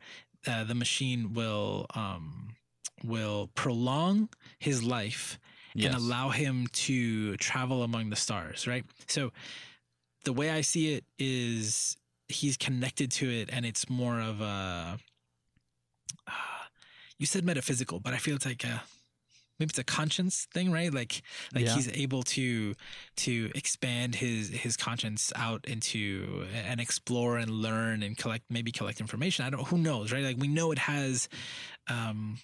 uh, 0.46 0.64
the 0.64 0.74
machine 0.74 1.32
will 1.32 1.86
um, 1.94 2.56
will 3.02 3.48
prolong 3.54 4.28
his 4.58 4.82
life 4.82 5.38
yes. 5.74 5.86
and 5.94 6.02
allow 6.02 6.30
him 6.30 6.66
to 6.72 7.36
travel 7.36 7.82
among 7.82 8.10
the 8.10 8.16
stars, 8.16 8.66
right? 8.66 8.84
So 9.08 9.32
the 10.24 10.32
way 10.32 10.50
I 10.50 10.60
see 10.60 10.94
it 10.94 11.04
is 11.18 11.96
he's 12.28 12.56
connected 12.56 13.10
to 13.10 13.28
it 13.28 13.48
and 13.52 13.66
it's 13.66 13.88
more 13.90 14.20
of 14.20 14.40
a 14.40 14.98
uh, 16.26 16.30
you 17.18 17.26
said 17.26 17.44
metaphysical, 17.44 18.00
but 18.00 18.14
I 18.14 18.18
feel 18.18 18.36
it's 18.36 18.46
like 18.46 18.64
a 18.64 18.82
maybe 19.58 19.70
it's 19.70 19.78
a 19.78 19.84
conscience 19.84 20.46
thing, 20.54 20.72
right? 20.72 20.92
Like 20.92 21.22
like 21.54 21.66
Yeah. 21.66 21.74
he's 21.74 21.88
able 21.92 22.22
to 22.24 22.74
to 23.16 23.50
expand 23.54 24.14
his 24.16 24.48
his 24.48 24.76
conscience 24.76 25.32
out 25.36 25.64
into 25.66 26.46
and 26.54 26.80
explore 26.80 27.36
and 27.36 27.50
learn 27.50 28.02
and 28.02 28.16
collect 28.16 28.44
maybe 28.48 28.72
collect 28.72 29.00
information. 29.00 29.44
I 29.44 29.50
don't 29.50 29.66
who 29.68 29.78
knows, 29.78 30.12
right? 30.12 30.24
Like 30.24 30.38
we 30.38 30.48
know 30.48 30.72
it 30.72 30.78
has 30.78 31.28
um 31.88 32.38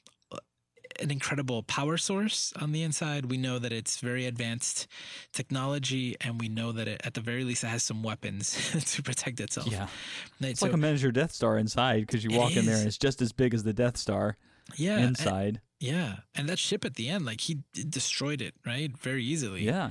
an 1.01 1.11
incredible 1.11 1.63
power 1.63 1.97
source 1.97 2.53
on 2.61 2.73
the 2.73 2.83
inside. 2.83 3.27
We 3.27 3.37
know 3.37 3.59
that 3.59 3.73
it's 3.73 3.99
very 4.01 4.27
advanced 4.27 4.87
technology, 5.33 6.17
and 6.21 6.41
we 6.41 6.49
know 6.49 6.73
that 6.73 6.89
it, 6.89 7.01
at 7.05 7.15
the 7.15 7.21
very 7.21 7.45
least 7.45 7.65
it 7.65 7.69
has 7.69 7.83
some 7.83 8.03
weapons 8.03 8.55
to 8.95 9.03
protect 9.03 9.41
itself. 9.41 9.69
yeah, 9.71 9.89
Right, 10.41 10.51
it's 10.51 10.61
so- 10.61 10.67
like 10.67 10.75
a 10.75 10.79
miniature 10.79 11.11
Death 11.13 11.33
Star 11.33 11.59
inside 11.59 12.01
because 12.07 12.25
you 12.25 12.31
walk 12.37 12.57
in 12.57 12.67
there 12.67 12.77
and 12.77 12.87
it's 12.87 12.99
just 12.99 13.23
as 13.23 13.33
big 13.33 13.55
as 13.55 13.63
the 13.63 13.73
Death 13.73 13.97
Star 13.97 14.37
yeah, 14.77 14.97
and- 14.97 15.09
inside. 15.09 15.61
yeah, 15.81 16.17
and 16.35 16.49
that 16.49 16.59
ship 16.59 16.85
at 16.85 16.95
the 16.95 17.09
end, 17.09 17.25
like 17.27 17.43
he 17.43 17.59
d- 17.73 17.85
destroyed 17.89 18.41
it, 18.41 18.55
right, 18.65 18.97
very 18.97 19.25
easily. 19.25 19.63
Yeah, 19.65 19.91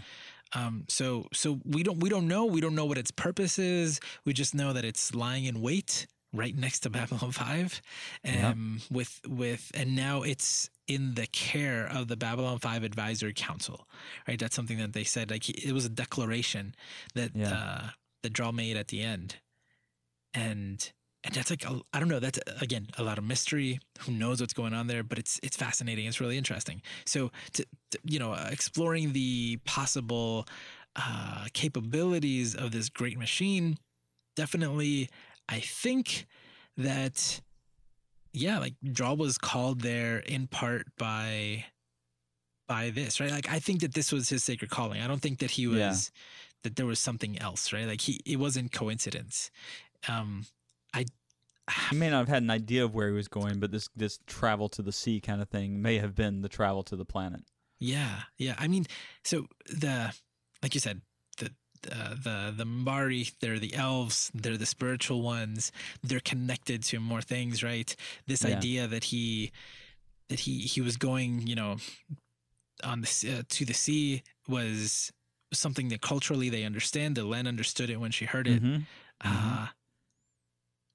Um. 0.53 0.85
So 0.89 1.27
so 1.33 1.59
we 1.65 1.83
don't 1.83 1.99
we 1.99 2.09
don't 2.09 2.27
know 2.27 2.45
we 2.45 2.61
don't 2.61 2.75
know 2.75 2.85
what 2.85 2.97
its 2.97 3.11
purpose 3.11 3.57
is. 3.59 3.99
We 4.25 4.33
just 4.33 4.53
know 4.55 4.73
that 4.73 4.85
it's 4.85 5.13
lying 5.15 5.45
in 5.45 5.61
wait 5.61 6.07
right 6.35 6.55
next 6.55 6.81
to 6.81 6.89
Babylon 6.89 7.31
Five, 7.43 7.81
Yeah. 8.23 8.49
um, 8.49 8.81
with 8.91 9.21
with 9.27 9.71
and 9.73 9.95
now 9.95 10.21
it's 10.21 10.69
in 10.87 11.15
the 11.15 11.27
care 11.27 11.87
of 11.87 12.07
the 12.07 12.15
Babylon 12.17 12.59
Five 12.59 12.83
Advisory 12.83 13.33
Council, 13.33 13.87
right? 14.27 14.37
That's 14.39 14.55
something 14.55 14.77
that 14.77 14.93
they 14.93 15.03
said 15.03 15.31
like 15.31 15.49
it 15.49 15.71
was 15.73 15.85
a 15.85 15.89
declaration 15.89 16.75
that 17.15 17.31
Yeah. 17.35 17.53
uh, 17.53 17.89
that 18.23 18.33
Draal 18.33 18.51
made 18.51 18.77
at 18.77 18.87
the 18.89 19.01
end, 19.01 19.37
and 20.33 20.91
and 21.23 21.33
that's 21.33 21.49
like 21.49 21.65
a, 21.65 21.79
I 21.93 21.99
don't 21.99 22.07
know 22.09 22.19
that's 22.19 22.39
again 22.61 22.87
a 22.97 23.03
lot 23.03 23.17
of 23.17 23.23
mystery. 23.23 23.79
Who 24.01 24.11
knows 24.11 24.41
what's 24.41 24.53
going 24.53 24.73
on 24.73 24.87
there? 24.87 25.03
But 25.03 25.17
it's 25.19 25.39
it's 25.41 25.57
fascinating. 25.57 26.05
It's 26.05 26.21
really 26.21 26.37
interesting. 26.37 26.81
So 27.05 27.31
to, 27.53 27.65
to 27.91 27.99
you 28.03 28.19
know 28.19 28.33
uh, 28.33 28.49
exploring 28.51 29.13
the 29.13 29.57
possible 29.65 30.45
uh, 30.95 31.45
capabilities 31.53 32.55
of 32.55 32.71
this 32.71 32.89
great 32.89 33.17
machine, 33.17 33.77
definitely 34.35 35.09
I 35.49 35.59
think 35.59 36.25
that 36.77 37.41
yeah, 38.33 38.59
like 38.59 38.73
Draal 38.83 39.15
was 39.17 39.37
called 39.37 39.81
there 39.81 40.17
in 40.19 40.47
part 40.47 40.87
by 40.97 41.65
by 42.67 42.89
this, 42.89 43.19
right? 43.19 43.31
Like 43.31 43.49
I 43.49 43.59
think 43.59 43.81
that 43.81 43.93
this 43.93 44.11
was 44.11 44.29
his 44.29 44.43
sacred 44.43 44.69
calling. 44.71 45.01
I 45.01 45.07
don't 45.07 45.21
think 45.21 45.39
that 45.39 45.51
he 45.51 45.67
was 45.67 45.77
Yeah. 45.77 45.93
that 46.63 46.75
there 46.75 46.85
was 46.85 46.99
something 46.99 47.37
else, 47.39 47.71
right? 47.71 47.85
Like 47.85 48.01
he 48.01 48.19
it 48.25 48.37
wasn't 48.37 48.71
coincidence. 48.71 49.51
Um 50.07 50.45
I 50.93 51.05
he 51.89 51.95
may 51.95 52.09
not 52.09 52.19
have 52.19 52.27
had 52.27 52.43
an 52.43 52.51
idea 52.51 52.83
of 52.85 52.93
where 52.93 53.07
he 53.07 53.13
was 53.15 53.27
going, 53.27 53.59
but 53.59 53.71
this 53.71 53.89
this 53.95 54.19
travel 54.27 54.67
to 54.69 54.81
the 54.81 54.91
sea 54.91 55.19
kind 55.21 55.41
of 55.41 55.49
thing 55.49 55.81
may 55.81 55.97
have 55.99 56.15
been 56.15 56.41
the 56.41 56.49
travel 56.49 56.83
to 56.83 56.95
the 56.95 57.05
planet. 57.05 57.41
Yeah, 57.79 58.21
yeah. 58.37 58.55
I 58.57 58.67
mean, 58.67 58.85
so 59.23 59.45
the 59.67 60.13
like 60.63 60.73
you 60.73 60.79
said, 60.79 61.01
uh, 61.91 62.09
the 62.15 62.53
the 62.55 62.65
Minbari, 62.65 63.33
they're 63.39 63.59
the 63.59 63.75
elves, 63.75 64.31
they're 64.33 64.57
the 64.57 64.65
spiritual 64.65 65.21
ones. 65.21 65.71
They're 66.03 66.19
connected 66.19 66.83
to 66.83 66.99
more 66.99 67.21
things, 67.21 67.63
right? 67.63 67.95
This 68.27 68.43
Yeah. 68.43 68.57
idea 68.57 68.87
that 68.87 69.05
he 69.05 69.51
that 70.29 70.41
he 70.41 70.59
he 70.59 70.81
was 70.81 70.97
going, 70.97 71.47
you 71.47 71.55
know, 71.55 71.77
on 72.83 73.01
the 73.01 73.37
uh, 73.39 73.43
to 73.49 73.65
the 73.65 73.73
sea 73.73 74.23
was 74.47 75.11
something 75.53 75.89
that 75.89 76.01
culturally 76.01 76.49
they 76.49 76.63
understand. 76.63 77.15
Delenn 77.15 77.47
understood 77.47 77.89
it 77.89 77.99
when 77.99 78.11
she 78.11 78.25
heard 78.25 78.47
it. 78.47 78.61
Mhm. 78.61 78.85
Uh, 79.21 79.67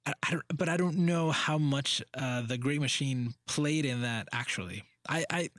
I, 0.07 0.13
I 0.23 0.31
don't, 0.31 0.45
but 0.55 0.69
I 0.69 0.77
don't 0.77 0.97
know 0.99 1.31
how 1.31 1.59
much 1.59 2.03
uh, 2.15 2.43
the 2.43 2.59
Great 2.59 2.81
Machine 2.81 3.35
played 3.47 3.85
in 3.85 4.03
that. 4.03 4.29
Actually, 4.33 4.85
I, 5.09 5.25
I 5.31 5.51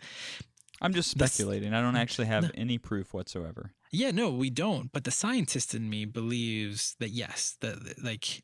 I'm 0.81 0.93
just 0.93 1.11
speculating. 1.11 1.73
I 1.73 1.81
don't 1.81 1.95
actually 1.95 2.27
have 2.27 2.43
No. 2.45 2.51
any 2.55 2.77
proof 2.77 3.13
whatsoever. 3.13 3.73
Yeah, 3.91 4.11
no, 4.11 4.31
we 4.31 4.49
don't. 4.49 4.91
But 4.91 5.03
the 5.03 5.11
scientist 5.11 5.75
in 5.75 5.89
me 5.89 6.05
believes 6.05 6.95
that 6.99 7.09
yes, 7.09 7.57
that 7.61 8.01
like 8.03 8.43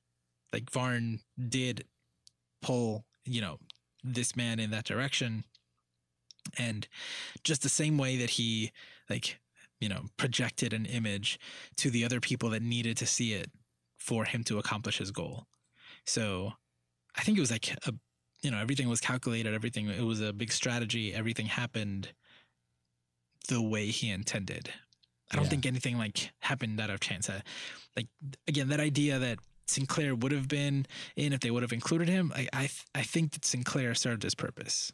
like 0.52 0.70
Varn 0.72 1.20
did 1.50 1.86
pull, 2.62 3.06
you 3.26 3.42
know, 3.42 3.58
this 4.04 4.36
man 4.36 4.60
in 4.60 4.72
that 4.72 4.86
direction. 4.86 5.44
And 6.58 6.88
just 7.44 7.62
the 7.62 7.70
same 7.70 7.98
way 7.98 8.18
that 8.18 8.32
he 8.32 8.72
like 9.10 9.40
you 9.80 9.90
know 9.90 10.06
projected 10.18 10.74
an 10.74 10.86
image 10.86 11.40
to 11.78 11.90
the 11.90 12.04
other 12.04 12.20
people 12.20 12.50
that 12.50 12.62
needed 12.62 12.98
to 12.98 13.06
see 13.06 13.34
it 13.34 13.52
for 13.98 14.26
him 14.26 14.44
to 14.46 14.60
accomplish 14.60 14.98
his 14.98 15.12
goal. 15.12 15.46
So 16.06 16.54
I 17.16 17.22
think 17.22 17.38
it 17.38 17.42
was 17.42 17.52
like 17.52 17.74
a 17.86 17.94
you 18.42 18.52
know 18.52 18.60
everything 18.60 18.90
was 18.90 19.02
calculated 19.02 19.54
everything 19.54 19.90
it 19.90 20.04
was 20.04 20.22
a 20.22 20.32
big 20.32 20.52
strategy 20.52 21.14
everything 21.14 21.48
happened 21.48 22.10
the 23.50 23.62
way 23.62 23.88
he 23.88 24.10
intended 24.10 24.72
i 25.32 25.36
don't 25.36 25.46
Yeah. 25.46 25.50
think 25.50 25.66
anything 25.66 25.98
like 25.98 26.32
happened 26.40 26.80
out 26.80 26.90
of 26.90 27.00
chance 27.00 27.30
Uh, 27.30 27.42
like 27.96 28.08
again 28.48 28.70
that 28.70 28.80
idea 28.80 29.20
that 29.20 29.40
sinclair 29.68 30.16
would 30.16 30.32
have 30.32 30.48
been 30.48 30.86
in 31.16 31.34
if 31.34 31.40
they 31.42 31.52
would 31.52 31.64
have 31.64 31.74
included 31.74 32.08
him 32.08 32.32
i 32.36 32.48
i, 32.54 32.60
th- 32.68 32.86
I 32.96 33.02
think 33.04 33.32
that 33.34 33.44
sinclair 33.46 33.94
served 33.96 34.24
his 34.24 34.36
purpose 34.36 34.92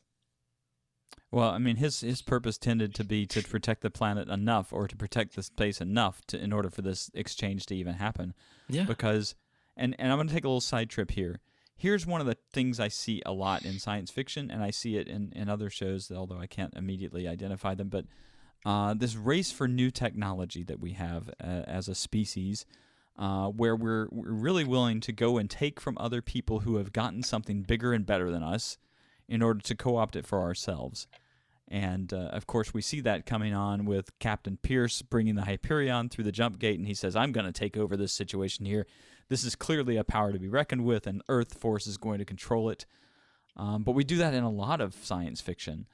Well, 1.31 1.49
I 1.49 1.57
mean, 1.57 1.77
his 1.77 2.01
his 2.01 2.21
purpose 2.21 2.57
tended 2.59 2.93
to 2.95 3.03
be 3.03 3.25
to 3.27 3.41
protect 3.43 3.81
the 3.81 3.89
planet 3.89 4.29
enough, 4.29 4.71
or 4.71 4.87
to 4.87 4.95
protect 4.95 5.35
the 5.35 5.41
space 5.43 5.81
enough, 5.81 6.21
to 6.27 6.37
in 6.39 6.53
order 6.53 6.69
for 6.69 6.83
this 6.83 7.09
exchange 7.15 7.65
to 7.67 7.75
even 7.75 7.95
happen. 7.95 8.33
yeah 8.69 8.85
Because, 8.85 9.35
and 9.75 9.95
and 9.99 10.11
I'm 10.11 10.17
going 10.19 10.27
to 10.27 10.33
take 10.33 10.43
a 10.45 10.47
little 10.47 10.61
side 10.61 10.89
trip 10.91 11.11
here. 11.11 11.39
Here's 11.75 12.05
one 12.05 12.21
of 12.21 12.27
the 12.27 12.37
things 12.51 12.79
I 12.79 12.87
see 12.89 13.21
a 13.25 13.33
lot 13.33 13.65
in 13.65 13.79
science 13.79 14.11
fiction, 14.11 14.51
and 14.51 14.61
I 14.63 14.71
see 14.71 14.95
it 14.97 15.07
in 15.07 15.31
in 15.35 15.49
other 15.49 15.69
shows, 15.71 16.11
although 16.11 16.37
I 16.39 16.47
can't 16.47 16.73
immediately 16.75 17.27
identify 17.27 17.73
them. 17.75 17.89
But 17.89 18.05
uh, 18.65 18.93
this 18.93 19.15
race 19.15 19.51
for 19.51 19.67
new 19.67 19.91
technology 19.91 20.63
that 20.63 20.79
we 20.79 20.93
have 20.93 21.29
uh, 21.41 21.63
as 21.67 21.87
a 21.87 21.95
species. 21.95 22.65
Uh, 23.15 23.47
where 23.49 23.75
we're, 23.75 24.07
we're 24.09 24.31
really 24.31 24.63
willing 24.63 24.99
to 24.99 25.11
go 25.11 25.37
and 25.37 25.47
take 25.47 25.79
from 25.79 25.95
other 25.99 26.19
people 26.19 26.61
who 26.61 26.77
have 26.77 26.91
gotten 26.91 27.21
something 27.21 27.61
bigger 27.61 27.93
and 27.93 28.07
better 28.07 28.31
than 28.31 28.41
us 28.41 28.79
in 29.27 29.43
order 29.43 29.59
to 29.59 29.75
co 29.75 29.97
opt 29.97 30.15
it 30.15 30.25
for 30.25 30.41
ourselves. 30.41 31.07
And 31.67 32.13
uh, 32.13 32.29
of 32.31 32.45
course, 32.45 32.73
we 32.73 32.81
see 32.81 33.01
that 33.01 33.25
coming 33.25 33.53
on 33.53 33.85
with 33.85 34.17
Captain 34.19 34.57
Pierce 34.57 35.01
bringing 35.01 35.35
the 35.35 35.45
Hyperion 35.45 36.09
through 36.09 36.25
the 36.25 36.31
jump 36.31 36.59
gate, 36.59 36.77
and 36.77 36.87
he 36.87 36.93
says, 36.93 37.15
I'm 37.15 37.31
going 37.31 37.45
to 37.45 37.51
take 37.51 37.77
over 37.77 37.95
this 37.95 38.13
situation 38.13 38.65
here. 38.65 38.85
This 39.29 39.43
is 39.43 39.55
clearly 39.55 39.97
a 39.97 40.03
power 40.03 40.31
to 40.33 40.39
be 40.39 40.49
reckoned 40.49 40.83
with, 40.83 41.07
and 41.07 41.23
Earth 41.29 41.57
Force 41.59 41.87
is 41.87 41.97
going 41.97 42.19
to 42.19 42.25
control 42.25 42.69
it. 42.69 42.85
Um, 43.55 43.83
but 43.83 43.93
we 43.93 44.03
do 44.03 44.17
that 44.17 44.33
in 44.33 44.43
a 44.43 44.51
lot 44.51 44.81
of 44.81 44.95
science 44.95 45.41
fiction, 45.41 45.87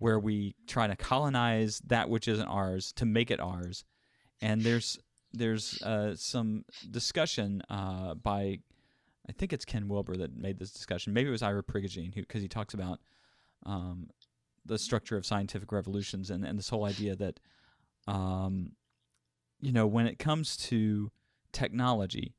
where 0.00 0.18
we 0.18 0.54
try 0.66 0.86
to 0.86 0.96
colonize 0.96 1.80
that 1.86 2.08
which 2.08 2.26
isn't 2.26 2.48
ours 2.48 2.90
to 2.92 3.04
make 3.04 3.30
it 3.30 3.38
ours. 3.38 3.84
And 4.40 4.62
there's 4.62 4.98
there's 5.32 5.80
uh, 5.82 6.16
some 6.16 6.64
discussion 6.90 7.62
uh, 7.70 8.14
by, 8.14 8.58
I 9.28 9.32
think 9.32 9.52
it's 9.52 9.64
Ken 9.64 9.86
Wilber 9.86 10.16
that 10.16 10.36
made 10.36 10.58
this 10.58 10.72
discussion. 10.72 11.12
Maybe 11.12 11.28
it 11.28 11.32
was 11.32 11.42
Ira 11.42 11.62
Prigogine, 11.62 12.12
who 12.12 12.22
because 12.22 12.42
he 12.42 12.48
talks 12.48 12.74
about 12.74 12.98
um, 13.64 14.08
the 14.66 14.78
structure 14.78 15.16
of 15.16 15.24
scientific 15.24 15.70
revolutions 15.70 16.30
and, 16.30 16.44
and 16.44 16.58
this 16.58 16.70
whole 16.70 16.84
idea 16.84 17.14
that, 17.14 17.38
um, 18.08 18.72
you 19.60 19.70
know, 19.70 19.86
when 19.86 20.06
it 20.06 20.18
comes 20.18 20.56
to 20.56 21.12
technology, 21.52 22.34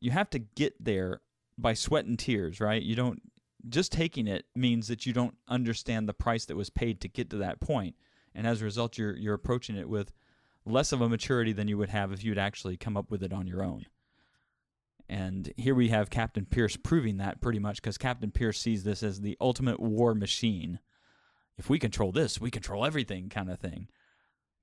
you 0.00 0.10
have 0.10 0.28
to 0.30 0.40
get 0.40 0.74
there 0.84 1.20
by 1.56 1.72
sweat 1.72 2.04
and 2.04 2.18
tears, 2.18 2.60
right? 2.60 2.82
You 2.82 2.96
don't 2.96 3.22
just 3.68 3.92
taking 3.92 4.26
it 4.26 4.46
means 4.54 4.88
that 4.88 5.06
you 5.06 5.12
don't 5.12 5.36
understand 5.48 6.08
the 6.08 6.14
price 6.14 6.44
that 6.46 6.56
was 6.56 6.70
paid 6.70 7.00
to 7.00 7.08
get 7.08 7.30
to 7.30 7.36
that 7.36 7.60
point, 7.60 7.96
and 8.34 8.46
as 8.46 8.60
a 8.60 8.64
result, 8.64 8.98
you're 8.98 9.16
you're 9.16 9.34
approaching 9.34 9.76
it 9.76 9.88
with 9.88 10.12
less 10.64 10.92
of 10.92 11.00
a 11.00 11.08
maturity 11.08 11.52
than 11.52 11.68
you 11.68 11.78
would 11.78 11.88
have 11.88 12.12
if 12.12 12.22
you'd 12.22 12.38
actually 12.38 12.76
come 12.76 12.96
up 12.96 13.10
with 13.10 13.22
it 13.22 13.32
on 13.32 13.46
your 13.46 13.62
own. 13.62 13.86
And 15.08 15.52
here 15.56 15.74
we 15.74 15.88
have 15.88 16.10
Captain 16.10 16.46
Pierce 16.46 16.76
proving 16.76 17.18
that 17.18 17.40
pretty 17.40 17.58
much 17.58 17.82
because 17.82 17.98
Captain 17.98 18.30
Pierce 18.30 18.58
sees 18.58 18.84
this 18.84 19.02
as 19.02 19.20
the 19.20 19.36
ultimate 19.40 19.80
war 19.80 20.14
machine. 20.14 20.78
If 21.58 21.68
we 21.68 21.78
control 21.78 22.12
this, 22.12 22.40
we 22.40 22.50
control 22.50 22.86
everything, 22.86 23.28
kind 23.28 23.50
of 23.50 23.58
thing. 23.58 23.88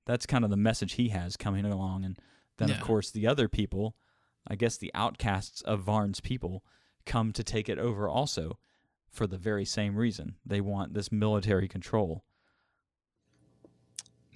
That's 0.06 0.26
kind 0.26 0.42
of 0.42 0.50
the 0.50 0.56
message 0.56 0.94
he 0.94 1.10
has 1.10 1.36
coming 1.36 1.64
along. 1.64 2.04
And 2.04 2.18
then, 2.56 2.70
of 2.70 2.80
course, 2.80 3.10
the 3.10 3.26
other 3.26 3.48
people, 3.48 3.94
I 4.48 4.56
guess 4.56 4.76
the 4.76 4.90
outcasts 4.94 5.60
of 5.62 5.80
Varn's 5.80 6.20
people, 6.20 6.64
come 7.06 7.32
to 7.32 7.44
take 7.44 7.68
it 7.68 7.78
over 7.78 8.08
also 8.08 8.58
for 9.10 9.26
the 9.26 9.36
very 9.38 9.64
same 9.64 9.96
reason. 9.96 10.36
They 10.46 10.60
want 10.60 10.94
this 10.94 11.10
military 11.12 11.68
control. 11.68 12.22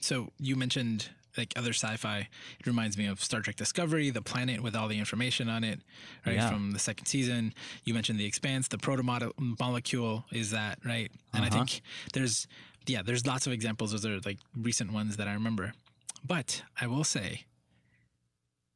so 0.01 0.29
you 0.39 0.55
mentioned 0.57 1.09
like 1.37 1.53
other 1.57 1.71
sci-fi 1.73 2.29
it 2.61 2.67
reminds 2.67 2.97
me 2.99 3.07
of 3.07 3.23
star 3.23 3.41
trek 3.41 3.57
discovery 3.57 4.11
the 4.11 4.23
planet 4.23 4.63
with 4.63 4.77
all 4.77 4.87
the 4.87 4.99
information 4.99 5.49
on 5.49 5.65
it 5.65 5.81
right 6.27 6.37
Yeah. 6.37 6.49
from 6.51 6.73
the 6.73 6.79
second 6.79 7.07
season 7.07 7.55
you 7.85 7.95
mentioned 7.95 8.19
the 8.21 8.27
expanse 8.27 8.69
the 8.69 8.79
proto-molecule 8.79 10.25
is 10.31 10.51
that 10.51 10.79
right 10.85 11.11
and 11.33 11.43
i 11.45 11.49
Uh-huh. 11.49 11.57
think 11.65 11.81
there's 12.13 12.47
yeah 12.87 13.03
there's 13.03 13.27
lots 13.27 13.47
of 13.47 13.53
examples 13.53 13.93
those 13.93 14.05
are 14.07 14.21
like 14.21 14.39
recent 14.57 14.93
ones 14.93 15.17
that 15.17 15.27
i 15.27 15.33
remember 15.33 15.73
but 16.25 16.63
i 16.81 16.87
will 16.87 17.05
say 17.05 17.45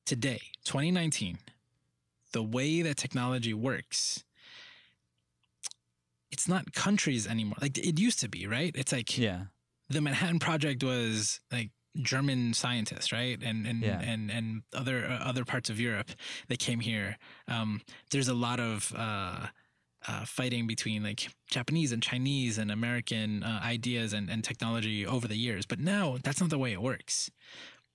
today 0.07 0.41
2019 0.65 1.39
the 2.33 2.43
way 2.43 2.83
that 2.83 2.97
technology 2.97 3.53
works 3.55 4.25
it's 6.31 6.49
not 6.49 6.73
countries 6.73 7.27
anymore 7.27 7.57
like 7.61 7.77
it 7.79 7.99
used 7.99 8.21
to 8.21 8.29
be 8.29 8.47
right 8.47 8.73
it's 8.77 8.93
like 8.93 9.17
Yeah. 9.19 9.47
the 9.89 10.01
Manhattan 10.01 10.39
Project 10.39 10.83
was 10.83 11.41
like 11.51 11.71
German 12.01 12.55
scientists, 12.55 13.11
right, 13.13 13.43
and 13.43 13.67
and 13.67 13.83
Yeah. 13.83 13.99
and 14.01 14.31
and 14.31 14.63
other 14.73 15.05
uh, 15.07 15.19
other 15.31 15.45
parts 15.45 15.69
of 15.71 15.81
Europe 15.81 16.11
that 16.49 16.59
came 16.61 16.79
here. 16.81 17.17
Um, 17.49 17.81
there's 18.11 18.29
a 18.29 18.35
lot 18.35 18.61
of 18.61 18.93
uh, 18.95 19.47
uh, 20.07 20.25
fighting 20.25 20.67
between 20.69 21.03
like 21.03 21.29
Japanese 21.51 21.91
and 21.91 22.01
Chinese 22.03 22.57
and 22.59 22.71
American 22.71 23.43
uh, 23.43 23.61
ideas 23.65 24.13
and, 24.13 24.31
and 24.31 24.45
technology 24.45 25.05
over 25.07 25.27
the 25.27 25.37
years, 25.39 25.67
but 25.67 25.81
now 25.81 26.19
that's 26.23 26.41
not 26.41 26.51
the 26.51 26.59
way 26.59 26.73
it 26.73 26.83
works. 26.83 27.31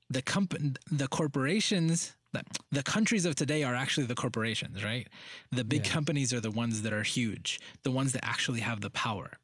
The 0.10 0.22
comp- 0.24 0.58
the 0.92 1.08
corporations. 1.08 2.14
The, 2.34 2.44
the 2.72 2.84
countries 2.84 3.26
of 3.26 3.36
today 3.36 3.64
are 3.64 3.76
actually 3.76 4.08
the 4.08 4.16
corporations, 4.16 4.84
right? 4.84 5.08
The 5.52 5.64
big 5.64 5.84
Yeah. 5.86 5.92
companies 5.92 6.34
are 6.34 6.42
the 6.42 6.52
ones 6.52 6.82
that 6.82 6.94
are 6.94 7.04
huge, 7.04 7.60
the 7.84 7.92
ones 7.92 8.12
that 8.14 8.26
actually 8.26 8.62
have 8.62 8.82
the 8.82 8.90
power. 8.90 9.38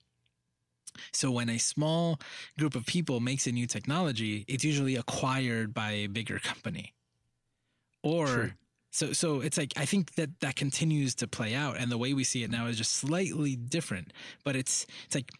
So 1.13 1.31
when 1.31 1.49
a 1.49 1.59
small 1.59 2.19
group 2.57 2.75
of 2.75 2.85
people 2.85 3.19
makes 3.19 3.47
a 3.47 3.51
new 3.51 3.67
technology, 3.67 4.43
it's 4.47 4.63
usually 4.63 4.95
acquired 4.95 5.73
by 5.73 5.91
a 5.91 6.07
bigger 6.07 6.39
company. 6.39 6.93
Or 8.03 8.25
True. 8.27 8.51
So 8.91 9.13
so 9.13 9.41
it's 9.41 9.57
like 9.57 9.73
I 9.77 9.85
think 9.85 10.15
that 10.15 10.39
that 10.39 10.55
continues 10.55 11.13
to 11.15 11.27
play 11.27 11.53
out 11.53 11.77
and 11.77 11.91
the 11.91 11.97
way 11.97 12.13
we 12.13 12.23
see 12.23 12.43
it 12.43 12.49
now 12.49 12.65
is 12.67 12.77
just 12.77 12.93
slightly 12.93 13.55
different, 13.55 14.13
but 14.43 14.55
it's 14.55 14.85
it's 15.05 15.15
like 15.15 15.31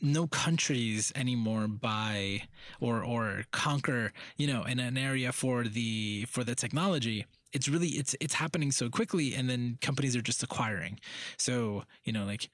no 0.00 0.26
countries 0.26 1.12
anymore 1.16 1.68
buy 1.68 2.42
or 2.80 3.04
or 3.04 3.44
conquer, 3.50 4.12
you 4.36 4.46
know, 4.46 4.64
in 4.64 4.78
an 4.78 4.96
area 4.96 5.32
for 5.32 5.64
the 5.64 6.26
for 6.28 6.44
the 6.44 6.54
technology. 6.54 7.26
It's 7.52 7.68
really 7.68 7.88
it's 7.88 8.14
it's 8.20 8.34
happening 8.34 8.70
so 8.72 8.88
quickly 8.88 9.34
and 9.34 9.50
then 9.50 9.78
companies 9.80 10.14
are 10.16 10.22
just 10.22 10.42
acquiring. 10.42 11.00
So, 11.38 11.84
you 12.04 12.12
know, 12.12 12.24
like 12.24 12.50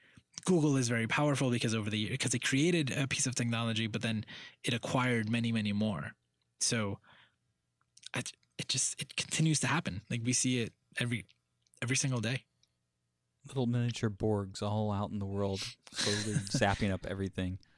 Google 0.47 0.77
is 0.77 0.89
very 0.89 1.07
powerful 1.07 1.51
because 1.51 1.75
over 1.75 1.91
the 1.91 2.09
because 2.09 2.35
it 2.35 2.41
created 2.41 2.91
a 2.97 3.07
piece 3.07 3.27
of 3.27 3.35
technology, 3.35 3.87
but 3.87 4.01
then 4.01 4.25
it 4.65 4.73
acquired 4.73 5.29
many, 5.29 5.53
many 5.53 5.75
more. 5.75 6.13
So 6.61 6.99
it 8.59 8.69
just 8.69 9.01
it 9.01 9.17
continues 9.17 9.61
to 9.61 9.67
happen. 9.67 10.03
Like 10.11 10.23
we 10.25 10.33
see 10.33 10.61
it 10.61 10.73
every 10.99 11.27
every 11.83 11.97
single 11.97 12.21
day. 12.21 12.45
Little 13.47 13.67
miniature 13.67 14.11
Borgs 14.11 14.63
all 14.63 14.93
out 14.93 15.11
in 15.11 15.21
the 15.21 15.27
world, 15.27 15.63
slowly 15.93 16.39
zapping 16.51 16.93
up 16.93 17.07
everything. 17.07 17.59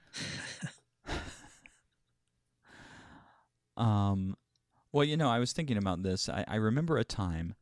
Um, 3.81 4.37
well, 4.93 5.05
you 5.05 5.17
know, 5.17 5.31
I 5.31 5.39
was 5.39 5.53
thinking 5.53 5.79
about 5.79 6.03
this. 6.03 6.29
I, 6.29 6.45
I 6.47 6.57
remember 6.57 6.99
a 6.99 7.05
time. 7.05 7.55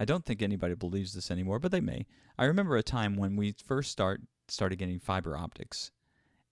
I 0.00 0.04
don't 0.04 0.24
think 0.24 0.42
anybody 0.42 0.74
believes 0.74 1.14
this 1.14 1.30
anymore, 1.30 1.60
but 1.60 1.70
they 1.70 1.80
may. 1.80 2.06
I 2.36 2.46
remember 2.46 2.76
a 2.76 2.82
time 2.82 3.16
when 3.16 3.36
we 3.36 3.54
first 3.64 3.92
start 3.92 4.20
started 4.48 4.76
getting 4.76 4.98
fiber 4.98 5.36
optics, 5.36 5.92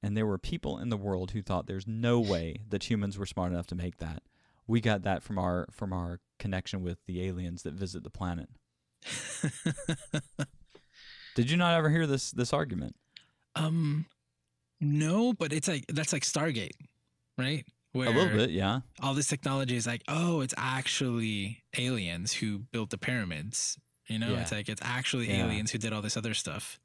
and 0.03 0.17
there 0.17 0.27
were 0.27 0.39
people 0.39 0.79
in 0.79 0.91
the 0.91 0.97
world 0.97 1.33
who 1.33 1.43
thought 1.43 1.67
there's 1.67 1.87
no 1.87 2.21
way 2.21 2.61
that 2.69 2.89
humans 2.89 3.19
were 3.19 3.27
smart 3.27 3.51
enough 3.51 3.67
to 3.69 3.75
make 3.75 3.99
that. 3.99 4.23
We 4.69 4.81
got 4.81 5.03
that 5.03 5.23
from 5.25 5.39
our 5.39 5.67
from 5.73 5.93
our 5.93 6.21
connection 6.39 6.83
with 6.83 6.99
the 7.07 7.27
aliens 7.27 7.63
that 7.65 7.75
visit 7.75 8.05
the 8.05 8.11
planet. 8.11 8.49
Did 11.35 11.51
you 11.51 11.57
not 11.57 11.75
ever 11.77 11.89
hear 11.91 12.07
this 12.07 12.31
this 12.31 12.53
argument? 12.53 12.95
um, 13.57 14.07
no, 14.81 15.33
but 15.33 15.53
it's 15.53 15.67
like 15.67 15.85
that's 15.89 16.13
like 16.13 16.23
Stargate, 16.23 16.77
right? 17.37 17.65
Where 17.93 18.09
a 18.09 18.13
little 18.13 18.37
bit, 18.37 18.51
yeah. 18.51 18.81
all 19.03 19.15
this 19.15 19.27
technology 19.27 19.75
is 19.75 19.87
like, 19.87 20.03
oh, 20.07 20.41
it's 20.43 20.55
actually 20.57 21.65
aliens 21.77 22.35
who 22.35 22.59
built 22.59 22.91
the 22.91 22.99
pyramids. 22.99 23.79
You 24.07 24.19
know, 24.19 24.33
Yeah. 24.33 24.41
it's 24.43 24.53
like 24.53 24.69
it's 24.69 24.83
actually 24.85 25.29
Yeah. 25.29 25.45
aliens 25.47 25.71
who 25.73 25.79
did 25.79 25.93
all 25.93 26.03
this 26.03 26.17
other 26.17 26.35
stuff. 26.35 26.79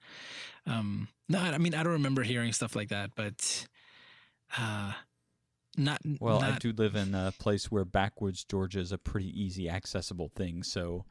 Um, 0.65 1.10
no, 1.30 1.39
I 1.39 1.58
mean 1.58 1.76
I 1.76 1.84
don't 1.84 1.93
remember 1.93 2.24
hearing 2.24 2.54
stuff 2.54 2.76
like 2.76 2.89
that, 2.89 3.12
but 3.15 3.67
uh, 4.58 4.93
not 5.78 6.02
Well, 6.20 6.44
I 6.44 6.58
do 6.60 6.72
live 6.72 6.96
in 6.96 7.14
a 7.16 7.34
place 7.40 7.72
where 7.72 7.86
backwoods 7.86 8.44
Georgia 8.44 8.80
is 8.80 8.92
a 8.92 8.98
pretty 8.98 9.30
easy, 9.42 9.70
accessible 9.70 10.30
thing. 10.36 10.64
So 10.64 11.06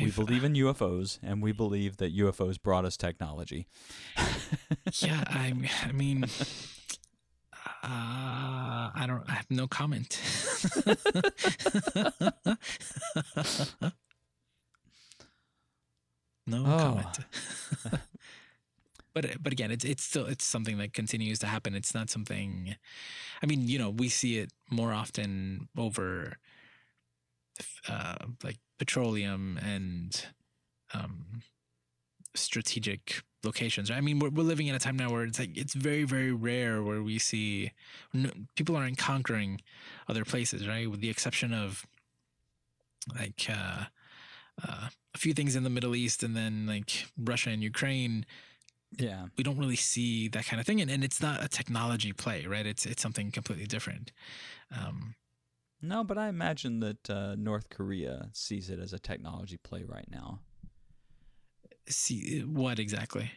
we 0.00 0.06
I've- 0.06 0.12
believe 0.14 0.44
in 0.44 0.54
UFOs, 0.54 1.18
and 1.22 1.42
we 1.42 1.52
believe 1.52 1.96
that 1.98 2.14
UFOs 2.16 2.60
brought 2.62 2.84
us 2.84 2.96
technology. 2.96 3.66
yeah, 5.00 5.24
I 5.26 5.54
I 5.84 5.92
mean, 5.92 6.24
Uh, 7.82 8.90
I 8.94 9.04
don't. 9.06 9.28
I 9.28 9.34
have 9.34 9.50
no 9.50 9.66
comment. 9.68 10.18
no 16.46 16.64
Oh. 16.64 16.78
comment. 16.78 17.18
but 19.14 19.42
but 19.42 19.52
again, 19.52 19.70
it's 19.70 19.84
it's 19.84 20.02
still 20.04 20.26
it's 20.26 20.44
something 20.44 20.78
that 20.78 20.92
continues 20.92 21.38
to 21.40 21.46
happen. 21.46 21.74
It's 21.74 21.94
not 21.94 22.10
something. 22.10 22.76
I 23.42 23.46
mean, 23.46 23.68
you 23.68 23.78
know, 23.78 23.90
we 23.90 24.08
see 24.08 24.38
it 24.38 24.52
more 24.70 24.92
often 24.92 25.68
over, 25.76 26.36
uh, 27.88 28.16
like 28.42 28.58
petroleum 28.78 29.58
and 29.62 30.26
um, 30.94 31.42
strategic 32.34 33.22
locations. 33.44 33.90
Right? 33.90 33.96
I 33.96 34.00
mean, 34.00 34.18
we're 34.18 34.30
we're 34.30 34.42
living 34.42 34.66
in 34.66 34.74
a 34.74 34.78
time 34.78 34.96
now 34.96 35.10
where 35.10 35.24
it's 35.24 35.38
like 35.38 35.56
it's 35.56 35.74
very 35.74 36.04
very 36.04 36.32
rare 36.32 36.82
where 36.82 37.02
we 37.02 37.18
see 37.18 37.72
people 38.56 38.76
aren't 38.76 38.98
conquering 38.98 39.60
other 40.08 40.24
places, 40.24 40.66
right? 40.68 40.90
With 40.90 41.00
the 41.00 41.10
exception 41.10 41.52
of 41.52 41.86
like 43.14 43.46
uh, 43.48 43.84
uh, 44.66 44.88
a 45.14 45.18
few 45.18 45.32
things 45.34 45.56
in 45.56 45.64
the 45.64 45.70
Middle 45.70 45.94
East 45.94 46.22
and 46.22 46.36
then 46.36 46.66
like 46.66 47.06
Russia 47.16 47.50
and 47.50 47.62
Ukraine. 47.62 48.26
Yeah. 48.96 49.26
We 49.36 49.44
don't 49.44 49.58
really 49.58 49.76
see 49.76 50.28
that 50.28 50.46
kind 50.46 50.60
of 50.60 50.66
thing, 50.66 50.80
and, 50.80 50.90
and 50.90 51.04
it's 51.04 51.20
not 51.20 51.44
a 51.44 51.48
technology 51.48 52.12
play, 52.12 52.46
right? 52.46 52.66
It's 52.66 52.86
it's 52.86 53.02
something 53.02 53.30
completely 53.30 53.66
different. 53.66 54.12
Um, 54.70 55.14
No, 55.82 56.04
but 56.04 56.18
I 56.18 56.28
imagine 56.28 56.80
that 56.80 57.10
uh, 57.10 57.34
North 57.36 57.68
Korea 57.70 58.30
sees 58.32 58.70
it 58.70 58.78
as 58.80 58.92
a 58.92 58.98
technology 58.98 59.56
play 59.58 59.84
right 59.84 60.08
now. 60.10 60.40
see 61.88 62.40
what 62.40 62.78
exactly? 62.78 63.30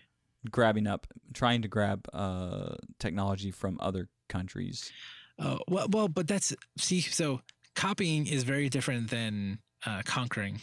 Grabbing 0.49 0.87
up, 0.87 1.05
trying 1.33 1.61
to 1.61 1.67
grab 1.67 2.07
uh, 2.13 2.75
technology 2.99 3.51
from 3.51 3.77
other 3.79 4.09
countries. 4.27 4.91
Oh 5.37 5.59
well, 5.67 5.87
well, 5.91 6.07
but 6.07 6.27
that's 6.27 6.53
see. 6.77 7.01
So 7.01 7.41
copying 7.75 8.25
is 8.25 8.43
very 8.43 8.67
different 8.67 9.11
than 9.11 9.59
uh, 9.85 10.01
conquering, 10.03 10.61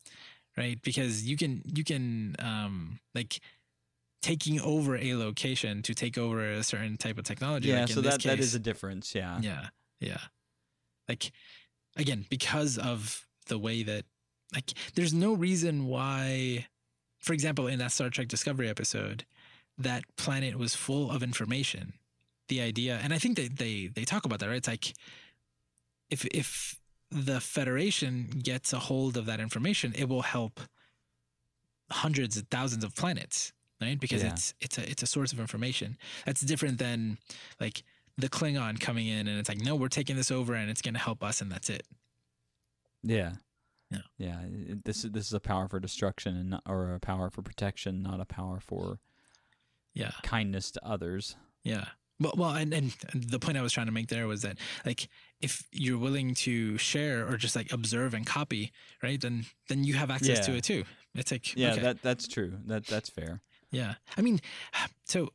right? 0.56 0.80
Because 0.82 1.24
you 1.24 1.36
can 1.36 1.62
you 1.64 1.82
can 1.82 2.36
um, 2.38 3.00
like 3.14 3.40
taking 4.26 4.60
over 4.60 4.96
a 4.96 5.14
location 5.14 5.82
to 5.82 5.94
take 5.94 6.18
over 6.18 6.50
a 6.50 6.64
certain 6.64 6.96
type 6.96 7.16
of 7.16 7.24
technology. 7.24 7.68
Yeah, 7.68 7.82
like 7.82 7.88
so 7.90 8.00
that 8.00 8.22
that 8.22 8.38
case- 8.38 8.46
is 8.46 8.54
a 8.56 8.58
difference. 8.58 9.14
Yeah. 9.14 9.38
yeah, 9.40 9.68
yeah. 10.00 10.18
Like 11.08 11.30
again, 11.96 12.26
because 12.28 12.76
of 12.76 13.24
the 13.46 13.56
way 13.56 13.84
that 13.84 14.04
like 14.52 14.72
there's 14.96 15.14
no 15.14 15.32
reason 15.32 15.86
why, 15.86 16.66
for 17.20 17.34
example, 17.34 17.68
in 17.68 17.78
that 17.78 17.92
Star 17.92 18.10
Trek 18.10 18.26
Discovery 18.26 18.68
episode, 18.68 19.24
that 19.78 20.02
planet 20.16 20.58
was 20.58 20.74
full 20.74 21.08
of 21.12 21.22
information. 21.22 21.92
The 22.48 22.60
idea, 22.60 22.98
and 23.00 23.14
I 23.14 23.18
think 23.18 23.36
they 23.36 23.46
they 23.46 23.90
they 23.94 24.04
talk 24.04 24.24
about 24.24 24.40
that, 24.40 24.48
right? 24.48 24.56
It's 24.56 24.68
like 24.68 24.92
if 26.10 26.24
if 26.26 26.80
the 27.12 27.40
Federation 27.40 28.40
gets 28.42 28.72
a 28.72 28.80
hold 28.80 29.16
of 29.16 29.26
that 29.26 29.38
information, 29.38 29.92
it 29.96 30.08
will 30.08 30.22
help 30.22 30.58
hundreds 31.92 32.36
of 32.36 32.48
thousands 32.48 32.82
of 32.82 32.96
planets, 32.96 33.52
right? 33.80 33.98
Because 33.98 34.22
Yeah. 34.22 34.32
it's 34.32 34.54
it's 34.60 34.78
a 34.78 34.90
it's 34.90 35.02
a 35.02 35.06
source 35.06 35.32
of 35.32 35.40
information. 35.40 35.96
That's 36.24 36.40
different 36.40 36.78
than 36.78 37.18
like 37.60 37.82
the 38.18 38.28
Klingon 38.28 38.80
coming 38.80 39.06
in 39.06 39.28
and 39.28 39.38
it's 39.38 39.48
like, 39.48 39.60
no, 39.60 39.74
we're 39.76 39.88
taking 39.88 40.16
this 40.16 40.30
over 40.30 40.54
and 40.54 40.70
it's 40.70 40.80
going 40.80 40.94
to 40.94 41.00
help 41.00 41.22
us 41.22 41.40
and 41.42 41.52
that's 41.52 41.68
it. 41.68 41.86
Yeah. 43.02 43.32
Yeah. 43.90 44.00
Yeah. 44.18 44.40
This 44.84 45.04
is 45.04 45.12
this 45.12 45.26
is 45.26 45.32
a 45.32 45.40
power 45.40 45.68
for 45.68 45.78
destruction 45.80 46.36
and 46.36 46.50
not, 46.50 46.62
or 46.66 46.94
a 46.94 47.00
power 47.00 47.30
for 47.30 47.42
protection, 47.42 48.02
not 48.02 48.20
a 48.20 48.24
power 48.24 48.58
for 48.60 48.98
Yeah. 49.94 50.12
kindness 50.22 50.70
to 50.72 50.84
others. 50.86 51.36
Yeah. 51.62 51.86
Well, 52.18 52.32
well, 52.36 52.50
and, 52.54 52.72
and 52.72 52.96
the 53.14 53.38
point 53.38 53.58
I 53.58 53.62
was 53.62 53.74
trying 53.74 53.86
to 53.86 53.92
make 53.92 54.08
there 54.08 54.26
was 54.26 54.40
that, 54.40 54.56
like, 54.86 55.08
if 55.42 55.68
you're 55.70 55.98
willing 55.98 56.34
to 56.36 56.78
share 56.78 57.28
or 57.28 57.36
just 57.36 57.54
like 57.54 57.70
observe 57.72 58.14
and 58.14 58.26
copy, 58.26 58.72
right, 59.02 59.20
then 59.20 59.44
then 59.68 59.84
you 59.84 59.92
have 59.94 60.10
access 60.10 60.46
to 60.46 60.56
it 60.56 60.64
too. 60.64 60.84
It's 61.14 61.30
like, 61.30 61.54
Yeah, 61.54 61.72
okay. 61.72 61.82
that 61.82 62.00
that's 62.02 62.26
true. 62.26 62.54
That 62.64 62.86
that's 62.86 63.10
fair. 63.10 63.42
Yeah. 63.76 63.94
I 64.16 64.22
mean, 64.22 64.40
so 65.04 65.30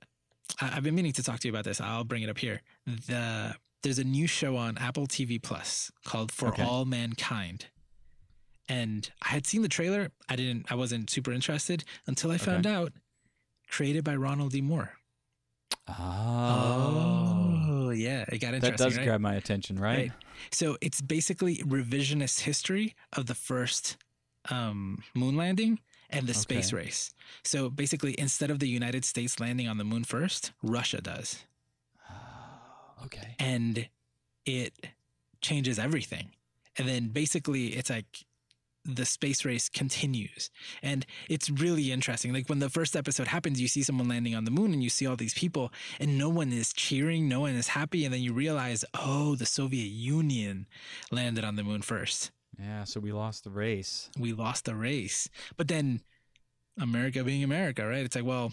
I've 0.60 0.84
been 0.84 0.96
meaning 0.96 1.14
to 1.14 1.24
talk 1.24 1.40
to 1.40 1.48
you 1.48 1.54
about 1.54 1.66
this. 1.66 1.80
I'll 1.80 2.04
bring 2.04 2.24
it 2.24 2.30
up 2.30 2.38
here. 2.38 2.62
The 2.86 3.56
there's 3.84 4.00
a 4.00 4.04
new 4.04 4.28
show 4.28 4.58
on 4.58 4.78
Apple 4.78 5.08
TV 5.08 5.42
Plus 5.42 5.92
called 6.06 6.32
For 6.32 6.50
Okay. 6.50 6.64
All 6.64 6.86
Mankind, 6.86 7.68
and 8.70 9.10
I 9.24 9.30
had 9.30 9.48
seen 9.48 9.62
the 9.62 9.70
trailer. 9.70 10.12
I 10.30 10.36
didn't. 10.36 10.72
I 10.72 10.76
wasn't 10.76 11.10
super 11.10 11.32
interested 11.32 11.84
until 12.08 12.32
I 12.32 12.38
found 12.38 12.68
out 12.68 12.94
created 13.70 14.04
by 14.04 14.16
Ronald 14.16 14.52
D. 14.52 14.62
Moore. 14.62 14.94
Oh. 15.88 17.92
yeah, 17.96 18.26
it 18.28 18.40
got 18.40 18.54
interesting. 18.54 18.62
that 18.62 18.78
does 18.78 18.98
right? 18.98 19.06
grab 19.06 19.22
my 19.22 19.36
attention, 19.36 19.80
right? 19.80 19.98
Right. 19.98 20.12
So 20.52 20.78
it's 20.82 21.02
basically 21.02 21.58
revisionist 21.58 22.42
history 22.42 22.96
of 23.14 23.26
the 23.26 23.36
first 23.36 23.98
um, 24.50 25.04
moon 25.16 25.36
landing 25.36 25.80
and 26.12 26.28
the 26.28 26.34
space 26.34 26.74
race. 26.74 27.14
So 27.44 27.70
basically, 27.70 28.16
instead 28.20 28.52
of 28.52 28.60
the 28.60 28.68
United 28.68 29.06
States 29.06 29.40
landing 29.40 29.68
on 29.68 29.78
the 29.78 29.84
moon 29.84 30.04
first, 30.04 30.52
Russia 30.64 31.02
does. 31.02 31.46
Okay. 33.06 33.36
And 33.40 33.90
it 34.46 34.74
changes 35.42 35.80
everything. 35.80 36.30
And 36.78 36.88
then 36.88 37.08
basically, 37.08 37.70
it's 37.70 37.90
like 37.90 38.26
the 38.86 39.06
space 39.06 39.46
race 39.46 39.70
continues. 39.70 40.50
And 40.82 41.06
it's 41.30 41.50
really 41.50 41.92
interesting. 41.92 42.34
Like 42.34 42.48
when 42.48 42.60
the 42.60 42.70
first 42.70 42.96
episode 42.96 43.28
happens, 43.28 43.62
you 43.62 43.68
see 43.68 43.84
someone 43.84 44.08
landing 44.08 44.36
on 44.36 44.46
the 44.46 44.52
moon 44.52 44.74
and 44.74 44.84
you 44.84 44.90
see 44.90 45.06
all 45.06 45.16
these 45.16 45.34
people, 45.34 45.72
and 46.00 46.18
no 46.18 46.30
one 46.30 46.52
is 46.52 46.74
cheering, 46.74 47.28
no 47.28 47.42
one 47.42 47.56
is 47.56 47.70
happy. 47.70 48.06
And 48.06 48.14
then 48.14 48.22
you 48.22 48.34
realize, 48.34 48.86
oh, 48.94 49.36
the 49.36 49.46
Soviet 49.46 49.90
Union 49.90 50.68
landed 51.12 51.44
on 51.44 51.56
the 51.56 51.64
moon 51.64 51.82
first. 51.82 52.32
Yeah, 52.62 52.84
so 52.84 53.00
we 53.00 53.12
lost 53.12 53.44
the 53.44 53.50
race. 53.50 54.10
We 54.20 54.34
lost 54.34 54.66
the 54.66 54.76
race. 54.76 55.28
But 55.58 55.68
then 55.68 56.02
America 56.80 57.24
being 57.24 57.44
America, 57.44 57.86
right? 57.88 58.06
It's 58.06 58.16
like, 58.16 58.26
well, 58.26 58.52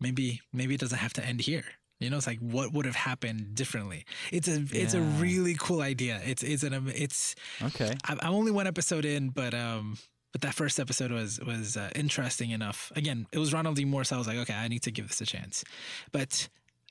maybe 0.00 0.40
maybe 0.52 0.74
it 0.74 0.80
doesn't 0.80 0.98
have 0.98 1.12
to 1.14 1.24
end 1.24 1.40
here. 1.40 1.64
You 2.00 2.10
know, 2.10 2.16
it's 2.16 2.26
like 2.26 2.40
what 2.40 2.72
would 2.72 2.84
have 2.86 2.96
happened 2.96 3.54
differently. 3.54 4.04
It's 4.32 4.48
a 4.48 4.64
it's 4.72 4.94
a 4.94 5.00
really 5.00 5.54
cool 5.58 5.80
idea. 5.82 6.20
It's 6.24 6.42
it's 6.42 6.62
an 6.64 6.90
it's 6.94 7.34
Okay. 7.62 7.94
I'm 8.04 8.18
I'm 8.22 8.32
only 8.34 8.50
one 8.50 8.66
episode 8.66 9.04
in, 9.04 9.28
but 9.30 9.54
um, 9.54 9.96
but 10.32 10.40
that 10.40 10.54
first 10.54 10.80
episode 10.80 11.12
was 11.12 11.38
was 11.46 11.76
uh, 11.76 11.90
interesting 11.94 12.50
enough. 12.50 12.90
Again, 12.96 13.26
it 13.32 13.38
was 13.38 13.52
Ronald 13.52 13.76
D. 13.76 13.84
Moore, 13.84 14.04
so 14.04 14.16
I 14.16 14.18
was 14.18 14.26
like, 14.26 14.38
okay, 14.38 14.54
I 14.54 14.66
need 14.68 14.82
to 14.82 14.90
give 14.90 15.08
this 15.08 15.20
a 15.20 15.26
chance. 15.26 15.64
But 16.10 16.48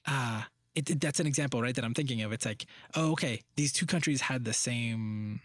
uh, 0.08 0.44
it, 0.76 0.90
it- 0.90 1.02
that's 1.02 1.20
an 1.20 1.28
example, 1.28 1.62
right? 1.62 1.76
That 1.76 1.84
I'm 1.84 1.94
thinking 1.94 2.22
of. 2.22 2.32
It's 2.32 2.46
like, 2.46 2.66
oh, 2.96 3.12
okay, 3.12 3.42
these 3.58 3.74
two 3.74 3.86
countries 3.86 4.22
had 4.22 4.46
the 4.46 4.54
same 4.54 5.42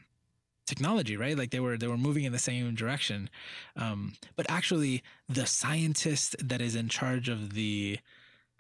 technology, 0.67 1.17
right? 1.17 1.37
Like 1.37 1.51
they 1.51 1.61
were 1.61 1.79
they 1.79 1.87
were 1.87 1.97
moving 1.97 2.25
in 2.25 2.33
the 2.33 2.39
same 2.39 2.75
direction. 2.75 3.31
Um, 3.77 4.15
but 4.35 4.47
actually, 4.51 5.03
the 5.29 5.47
scientist 5.47 6.37
that 6.43 6.61
is 6.61 6.75
in 6.75 6.89
charge 6.89 7.29
of 7.29 7.55
the 7.55 7.99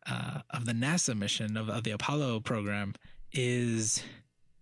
uh, 0.09 0.41
of 0.51 0.65
the 0.65 0.73
NASA 0.73 1.17
mission 1.17 1.57
of, 1.57 1.69
of 1.69 1.85
the 1.85 1.91
Apollo 1.91 2.41
program 2.41 2.95
is 3.33 4.03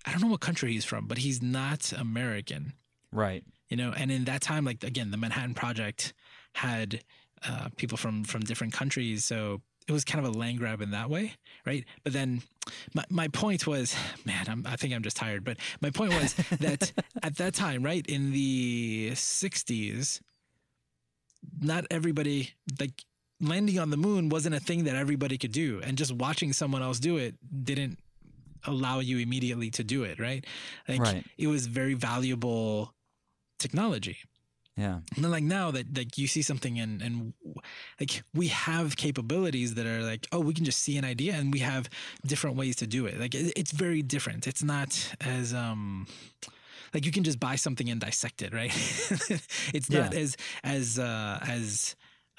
I 0.05 0.12
don't 0.12 0.21
know 0.21 0.29
what 0.29 0.41
country 0.41 0.73
he's 0.73 0.85
from, 0.85 1.07
but 1.07 1.18
he's 1.18 1.43
not 1.43 1.93
American. 1.93 2.73
Right. 3.12 3.45
You 3.68 3.77
know, 3.77 3.93
and 3.97 4.11
in 4.11 4.25
that 4.25 4.41
time, 4.41 4.64
like 4.64 4.83
again, 4.83 5.11
the 5.11 5.16
Manhattan 5.16 5.55
Project 5.55 6.12
had 6.55 7.03
uh, 7.47 7.68
people 7.77 7.99
from 7.99 8.25
from 8.25 8.43
different 8.43 8.73
countries, 8.73 9.25
so 9.25 9.61
it 9.87 9.93
was 9.93 10.05
kind 10.05 10.24
of 10.24 10.35
a 10.35 10.39
land 10.39 10.59
grab 10.59 10.80
in 10.80 10.93
that 10.93 11.11
way, 11.11 11.35
right? 11.66 11.85
But 12.03 12.12
then 12.12 12.43
my, 12.95 13.05
my 13.11 13.28
point 13.28 13.66
was, 13.66 13.95
man, 14.24 14.47
I'm, 14.49 14.66
I 14.66 14.76
think 14.76 14.95
I'm 14.95 15.03
just 15.03 15.16
tired. 15.16 15.45
But 15.45 15.59
my 15.80 15.91
point 15.91 16.14
was 16.14 16.35
that 16.61 16.93
at 17.22 17.37
that 17.37 17.55
time, 17.55 17.82
right 17.82 18.05
in 18.07 18.32
the 18.32 19.11
'60s, 19.12 20.20
not 21.61 21.85
everybody 21.91 22.51
like 22.80 23.05
landing 23.41 23.78
on 23.78 23.91
the 23.91 23.97
moon 23.97 24.28
wasn't 24.28 24.55
a 24.55 24.61
thing 24.61 24.85
that 24.85 24.97
everybody 24.97 25.37
could 25.39 25.53
do, 25.53 25.80
and 25.85 25.99
just 25.99 26.12
watching 26.12 26.53
someone 26.53 26.82
else 26.82 26.99
do 26.99 27.16
it 27.16 27.35
didn't 27.64 27.99
allow 28.66 29.01
you 29.01 29.18
immediately 29.18 29.70
to 29.70 29.85
do 29.85 30.05
it, 30.05 30.18
right? 30.18 30.47
Like 30.89 31.01
Right. 31.01 31.24
it 31.37 31.49
was 31.49 31.66
very 31.66 31.95
valuable 31.95 32.95
technology. 33.59 34.18
Yeah. 34.77 35.01
And 35.14 35.25
then 35.25 35.31
like 35.31 35.45
now 35.45 35.70
that 35.70 35.97
like 35.97 36.18
you 36.18 36.27
see 36.27 36.43
something 36.43 36.81
and 36.81 37.01
and 37.01 37.33
like 38.01 38.22
we 38.35 38.49
have 38.49 38.97
capabilities 38.97 39.75
that 39.75 39.87
are 39.87 40.03
like 40.03 40.27
oh 40.33 40.41
we 40.41 40.53
can 40.53 40.64
just 40.64 40.81
see 40.81 40.97
an 40.99 41.05
idea 41.05 41.35
and 41.35 41.53
we 41.53 41.61
have 41.61 41.89
different 42.27 42.57
ways 42.57 42.75
to 42.77 42.87
do 42.87 43.07
it 43.07 43.20
like 43.20 43.35
it, 43.37 43.53
it's 43.57 43.70
very 43.70 44.03
different 44.03 44.47
it's 44.49 44.64
not 44.64 45.14
as 45.20 45.55
um 45.55 46.07
like 46.93 47.07
you 47.07 47.12
can 47.12 47.22
just 47.22 47.39
buy 47.39 47.55
something 47.57 47.89
and 47.89 48.01
dissect 48.01 48.43
it 48.43 48.53
right 48.53 48.72
it's 49.72 49.91
not 49.91 50.12
Yeah. 50.12 50.18
as 50.20 50.37
as 50.64 50.99
uh 50.99 51.39
as 51.47 51.95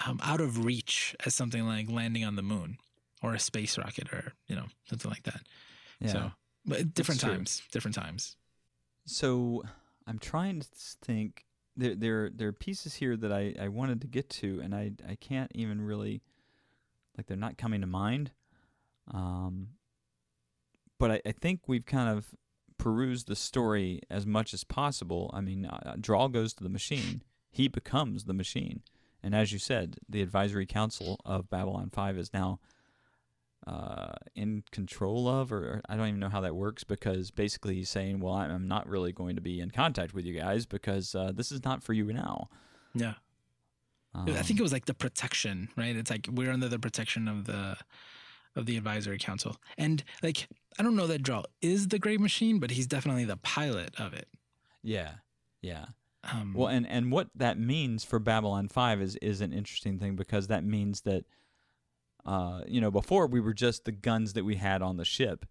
um, 0.05 0.19
out 0.21 0.41
of 0.41 0.65
reach 0.65 1.15
as 1.25 1.33
something 1.33 1.65
like 1.65 1.89
landing 1.89 2.25
on 2.25 2.35
the 2.35 2.41
moon 2.43 2.77
or 3.23 3.33
a 3.33 3.39
space 3.39 3.77
rocket 3.77 4.11
or 4.11 4.33
you 4.47 4.55
know 4.57 4.65
something 4.89 5.09
like 5.09 5.23
that 5.23 5.41
Yeah. 6.01 6.11
so 6.11 6.31
but 6.65 6.93
different 6.93 7.21
true. 7.21 7.31
times 7.31 7.61
different 7.71 7.95
times 7.95 8.35
So 9.05 9.63
I'm 10.07 10.19
trying 10.19 10.59
to 10.61 10.67
think. 11.01 11.45
There, 11.77 11.95
there, 11.95 12.29
there 12.33 12.47
are 12.47 12.53
pieces 12.53 12.95
here 12.95 13.17
that 13.17 13.31
I, 13.31 13.53
I 13.59 13.67
wanted 13.67 14.01
to 14.01 14.07
get 14.07 14.29
to, 14.29 14.61
and 14.63 14.73
I, 14.73 14.91
I 15.07 15.15
can't 15.15 15.51
even 15.53 15.81
really, 15.81 16.21
like, 17.17 17.27
they're 17.27 17.35
not 17.35 17.57
coming 17.57 17.81
to 17.81 17.87
mind. 17.87 18.31
Um, 19.13 19.69
but 20.97 21.11
I, 21.11 21.21
I 21.25 21.31
think 21.31 21.67
we've 21.67 21.85
kind 21.85 22.09
of 22.09 22.33
perused 22.77 23.27
the 23.27 23.35
story 23.35 24.01
as 24.09 24.25
much 24.25 24.53
as 24.53 24.63
possible. 24.63 25.31
I 25.33 25.41
mean, 25.41 25.65
uh, 25.65 25.95
Draal 25.99 26.29
goes 26.29 26.53
to 26.53 26.63
the 26.63 26.69
machine, 26.69 27.23
he 27.49 27.67
becomes 27.67 28.23
the 28.23 28.33
machine, 28.33 28.81
and 29.21 29.35
as 29.35 29.51
you 29.51 29.59
said, 29.59 29.97
the 30.07 30.21
advisory 30.21 30.65
council 30.65 31.19
of 31.25 31.49
Babylon 31.49 31.89
Five 31.91 32.17
is 32.17 32.33
now 32.33 32.59
uh, 33.67 34.13
in 34.35 34.63
control 34.71 35.27
of, 35.27 35.51
or, 35.51 35.81
I 35.89 35.95
don't 35.95 36.07
even 36.07 36.19
know 36.19 36.29
how 36.29 36.41
that 36.41 36.55
works 36.55 36.83
because 36.83 37.31
basically 37.31 37.75
he's 37.75 37.89
saying, 37.89 38.19
"Well, 38.19 38.33
I'm, 38.33 38.67
not 38.67 38.87
really 38.87 39.11
going 39.11 39.35
to 39.35 39.41
be 39.41 39.59
in 39.59 39.71
contact 39.71 40.13
with 40.13 40.25
you 40.25 40.39
guys 40.39 40.65
because 40.65 41.15
uh, 41.15 41.31
this 41.33 41.51
is 41.51 41.63
not 41.63 41.83
for 41.83 41.93
you 41.93 42.11
now." 42.13 42.49
Yeah. 42.93 43.15
Um, 44.13 44.29
I 44.29 44.43
think 44.43 44.59
it 44.59 44.63
was 44.63 44.71
like 44.71 44.85
the 44.85 44.93
protection, 44.93 45.69
right? 45.75 45.95
It's 45.95 46.09
like 46.09 46.29
we're 46.31 46.51
under 46.51 46.69
the 46.69 46.79
protection 46.79 47.27
of 47.27 47.45
the 47.45 47.75
of 48.55 48.65
the 48.65 48.77
advisory 48.77 49.17
council. 49.17 49.57
And 49.77 50.03
like 50.23 50.47
I 50.79 50.83
don't 50.83 50.95
know 50.95 51.07
that 51.07 51.23
Draal 51.23 51.45
is 51.61 51.89
the 51.89 51.99
great 51.99 52.19
machine, 52.19 52.59
but 52.59 52.71
he's 52.71 52.87
definitely 52.87 53.25
the 53.25 53.37
pilot 53.37 53.99
of 53.99 54.13
it. 54.13 54.27
yeah, 54.83 55.15
yeah. 55.61 55.85
Um, 56.23 56.53
Well, 56.55 56.69
and 56.69 56.87
and 56.87 57.11
what 57.11 57.29
that 57.35 57.59
means 57.59 58.03
for 58.03 58.19
Babylon 58.19 58.67
Five 58.67 59.01
is 59.01 59.15
is 59.17 59.41
an 59.41 59.53
interesting 59.53 59.99
thing 59.99 60.15
because 60.15 60.47
that 60.47 60.63
means 60.63 61.01
that, 61.01 61.25
uh, 62.25 62.61
you 62.67 62.81
know, 62.81 62.91
before 62.91 63.27
we 63.27 63.39
were 63.39 63.53
just 63.53 63.85
the 63.85 63.91
guns 63.91 64.33
that 64.33 64.45
we 64.45 64.55
had 64.55 64.81
on 64.81 64.97
the 64.97 65.05
ship, 65.05 65.45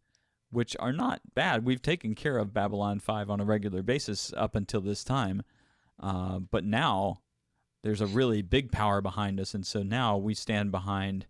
which 0.51 0.77
are 0.81 0.93
not 0.93 1.21
bad. 1.35 1.65
We've 1.65 1.83
taken 1.83 2.15
care 2.15 2.39
of 2.39 2.53
Babylon 2.53 3.01
Five 3.01 3.31
on 3.31 3.41
a 3.41 3.45
regular 3.45 3.83
basis 3.83 4.33
up 4.37 4.55
until 4.55 4.81
this 4.81 5.05
time, 5.05 5.43
uh, 6.01 6.39
but 6.39 6.65
now 6.65 7.21
there's 7.83 8.01
a 8.01 8.07
really 8.07 8.43
big 8.43 8.73
power 8.73 9.01
behind 9.01 9.39
us, 9.39 9.55
and 9.55 9.67
so 9.67 9.83
now 9.83 10.17
we 10.17 10.35
stand 10.35 10.71
behind 10.71 11.27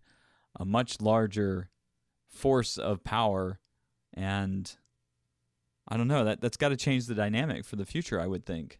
a 0.58 0.64
much 0.64 1.00
larger 1.00 1.68
force 2.28 2.78
of 2.78 3.02
power, 3.04 3.58
and 4.12 4.76
I 5.88 5.96
don't 5.96 6.08
know 6.08 6.24
that 6.24 6.40
that's 6.40 6.56
got 6.56 6.68
to 6.70 6.76
change 6.76 7.06
the 7.06 7.14
dynamic 7.14 7.64
for 7.64 7.76
the 7.76 7.84
future. 7.84 8.20
I 8.20 8.26
would 8.26 8.46
think. 8.46 8.78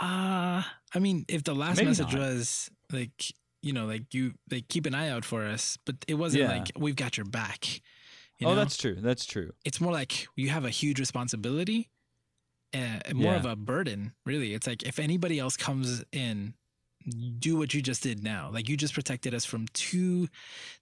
uh 0.00 0.62
I 0.94 0.98
mean, 0.98 1.24
if 1.28 1.44
the 1.44 1.54
last 1.54 1.76
Maybe 1.76 1.88
message 1.88 2.12
not. 2.12 2.20
was 2.20 2.70
like 2.92 3.32
you 3.62 3.72
know, 3.72 3.86
like 3.86 4.12
you 4.14 4.32
they 4.48 4.60
keep 4.62 4.86
an 4.86 4.94
eye 4.94 5.08
out 5.10 5.24
for 5.24 5.44
us, 5.44 5.78
but 5.84 5.96
it 6.08 6.14
wasn't 6.14 6.42
Yeah. 6.42 6.52
like 6.52 6.72
we've 6.76 6.96
got 6.96 7.16
your 7.16 7.26
back. 7.26 7.80
You 8.38 8.46
oh, 8.46 8.50
know? 8.50 8.56
that's 8.56 8.76
true. 8.78 8.96
That's 8.98 9.26
true. 9.26 9.52
it's 9.64 9.80
more 9.80 9.92
like 9.92 10.26
you 10.36 10.48
have 10.48 10.64
a 10.64 10.70
huge 10.70 10.98
responsibility 10.98 11.90
uh, 12.74 13.00
and 13.04 13.18
more 13.18 13.32
Yeah. 13.32 13.38
of 13.38 13.44
a 13.44 13.56
burden 13.56 14.14
really 14.24 14.54
it's 14.54 14.66
like 14.66 14.82
if 14.84 14.98
anybody 14.98 15.38
else 15.38 15.56
comes 15.56 16.02
in 16.12 16.54
do 17.38 17.56
what 17.56 17.74
you 17.74 17.82
just 17.82 18.02
did 18.02 18.22
now 18.22 18.48
like 18.52 18.68
you 18.68 18.76
just 18.76 18.94
protected 18.94 19.34
us 19.34 19.44
from 19.44 19.66
two 19.72 20.28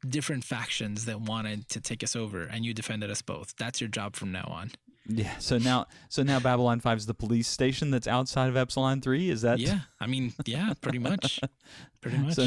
different 0.09 0.45
factions 0.45 1.05
that 1.07 1.21
wanted 1.21 1.69
to 1.71 1.81
take 1.81 2.03
us 2.05 2.15
over 2.15 2.43
and 2.43 2.65
you 2.65 2.75
defended 2.75 3.11
us 3.11 3.23
both 3.23 3.55
that's 3.57 3.81
your 3.81 3.89
job 3.89 4.15
from 4.17 4.31
now 4.31 4.47
on 4.53 4.71
Yeah. 5.11 5.37
So 5.39 5.57
now, 5.59 5.87
so 6.11 6.23
now 6.23 6.39
Babylon 6.39 6.81
Five 6.81 6.99
is 6.99 7.07
the 7.07 7.15
police 7.15 7.49
station 7.49 7.91
that's 7.91 8.07
outside 8.07 8.49
of 8.49 8.57
Epsilon 8.57 9.01
Three. 9.01 9.31
Is 9.31 9.41
that? 9.43 9.59
yeah 9.59 9.81
i 10.01 10.07
mean 10.07 10.35
yeah 10.45 10.75
pretty 10.83 10.99
much 10.99 11.41
pretty 12.03 12.19
much 12.19 12.35
So 12.35 12.47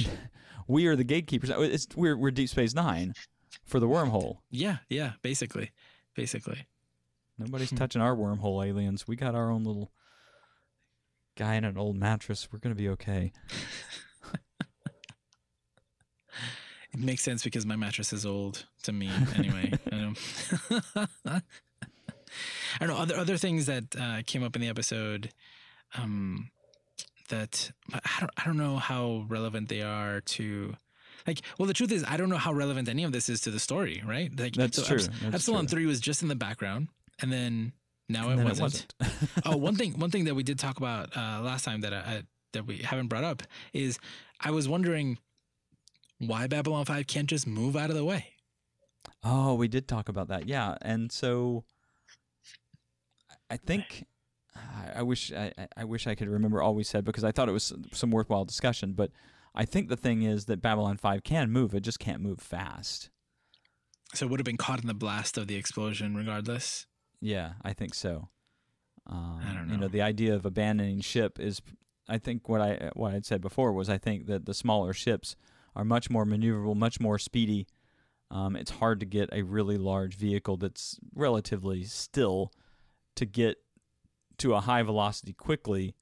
we 0.68 0.86
are 0.88 0.96
the 0.96 1.04
gatekeepers. 1.04 1.50
Oh, 1.52 1.62
It's 1.64 1.88
we're 1.96 2.16
we're 2.16 2.30
Deep 2.32 2.50
Space 2.50 2.74
Nine 2.76 3.14
for 3.66 3.80
the 3.80 3.88
wormhole. 3.88 4.38
yeah 4.52 4.78
yeah 4.90 5.14
basically 5.24 5.72
basically 6.16 6.68
Nobody's 7.40 7.72
Hmm. 7.72 7.78
touching 7.78 8.02
our 8.04 8.16
wormhole, 8.16 8.64
aliens. 8.64 9.08
We 9.08 9.16
got 9.16 9.34
our 9.34 9.50
own 9.50 9.64
little 9.64 9.92
guy 11.36 11.56
in 11.56 11.64
an 11.66 11.76
old 11.78 11.96
mattress. 11.98 12.48
We're 12.52 12.60
gonna 12.60 12.76
be 12.76 12.90
okay. 12.90 13.32
it 16.94 17.00
makes 17.00 17.24
sense 17.24 17.44
because 17.44 17.66
my 17.66 17.76
mattress 17.76 18.14
is 18.14 18.26
old 18.26 18.66
to 18.84 18.92
me 18.94 19.10
anyway 19.36 19.72
I 22.80 22.86
don't 22.86 22.96
know 22.96 23.02
other 23.02 23.16
other 23.18 23.38
things 23.38 23.66
that 23.66 23.84
uh, 24.00 24.22
came 24.26 24.44
up 24.44 24.56
in 24.56 24.62
the 24.62 24.68
episode 24.70 25.32
um, 25.98 26.50
that 27.30 27.72
I 27.94 28.00
don't 28.20 28.32
I 28.38 28.44
don't 28.46 28.58
know 28.58 28.78
how 28.78 29.26
relevant 29.28 29.70
they 29.70 29.82
are 29.82 30.22
to 30.22 30.76
like 31.28 31.42
well 31.58 31.68
the 31.68 31.74
truth 31.74 31.92
is 31.92 32.04
I 32.08 32.18
don't 32.18 32.30
know 32.30 32.38
how 32.38 32.54
relevant 32.54 32.90
any 32.90 33.04
of 33.04 33.12
this 33.12 33.30
is 33.30 33.42
to 33.42 33.52
the 33.52 33.60
story 33.60 34.02
right 34.06 34.32
like 34.40 34.54
That's 34.54 34.86
true. 34.86 34.98
Eps- 34.98 35.10
That's 35.22 35.36
Epsilon 35.36 35.66
true. 35.68 35.78
three 35.78 35.86
was 35.86 36.00
just 36.00 36.22
in 36.22 36.28
the 36.28 36.36
background 36.36 36.88
and 37.22 37.32
then 37.32 37.74
now 38.10 38.30
And 38.30 38.42
it, 38.42 38.44
then 38.48 38.60
wasn't. 38.62 38.94
oh 39.46 39.56
one 39.58 39.76
thing 39.76 39.94
one 40.00 40.12
thing 40.12 40.26
that 40.26 40.36
we 40.36 40.44
did 40.44 40.60
talk 40.60 40.78
about 40.78 41.16
uh, 41.16 41.42
last 41.42 41.64
time 41.64 41.82
that 41.82 41.94
I, 41.94 41.98
I 41.98 42.24
that 42.54 42.66
we 42.66 42.78
haven't 42.80 43.08
brought 43.08 43.24
up 43.24 43.44
is 43.74 43.98
I 44.42 44.52
was 44.52 44.68
wondering 44.68 45.18
why 46.20 46.48
Babylon 46.48 46.86
five 46.86 47.08
can't 47.08 47.28
just 47.30 47.48
move 47.48 47.76
out 47.76 47.90
of 47.90 47.96
the 47.96 48.06
way 48.06 48.26
Oh, 49.24 49.54
we 49.56 49.68
did 49.68 49.88
talk 49.88 50.10
about 50.10 50.28
that. 50.30 50.48
Yeah, 50.48 50.76
and 50.82 51.12
so 51.12 51.64
I 53.52 53.58
think 53.58 54.06
I- 54.96 55.04
wish 55.04 55.32
I, 55.32 55.52
I- 55.78 55.84
wish 55.84 56.08
I 56.08 56.16
could 56.16 56.30
remember 56.30 56.62
all 56.62 56.74
we 56.76 56.84
said 56.84 57.06
because 57.06 57.24
I 57.24 57.32
thought 57.32 57.50
it 57.50 57.54
was 57.54 57.74
some 57.92 58.12
worthwhile 58.12 58.46
discussion. 58.46 58.94
But 58.94 59.12
I 59.54 59.66
think 59.66 59.90
the 59.90 59.98
thing 59.98 60.24
is 60.24 60.46
that 60.46 60.62
Babylon 60.62 60.98
Five 60.98 61.24
can 61.24 61.52
move; 61.52 61.76
it 61.76 61.82
just 61.82 62.00
can't 62.00 62.22
move 62.22 62.40
fast. 62.40 63.10
so 64.14 64.26
it 64.26 64.30
would 64.30 64.40
have 64.40 64.46
been 64.46 64.58
caught 64.58 64.82
in 64.82 64.88
the 64.88 64.94
blast 64.94 65.38
of 65.38 65.48
the 65.48 65.56
explosion 65.56 66.16
regardless 66.16 66.86
Yeah, 67.22 67.54
I 67.62 67.74
think 67.74 67.94
so. 67.94 68.30
Um, 69.08 69.40
I 69.42 69.54
don't 69.54 69.68
know. 69.68 69.74
You 69.74 69.80
know, 69.80 69.86
know. 69.88 69.92
the 69.92 70.02
idea 70.02 70.34
of 70.36 70.46
abandoning 70.46 71.02
ship 71.02 71.40
is, 71.40 71.62
I 72.08 72.18
think 72.18 72.48
what 72.48 72.62
I 72.62 72.92
what 72.94 73.14
I'd 73.14 73.26
said 73.26 73.42
before 73.42 73.74
was 73.74 73.90
I 73.90 73.98
think 73.98 74.28
that 74.28 74.46
the 74.46 74.54
smaller 74.54 74.94
ships 74.94 75.36
are 75.76 75.86
much 75.86 76.10
more 76.10 76.26
maneuverable, 76.26 76.76
much 76.76 77.00
more 77.00 77.18
speedy. 77.20 77.68
Um, 78.30 78.56
it's 78.56 78.72
hard 78.72 79.00
to 79.02 79.06
get 79.06 79.30
a 79.34 79.42
really 79.42 79.78
large 79.78 80.16
vehicle 80.16 80.56
that's 80.58 80.98
relatively 81.14 81.84
still 81.84 82.52
to 83.16 83.26
get 83.26 83.58
to 84.38 84.54
a 84.56 84.62
high 84.62 84.84
velocity 84.84 85.34
quickly. 85.34 85.96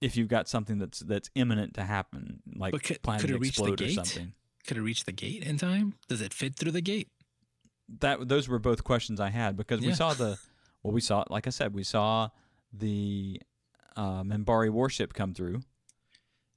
If 0.00 0.16
you've 0.16 0.28
got 0.28 0.48
something 0.48 0.78
that's 0.78 1.00
that's 1.00 1.30
imminent 1.34 1.74
to 1.74 1.82
happen, 1.84 2.42
like 2.54 2.72
But 2.72 2.82
could- 2.82 3.02
could 3.02 3.30
it 3.30 3.38
reach 3.40 3.56
the 3.56 3.72
or 3.72 3.76
gate? 3.76 3.94
something. 3.94 4.32
could 4.66 4.76
it 4.76 4.82
reach 4.82 5.04
the 5.04 5.12
gate 5.12 5.42
in 5.42 5.56
time 5.58 5.94
does 6.08 6.20
it 6.20 6.32
fit 6.34 6.56
through 6.56 6.72
the 6.72 6.80
gate 6.80 7.08
that 8.00 8.28
those 8.28 8.48
were 8.48 8.58
both 8.58 8.82
questions 8.84 9.20
I 9.20 9.28
had 9.30 9.56
because 9.58 9.80
we 9.80 9.92
saw 9.92 10.14
the 10.14 10.38
well 10.82 10.92
we 10.92 11.00
saw 11.02 11.24
like 11.28 11.46
I 11.46 11.50
said 11.50 11.74
we 11.74 11.82
saw 11.84 12.30
the 12.72 13.40
uh, 13.96 14.22
Minbari 14.22 14.70
warship 14.70 15.12
come 15.12 15.34
through 15.34 15.60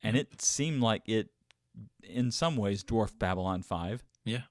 and 0.01 0.15
Yep. 0.15 0.27
it 0.33 0.41
seemed 0.41 0.81
like 0.81 1.03
it 1.05 1.29
in 2.03 2.31
some 2.31 2.55
ways 2.55 2.81
dwarfed 2.83 3.19
Babylon 3.19 3.61
5 3.61 4.03
Yeah. 4.25 4.43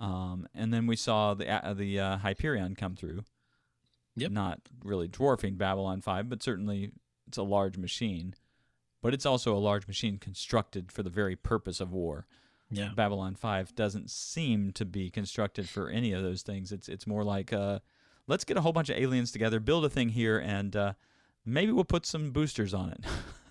um, 0.00 0.48
and 0.54 0.72
then 0.74 0.86
we 0.88 0.96
saw 0.96 1.34
the 1.34 1.48
uh, 1.48 1.74
the 1.74 1.98
uh, 2.00 2.16
Hyperion 2.18 2.74
come 2.74 2.94
through 2.96 3.22
Yep. 4.20 4.30
not 4.30 4.60
really 4.84 5.08
dwarfing 5.08 5.56
Babylon 5.56 6.00
5 6.00 6.28
but 6.28 6.42
certainly 6.42 6.92
it's 7.26 7.38
a 7.38 7.42
large 7.42 7.76
machine 7.76 8.34
but 9.02 9.14
it's 9.14 9.26
also 9.26 9.54
a 9.54 9.58
large 9.58 9.86
machine 9.86 10.18
constructed 10.18 10.90
for 10.90 11.02
the 11.02 11.10
very 11.10 11.36
purpose 11.36 11.80
of 11.80 11.92
war 11.92 12.26
yeah 12.70 12.90
Babylon 12.94 13.34
5 13.34 13.74
doesn't 13.74 14.10
seem 14.10 14.72
to 14.72 14.84
be 14.84 15.10
constructed 15.10 15.68
for 15.68 15.88
any 15.88 16.12
of 16.12 16.22
those 16.22 16.42
things. 16.42 16.70
It's 16.72 16.88
it's 16.88 17.06
more 17.06 17.24
like 17.24 17.52
uh, 17.52 17.78
let's 18.26 18.44
get 18.44 18.56
a 18.56 18.60
whole 18.60 18.72
bunch 18.72 18.90
of 18.90 18.96
aliens 18.98 19.32
together, 19.32 19.58
build 19.60 19.84
a 19.84 19.88
thing 19.88 20.10
here, 20.10 20.38
and 20.38 20.76
uh, 20.76 20.92
maybe 21.44 21.72
we'll 21.72 21.84
put 21.84 22.04
some 22.06 22.30
boosters 22.30 22.74
on 22.74 22.90
it. 22.90 23.04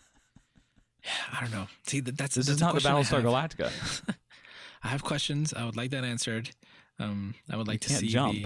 I 1.33 1.41
don't 1.41 1.51
know. 1.51 1.67
See, 1.85 1.99
that, 2.01 2.17
that's 2.17 2.35
this 2.35 2.49
is 2.49 2.59
not 2.59 2.75
the 2.75 2.81
Battlestar. 2.81 3.21
Galactica. 3.21 3.71
I 4.83 4.87
have 4.89 5.03
questions. 5.03 5.53
I 5.53 5.65
would 5.65 5.75
like 5.75 5.91
that 5.91 6.03
answered. 6.03 6.51
Um, 6.99 7.35
I 7.49 7.57
would 7.57 7.67
like 7.67 7.81
to 7.81 7.89
can't 7.89 8.01
see 8.01 8.07
jump. 8.07 8.33
the. 8.33 8.45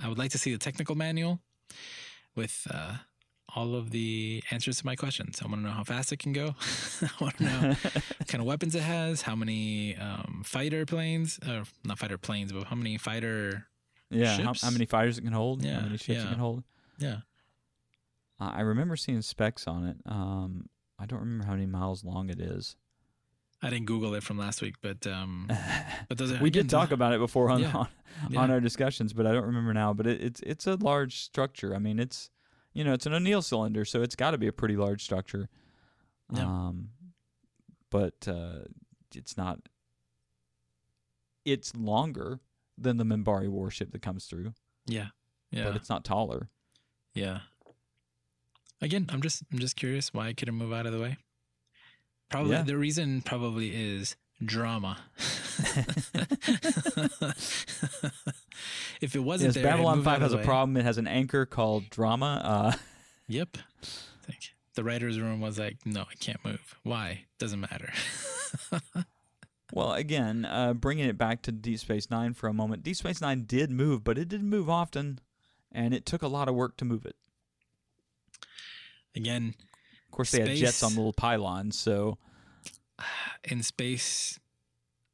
I 0.00 0.08
would 0.08 0.18
like 0.18 0.30
to 0.32 0.38
see 0.38 0.52
the 0.52 0.58
technical 0.58 0.94
manual 0.94 1.40
with 2.34 2.66
uh, 2.70 2.96
all 3.54 3.74
of 3.74 3.90
the 3.90 4.42
answers 4.50 4.78
to 4.78 4.86
my 4.86 4.96
questions. 4.96 5.40
I 5.42 5.46
want 5.46 5.60
to 5.62 5.68
know 5.68 5.74
how 5.74 5.84
fast 5.84 6.12
it 6.12 6.18
can 6.18 6.32
go. 6.32 6.54
I 7.02 7.10
want 7.20 7.36
to 7.38 7.44
know 7.44 7.68
what 7.68 8.28
kind 8.28 8.40
of 8.40 8.46
weapons 8.46 8.74
it 8.74 8.82
has, 8.82 9.22
how 9.22 9.36
many 9.36 9.96
um, 9.96 10.42
fighter 10.44 10.86
planes, 10.86 11.38
or 11.46 11.64
not 11.84 11.98
fighter 11.98 12.18
planes, 12.18 12.52
but 12.52 12.64
how 12.64 12.76
many 12.76 12.96
fighter. 12.98 13.66
yeah, 14.10 14.40
how, 14.40 14.54
how 14.60 14.70
many 14.70 14.86
fighters 14.86 15.18
it 15.18 15.22
can 15.22 15.32
hold? 15.32 15.62
Yeah, 15.62 15.76
how 15.76 15.86
many 15.86 15.98
ships 15.98 16.18
yeah. 16.18 16.24
it 16.24 16.30
can 16.30 16.38
hold? 16.38 16.62
Yeah. 16.98 17.18
Uh, 18.40 18.52
I 18.54 18.60
remember 18.62 18.96
seeing 18.96 19.22
specs 19.22 19.66
on 19.66 19.86
it. 19.86 19.96
Um, 20.06 20.68
I 20.98 21.06
don't 21.06 21.20
remember 21.20 21.44
how 21.44 21.52
many 21.52 21.66
miles 21.66 22.04
long 22.04 22.30
it 22.30 22.40
is. 22.40 22.76
I 23.64 23.70
didn't 23.70 23.86
Google 23.86 24.14
it 24.14 24.22
from 24.24 24.38
last 24.38 24.60
week, 24.60 24.74
but 24.82 25.06
um, 25.06 25.46
but 26.08 26.18
those 26.18 26.38
we 26.40 26.50
did 26.50 26.68
talk 26.68 26.90
about 26.90 27.12
it 27.12 27.20
before 27.20 27.48
on, 27.50 27.60
Yeah. 27.60 27.72
on, 27.76 27.88
yeah. 28.30 28.40
on 28.40 28.50
our 28.50 28.60
discussions, 28.60 29.12
but 29.12 29.26
I 29.26 29.32
don't 29.32 29.44
remember 29.44 29.72
now. 29.72 29.92
But 29.92 30.06
it, 30.08 30.20
it's 30.20 30.40
it's 30.40 30.66
a 30.66 30.74
large 30.76 31.20
structure. 31.20 31.74
I 31.74 31.78
mean, 31.78 31.98
it's 32.00 32.30
you 32.72 32.82
know 32.84 32.92
it's 32.92 33.06
an 33.06 33.14
O'Neill 33.14 33.40
cylinder, 33.42 33.84
so 33.84 34.02
it's 34.02 34.16
got 34.16 34.32
to 34.32 34.38
be 34.38 34.48
a 34.48 34.52
pretty 34.52 34.76
large 34.76 35.02
structure. 35.04 35.48
Yeah. 36.34 36.42
Um, 36.44 36.88
but 37.90 38.26
uh, 38.26 38.64
it's 39.14 39.36
not. 39.36 39.60
It's 41.44 41.74
longer 41.74 42.40
than 42.78 42.96
the 42.96 43.04
Minbari 43.04 43.48
warship 43.48 43.92
that 43.92 44.02
comes 44.02 44.26
through, 44.26 44.54
yeah, 44.86 45.08
yeah, 45.50 45.64
but 45.64 45.76
it's 45.76 45.88
not 45.88 46.04
taller. 46.04 46.48
yeah. 47.14 47.40
Again, 48.80 49.06
I'm 49.10 49.22
just 49.22 49.44
I'm 49.52 49.60
just 49.60 49.76
curious 49.76 50.12
why 50.12 50.26
I 50.28 50.32
couldn't 50.32 50.56
move 50.56 50.72
out 50.72 50.86
of 50.86 50.92
the 50.92 50.98
way. 51.00 51.16
Probably 52.32 52.52
Yeah. 52.52 52.62
the 52.62 52.76
reason 52.76 53.22
probably 53.22 53.70
is 53.74 54.16
drama. 54.44 54.98
if 59.00 59.14
it 59.14 59.20
wasn't 59.20 59.48
Yes, 59.48 59.54
there, 59.54 59.64
Babylon 59.64 59.98
move 59.98 60.08
out 60.08 60.14
5 60.20 60.22
of 60.22 60.32
has 60.32 60.40
a 60.40 60.44
problem. 60.44 60.76
It 60.76 60.84
has 60.84 60.98
an 60.98 61.06
anchor 61.06 61.46
called 61.46 61.88
drama. 61.90 62.40
Uh, 62.44 62.72
Yep. 63.28 63.56
The 64.74 64.82
writer's 64.84 65.20
room 65.20 65.40
was 65.40 65.58
like, 65.58 65.76
no, 65.84 66.00
I 66.02 66.14
can't 66.18 66.42
move. 66.44 66.76
Why? 66.82 67.24
Doesn't 67.38 67.60
matter. 67.60 67.92
well, 69.72 69.92
again, 69.92 70.44
uh, 70.46 70.72
bringing 70.74 71.06
it 71.08 71.18
back 71.18 71.42
to 71.42 71.52
Deep 71.52 71.78
Space 71.78 72.10
Nine 72.10 72.32
for 72.34 72.48
a 72.48 72.54
moment. 72.54 72.82
Deep 72.82 72.96
Space 72.96 73.20
Nine 73.20 73.44
did 73.44 73.70
move, 73.70 74.02
but 74.02 74.16
it 74.16 74.28
didn't 74.28 74.48
move 74.48 74.70
often, 74.70 75.18
and 75.70 75.92
it 75.92 76.06
took 76.06 76.22
a 76.22 76.26
lot 76.28 76.48
of 76.48 76.54
work 76.54 76.78
to 76.78 76.86
move 76.86 77.04
it. 77.04 77.16
Again, 79.14 79.54
Of 80.12 80.16
course, 80.16 80.30
they 80.30 80.40
had 80.40 80.56
jets 80.56 80.76
Space- 80.76 80.82
on 80.90 80.96
little 80.96 81.12
pylons, 81.14 81.78
so 81.78 82.18
in 83.44 83.62
space, 83.62 84.38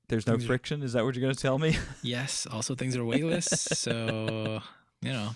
there's 0.08 0.26
no 0.26 0.32
Things 0.32 0.44
are- 0.44 0.46
friction. 0.48 0.82
Is 0.82 0.94
that 0.94 1.04
what 1.04 1.14
you're 1.14 1.22
going 1.22 1.34
to 1.34 1.40
tell 1.40 1.58
me? 1.58 1.76
yes, 2.02 2.46
also 2.50 2.74
things 2.74 2.96
are 2.96 3.04
weightless. 3.04 3.46
so, 3.46 4.60
you 5.02 5.12
know, 5.12 5.30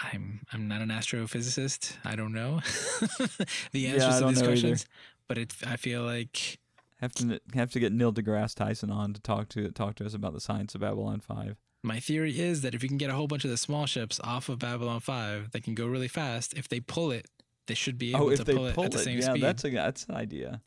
I'm 0.00 0.40
I'm 0.52 0.66
not 0.66 0.80
an 0.80 0.88
astrophysicist. 0.88 1.96
I 2.04 2.16
don't 2.16 2.32
know 2.32 2.60
the 3.72 3.86
answers 3.88 4.14
I 4.14 4.20
to 4.20 4.26
these 4.28 4.42
questions, 4.42 4.86
but 5.28 5.36
it 5.38 5.54
I 5.66 5.76
feel 5.76 6.02
like 6.02 6.58
have 7.00 7.12
to 7.14 7.40
have 7.54 7.70
to 7.72 7.80
get 7.80 7.92
Neil 7.92 8.12
deGrasse 8.12 8.54
Tyson 8.54 8.90
on 8.90 9.12
to 9.12 9.20
talk 9.20 9.48
to 9.50 9.70
talk 9.72 9.96
to 9.96 10.06
us 10.06 10.14
about 10.14 10.32
the 10.32 10.40
science 10.40 10.74
of 10.74 10.80
Babylon 10.80 11.20
Five. 11.20 11.56
my 11.82 12.00
theory 12.00 12.38
is 12.40 12.62
that 12.62 12.74
if 12.74 12.82
you 12.82 12.88
can 12.88 12.98
get 12.98 13.10
a 13.10 13.14
whole 13.14 13.26
bunch 13.26 13.44
of 13.44 13.50
the 13.50 13.56
small 13.58 13.84
ships 13.86 14.18
off 14.24 14.48
of 14.48 14.58
Babylon 14.58 15.00
5 15.00 15.50
that 15.52 15.62
can 15.64 15.74
go 15.74 15.86
really 15.86 16.08
fast, 16.08 16.52
if 16.54 16.68
they 16.68 16.80
pull 16.80 17.10
it, 17.10 17.26
they 17.70 17.74
should 17.74 17.96
be 17.98 18.10
able 18.10 18.26
Oh, 18.26 18.30
if 18.30 18.38
to 18.40 18.44
they 18.44 18.54
pull, 18.54 18.70
pull 18.72 18.84
it 18.84 18.86
at 18.86 18.92
the 18.92 18.98
it, 18.98 19.04
same 19.04 19.18
yeah, 19.20 19.30
speed. 19.30 19.42
that's 19.42 19.64
a 19.64 19.70
that's 19.70 20.04
an 20.04 20.14
idea. 20.16 20.60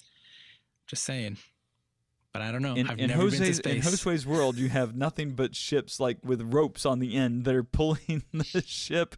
Just 0.88 1.04
saying. 1.04 1.38
But 2.32 2.42
I 2.42 2.52
don't 2.52 2.64
know. 2.64 2.74
In, 2.74 2.88
I've 2.88 2.98
in 3.00 3.10
never 3.10 3.24
been 3.30 3.32
to 3.32 3.38
Jose's 3.38 3.60
in 3.60 3.82
space. 3.82 3.86
Josue's 3.86 4.26
world, 4.26 4.58
you 4.58 4.70
have 4.70 4.96
nothing 4.96 5.34
but 5.36 5.56
ships 5.56 6.00
like 6.00 6.18
with 6.24 6.42
ropes 6.42 6.84
on 6.86 6.98
the 7.00 7.16
end 7.16 7.46
that 7.46 7.54
are 7.54 7.64
pulling 7.64 8.24
the 8.34 8.64
ship. 8.66 9.16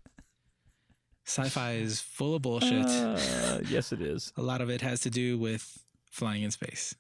Sci-fi 1.26 1.74
is 1.74 2.02
full 2.02 2.36
of 2.36 2.42
bullshit. 2.44 2.86
Uh, 2.86 3.60
yes, 3.70 3.92
it 3.92 4.02
is. 4.02 4.32
a 4.38 4.42
lot 4.42 4.62
of 4.62 4.70
it 4.70 4.82
has 4.82 5.00
to 5.02 5.10
do 5.10 5.38
with 5.40 5.80
flying 6.12 6.44
in 6.44 6.52
space. 6.52 6.94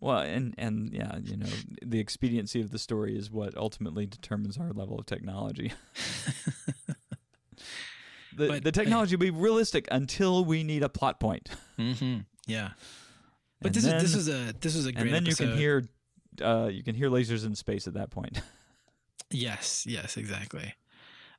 Well, 0.00 0.18
and 0.18 0.54
and 0.56 0.92
yeah, 0.92 1.18
you 1.22 1.36
know, 1.36 1.46
the 1.84 1.98
expediency 2.00 2.60
of 2.60 2.70
the 2.70 2.78
story 2.78 3.16
is 3.18 3.30
what 3.30 3.56
ultimately 3.56 4.06
determines 4.06 4.56
our 4.58 4.72
level 4.72 4.98
of 4.98 5.06
technology. 5.06 5.72
the 8.36 8.48
But, 8.48 8.64
the 8.64 8.72
technology 8.72 9.16
will 9.16 9.20
be 9.20 9.30
realistic 9.30 9.88
until 9.90 10.44
we 10.44 10.62
need 10.62 10.82
a 10.82 10.88
plot 10.88 11.18
point. 11.20 11.50
Mm-hmm. 11.78 12.20
Yeah. 12.46 12.70
But 13.60 13.68
And 13.68 13.74
this 13.74 13.84
is 13.84 13.90
this 14.02 14.10
then- 14.12 14.16
was 14.18 14.28
a 14.28 14.52
this 14.60 14.74
is 14.76 14.86
a 14.86 14.92
great 14.92 15.06
and 15.06 15.14
then 15.14 15.22
episode. 15.26 15.44
you 15.44 15.50
can 15.50 15.58
hear 15.58 15.88
uh, 16.42 16.68
you 16.68 16.82
can 16.82 16.94
hear 16.94 17.08
lasers 17.10 17.44
in 17.46 17.54
space 17.54 17.86
at 17.88 17.94
that 17.94 18.10
point. 18.10 18.40
Yes, 19.30 19.84
yes, 19.88 20.16
exactly. 20.16 20.74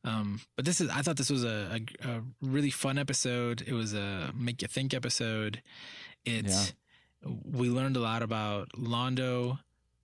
Um, 0.03 0.41
but 0.57 0.65
this 0.65 0.81
is 0.81 0.89
I 0.89 1.01
thought 1.01 1.15
this 1.15 1.29
was 1.29 1.43
a, 1.45 1.79
a, 2.03 2.09
a 2.09 2.21
really 2.41 2.69
fun 2.69 2.97
episode. 2.97 3.63
It 3.65 3.71
was 3.73 3.93
a 3.93 4.31
make 4.35 4.61
you 4.61 4.67
think 4.67 4.93
episode. 4.93 5.61
It 6.25 6.73
we 7.45 7.69
learned 7.69 7.95
a 7.95 8.01
lot 8.01 8.21
about 8.23 8.69
Londo. 8.77 9.59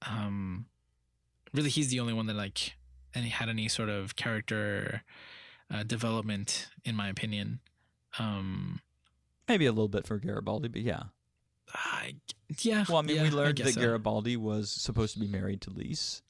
Um, 0.08 0.66
really, 1.54 1.70
he's 1.70 1.90
the 1.90 2.00
only 2.00 2.14
one 2.14 2.26
that 2.28 2.36
like 2.36 2.74
and 3.14 3.26
he 3.26 3.30
had 3.32 3.50
any 3.50 3.68
sort 3.68 3.90
of 3.90 4.16
character 4.16 5.04
uh, 5.74 5.84
development, 5.84 6.68
in 6.86 6.96
my 6.96 7.10
opinion. 7.10 7.60
Um, 8.20 8.82
Maybe 9.48 9.66
a 9.66 9.72
little 9.72 9.88
bit 9.90 10.06
for 10.08 10.18
Garibaldi, 10.20 10.68
but 10.70 10.82
yeah. 10.82 11.04
I, 11.74 12.16
yeah. 12.60 12.86
Well, 12.88 13.00
I 13.00 13.02
mean, 13.02 13.18
yeah, 13.18 13.24
we 13.24 13.30
learned 13.32 13.58
that 13.58 13.74
so. 13.74 13.82
Garibaldi 13.82 14.38
was 14.38 14.70
supposed 14.72 15.14
to 15.16 15.20
be 15.20 15.28
married 15.28 15.62
to 15.62 15.72
Lise, 15.72 16.22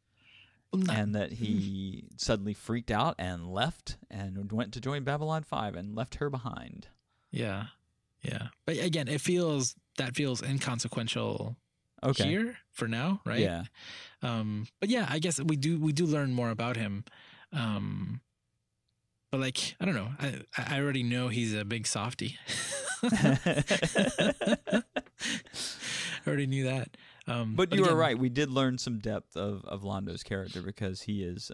not- 0.74 0.96
and 0.98 1.14
that 1.16 1.34
he 1.34 2.06
suddenly 2.18 2.54
freaked 2.54 2.89
out 2.91 3.16
and 3.20 3.48
left 3.48 3.98
and 4.10 4.52
went 4.52 4.74
to 4.74 4.82
join 4.82 5.04
Babylon 5.04 5.44
Five 5.44 5.76
and 5.76 5.96
left 5.96 6.16
her 6.16 6.30
behind. 6.30 6.88
Yeah, 7.32 7.66
yeah. 8.22 8.48
But 8.66 8.78
again, 8.78 9.08
it 9.08 9.20
feels 9.22 9.76
that 9.98 10.16
feels 10.16 10.41
inconsequential 10.41 11.58
Okay. 12.04 12.24
here 12.28 12.58
for 12.72 12.88
now, 12.88 13.22
right? 13.26 13.39
Yeah. 13.39 13.64
Um, 14.22 14.68
but 14.80 14.89
yeah, 14.89 15.08
I 15.10 15.20
guess 15.20 15.39
we 15.41 15.56
do 15.58 15.78
we 15.80 15.91
do 15.91 16.06
learn 16.06 16.32
more 16.34 16.50
about 16.50 16.78
him. 16.78 17.04
Um, 17.52 18.22
but 19.34 19.39
like 19.41 19.75
I 19.81 19.86
don't 19.86 19.95
know, 19.95 20.11
I 20.19 20.41
I 20.55 20.79
already 20.79 21.01
know 21.01 21.27
he's 21.29 21.55
a 21.55 21.65
big 21.65 21.88
softy. 21.88 22.38
I 23.01 24.84
already 26.27 26.45
knew 26.45 26.65
that. 26.65 26.95
Um, 27.27 27.55
But 27.55 27.73
you 27.73 27.81
again, 27.81 27.93
are 27.95 27.97
right. 27.97 28.17
We 28.17 28.29
did 28.29 28.51
learn 28.51 28.77
some 28.77 28.99
depth 28.99 29.36
of, 29.36 29.65
of 29.65 29.81
Londo's 29.81 30.21
character 30.21 30.61
because 30.61 31.01
he 31.01 31.23
is, 31.23 31.51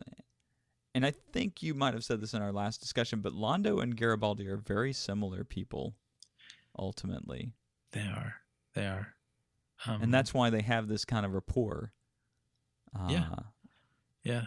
and 0.93 1.05
I 1.05 1.11
think 1.31 1.63
you 1.63 1.73
might 1.73 1.93
have 1.93 2.03
said 2.03 2.19
this 2.19 2.33
in 2.33 2.41
our 2.41 2.51
last 2.51 2.81
discussion, 2.81 3.21
but 3.21 3.31
Londo 3.31 3.81
and 3.81 3.95
Garibaldi 3.95 4.49
are 4.49 4.57
very 4.57 4.91
similar 4.91 5.45
people, 5.45 5.95
ultimately, 6.77 7.53
They 7.93 8.01
are. 8.01 8.35
They 8.75 8.87
are. 8.87 9.13
Um, 9.85 10.01
and 10.01 10.13
that's 10.13 10.33
why 10.33 10.49
they 10.49 10.63
have 10.63 10.89
this 10.89 11.05
kind 11.05 11.25
of 11.25 11.33
rapport. 11.33 11.93
Uh, 12.93 13.07
Yeah. 13.09 13.35
yeah. 14.23 14.45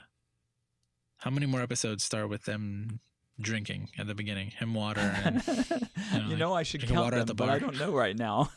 How 1.16 1.30
many 1.30 1.46
more 1.46 1.62
episodes 1.62 2.04
start 2.04 2.28
with 2.28 2.44
them 2.44 3.00
drinking 3.42 3.90
at 3.98 4.06
the 4.06 4.14
beginning? 4.14 4.50
Him 4.50 4.74
water 4.74 5.00
and 5.24 5.42
you 5.46 6.28
like, 6.28 6.38
know, 6.38 6.54
I 6.54 6.62
should 6.62 6.86
count 6.86 7.00
water 7.00 7.16
them, 7.16 7.20
at 7.22 7.26
the 7.26 7.34
but 7.34 7.48
I 7.50 7.58
don't 7.58 7.78
know 7.78 7.92
right 7.92 8.16
now. 8.16 8.50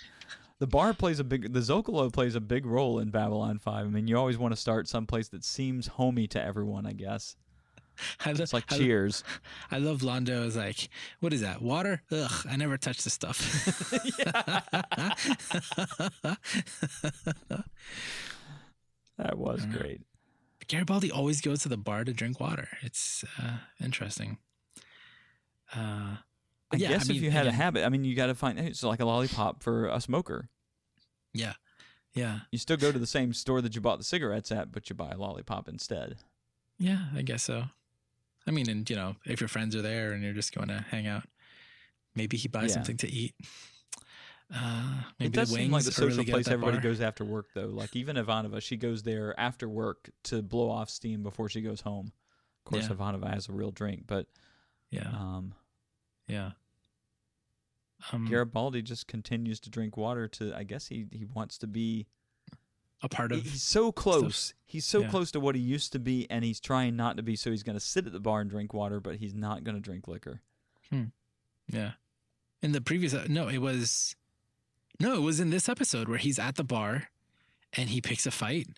the 0.58 0.66
bar 0.66 0.94
plays 0.94 1.18
a 1.18 1.24
big, 1.24 1.52
the 1.52 1.60
Zocalo 1.60 2.12
plays 2.12 2.34
a 2.34 2.40
big 2.40 2.64
role 2.66 2.98
in 2.98 3.10
Babylon 3.10 3.58
Five. 3.58 3.86
I 3.86 3.88
mean, 3.88 4.06
you 4.06 4.16
always 4.16 4.38
want 4.38 4.52
to 4.54 4.60
start 4.60 4.88
someplace 4.88 5.28
that 5.28 5.44
seems 5.44 5.86
homey 5.86 6.26
to 6.28 6.42
everyone. 6.42 6.86
I 6.86 6.92
guess 6.92 7.36
I 8.24 8.32
lo- 8.32 8.42
it's 8.42 8.52
like 8.52 8.70
I 8.70 8.76
lo- 8.76 8.80
Cheers. 8.80 9.24
I 9.70 9.78
love 9.78 10.00
Londo 10.00 10.44
is 10.46 10.56
like, 10.56 10.88
what 11.20 11.32
is 11.32 11.40
that? 11.40 11.62
Water? 11.62 12.02
Ugh, 12.12 12.46
I 12.48 12.56
never 12.56 12.76
touch 12.76 13.02
the 13.02 13.10
stuff. 13.10 13.38
That 19.18 19.38
was 19.38 19.64
great. 19.66 20.02
Garibaldi 20.68 21.10
always 21.10 21.40
goes 21.40 21.60
to 21.62 21.68
the 21.68 21.76
bar 21.76 22.04
to 22.04 22.12
drink 22.12 22.40
water. 22.40 22.68
It's 22.82 23.24
uh, 23.40 23.58
interesting. 23.80 24.38
Uh, 25.74 26.16
I 26.72 26.76
yeah, 26.76 26.88
guess 26.88 27.08
I 27.10 27.14
if 27.14 27.22
you 27.22 27.30
had 27.30 27.46
a 27.46 27.52
habit, 27.52 27.84
I 27.84 27.88
mean, 27.88 28.04
you 28.04 28.14
got 28.16 28.26
to 28.26 28.34
find 28.34 28.58
it's 28.58 28.82
like 28.82 29.00
a 29.00 29.04
lollipop 29.04 29.62
for 29.62 29.86
a 29.88 30.00
smoker. 30.00 30.48
yeah, 31.32 31.54
yeah, 32.14 32.40
You 32.50 32.58
still 32.58 32.76
go 32.76 32.90
to 32.92 32.98
the 32.98 33.06
same 33.06 33.32
store 33.32 33.60
that 33.62 33.74
you 33.74 33.80
bought 33.80 33.98
the 33.98 34.04
cigarettes 34.04 34.50
at, 34.50 34.72
but 34.72 34.88
you 34.88 34.96
buy 34.96 35.10
a 35.10 35.16
lollipop 35.16 35.68
instead. 35.68 36.16
yeah, 36.78 37.06
I 37.14 37.22
guess 37.22 37.42
so. 37.44 37.64
I 38.46 38.50
mean, 38.52 38.68
and 38.70 38.88
you 38.88 38.96
know, 38.96 39.16
if 39.26 39.40
your 39.40 39.48
friends 39.48 39.74
are 39.76 39.82
there 39.82 40.12
and 40.12 40.22
you're 40.22 40.32
just 40.32 40.54
going 40.54 40.68
to 40.68 40.84
hang 40.90 41.06
out, 41.06 41.24
maybe 42.14 42.36
he 42.36 42.48
buys 42.48 42.70
Yeah. 42.70 42.74
something 42.74 42.96
to 42.98 43.08
eat. 43.10 43.34
Uh, 44.54 45.02
maybe 45.18 45.26
it 45.28 45.32
does 45.32 45.50
seem 45.52 45.72
like 45.72 45.82
the 45.84 45.90
are 45.90 46.06
really 46.06 46.16
social 46.18 46.32
place 46.32 46.46
everybody 46.48 46.76
bar. 46.76 46.82
goes 46.82 47.00
after 47.00 47.24
work, 47.24 47.46
though. 47.54 47.66
Like 47.66 47.96
even 47.96 48.16
Ivanova, 48.16 48.62
she 48.62 48.76
goes 48.76 49.02
there 49.02 49.38
after 49.38 49.68
work 49.68 50.10
to 50.24 50.40
blow 50.42 50.70
off 50.70 50.88
steam 50.88 51.22
before 51.22 51.48
she 51.48 51.60
goes 51.60 51.80
home. 51.80 52.12
Of 52.64 52.70
course, 52.72 52.88
Yeah. 52.88 52.94
Ivanova 52.94 53.32
has 53.32 53.48
a 53.48 53.52
real 53.52 53.70
drink, 53.72 54.04
but 54.06 54.26
Yeah, 54.90 55.08
um, 55.08 55.54
yeah. 56.28 56.52
Um, 58.12 58.26
Garibaldi 58.26 58.82
just 58.82 59.06
continues 59.08 59.58
to 59.60 59.70
drink 59.70 59.96
water. 59.96 60.28
To 60.28 60.54
I 60.54 60.62
guess 60.64 60.86
he 60.88 61.06
he 61.10 61.24
wants 61.24 61.58
to 61.58 61.66
be. 61.66 62.06
a 63.02 63.08
part 63.08 63.32
of 63.32 63.42
He's 63.42 63.62
so 63.62 63.90
close. 63.90 64.54
He's 64.64 64.84
so 64.86 65.00
Yeah. 65.00 65.08
close 65.10 65.30
to 65.32 65.40
what 65.40 65.54
he 65.54 65.60
used 65.60 65.92
to 65.92 65.98
be, 65.98 66.30
and 66.30 66.44
he's 66.44 66.60
trying 66.60 66.94
not 66.96 67.16
to 67.16 67.22
be. 67.22 67.36
So 67.36 67.50
he's 67.50 67.62
going 67.62 67.76
to 67.76 67.84
sit 67.84 68.06
at 68.06 68.12
the 68.12 68.20
bar 68.20 68.40
and 68.40 68.48
drink 68.50 68.72
water, 68.72 69.00
but 69.00 69.16
he's 69.16 69.34
not 69.34 69.64
going 69.64 69.74
to 69.74 69.80
drink 69.82 70.06
liquor. 70.08 70.40
Hmm. 70.90 71.04
Yeah. 71.68 71.92
In 72.62 72.72
the 72.72 72.80
previous, 72.80 73.12
uh, 73.12 73.26
no, 73.28 73.48
it 73.48 73.58
was, 73.58 74.16
no, 75.00 75.14
it 75.16 75.20
was 75.20 75.40
in 75.40 75.50
this 75.50 75.68
episode 75.68 76.08
where 76.08 76.18
he's 76.18 76.38
at 76.38 76.56
the 76.56 76.64
bar 76.64 77.08
and 77.72 77.88
he 77.90 78.00
picks 78.00 78.26
a 78.26 78.30
fight, 78.30 78.68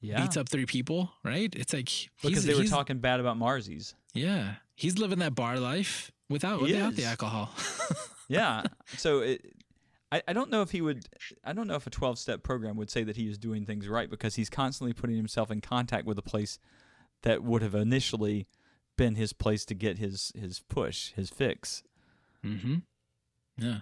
Yeah, 0.00 0.20
beats 0.22 0.36
up 0.36 0.48
three 0.48 0.66
people, 0.66 1.10
right? 1.24 1.52
It's 1.56 1.72
like, 1.72 1.90
because 2.22 2.44
they 2.44 2.54
were 2.54 2.64
talking 2.64 2.98
bad 2.98 3.20
about 3.20 3.38
Marzies. 3.38 3.94
yeah, 4.14 4.54
he's 4.74 4.98
living 4.98 5.18
that 5.20 5.34
bar 5.34 5.58
life 5.58 6.10
without, 6.28 6.60
He 6.60 6.72
without 6.72 6.94
the 6.94 7.04
alcohol. 7.04 7.50
Yeah. 8.30 8.64
so 8.98 9.20
it, 9.20 9.40
I, 10.12 10.20
I 10.28 10.32
don't 10.34 10.50
know 10.50 10.60
if 10.60 10.70
he 10.70 10.82
would. 10.82 11.06
I 11.44 11.54
don't 11.54 11.66
know 11.66 11.76
if 11.76 11.86
a 11.86 11.90
twelve 11.90 12.18
step 12.18 12.42
program 12.42 12.76
would 12.76 12.90
say 12.90 13.02
that 13.04 13.16
he 13.16 13.26
is 13.26 13.38
doing 13.38 13.64
things 13.64 13.88
right 13.88 14.08
because 14.10 14.34
he's 14.34 14.50
constantly 14.50 14.92
putting 14.92 15.16
himself 15.16 15.50
in 15.50 15.62
contact 15.62 16.04
with 16.06 16.18
a 16.18 16.22
place 16.22 16.58
that 17.22 17.42
would 17.42 17.62
have 17.62 17.74
initially 17.74 18.46
been 18.98 19.14
his 19.14 19.32
place 19.32 19.64
to 19.64 19.74
get 19.74 19.96
his 19.96 20.30
his 20.38 20.60
push, 20.68 21.12
his 21.12 21.30
fix. 21.30 21.82
mm-hmm. 22.44 22.76
Yeah. 23.56 23.78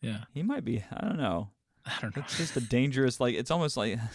Yeah. 0.00 0.24
He 0.32 0.42
might 0.42 0.64
be. 0.64 0.84
I 0.92 1.06
don't 1.06 1.18
know. 1.18 1.50
I 1.86 1.98
don't 2.00 2.16
know. 2.16 2.22
It's 2.22 2.36
just 2.36 2.56
a 2.56 2.60
dangerous. 2.60 3.20
Like 3.20 3.34
it's 3.34 3.50
almost 3.50 3.76
like. 3.76 3.98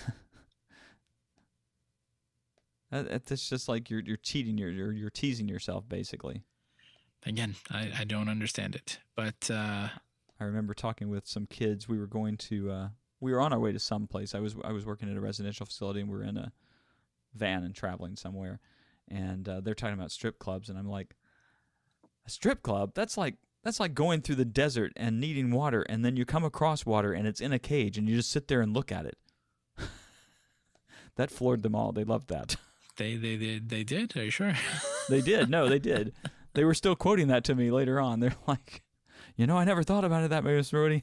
It's 2.91 3.49
just 3.49 3.67
like 3.67 3.89
you're 3.89 3.99
you're 3.99 4.15
cheating, 4.15 4.57
you're 4.57 4.69
you're, 4.69 4.93
you're 4.93 5.09
teasing 5.09 5.49
yourself 5.49 5.89
basically. 5.89 6.43
Again, 7.25 7.55
I, 7.69 7.91
I 7.99 8.03
don't 8.05 8.29
understand 8.29 8.73
it, 8.73 8.99
but, 9.15 9.49
uh, 9.51 9.89
I 10.39 10.43
remember 10.43 10.73
talking 10.73 11.09
with 11.09 11.27
some 11.27 11.45
kids. 11.45 11.88
We 11.88 11.97
were 11.97 12.07
going 12.07 12.38
to 12.38 12.71
uh, 12.71 12.88
we 13.19 13.31
were 13.31 13.39
on 13.39 13.53
our 13.53 13.59
way 13.59 13.71
to 13.71 13.79
some 13.79 14.07
place. 14.07 14.36
I 14.36 14.39
was 14.39 14.55
I 14.63 14.71
was 14.71 14.86
working 14.86 15.09
at 15.09 15.17
a 15.17 15.21
residential 15.21 15.65
facility, 15.65 16.01
and 16.01 16.09
we 16.09 16.17
were 16.17 16.23
in 16.23 16.38
a 16.38 16.51
van 17.33 17.63
and 17.63 17.73
traveling 17.73 18.15
somewhere, 18.15 18.59
and 19.07 19.47
uh, 19.47 19.61
they're 19.61 19.75
talking 19.75 19.97
about 19.97 20.11
strip 20.11 20.39
clubs, 20.39 20.69
and 20.69 20.77
I'm 20.77 20.89
like, 20.89 21.15
a 22.25 22.29
strip 22.29 22.63
club? 22.63 22.91
That's 22.95 23.17
like 23.17 23.36
that's 23.66 23.80
like 23.80 23.95
going 23.95 24.22
through 24.22 24.36
the 24.36 24.45
desert 24.45 24.93
and 24.95 25.20
needing 25.20 25.49
water, 25.49 25.82
and 25.89 26.05
then 26.05 26.16
you 26.16 26.24
come 26.24 26.45
across 26.45 26.86
water, 26.86 27.11
and 27.13 27.28
it's 27.28 27.41
in 27.41 27.51
a 27.51 27.57
cage, 27.57 27.97
and 27.97 28.07
you 28.07 28.16
just 28.16 28.32
sit 28.32 28.47
there 28.47 28.61
and 28.61 28.76
look 28.76 28.91
at 28.91 29.07
it. 29.07 29.18
that 31.16 31.32
floored 31.32 31.63
them 31.63 31.74
all. 31.74 31.91
They 31.91 32.05
loved 32.05 32.30
that. 32.30 32.55
They 32.97 33.18
they 33.18 33.36
they, 33.36 33.59
they 33.59 33.84
did. 33.84 34.16
Are 34.16 34.24
you 34.24 34.30
sure? 34.30 34.53
they 35.09 35.20
did. 35.20 35.49
No, 35.49 35.68
they 35.68 35.80
did. 35.80 36.13
They 36.53 36.63
were 36.63 36.74
still 36.74 36.95
quoting 36.95 37.28
that 37.28 37.43
to 37.43 37.53
me 37.53 37.70
later 37.70 37.99
on. 37.99 38.22
They're 38.22 38.38
like, 38.47 38.84
you 39.36 39.45
know, 39.45 39.57
I 39.57 39.66
never 39.66 39.84
thought 39.84 40.05
about 40.05 40.24
it 40.24 40.30
that 40.30 40.45
way, 40.45 40.57
Mr. 40.57 41.01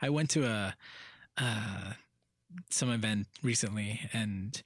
I 0.00 0.08
went 0.08 0.30
to 0.30 0.46
a 0.46 0.76
uh, 1.36 1.94
some 2.70 2.92
event 2.92 3.26
recently, 3.42 4.08
and 4.12 4.62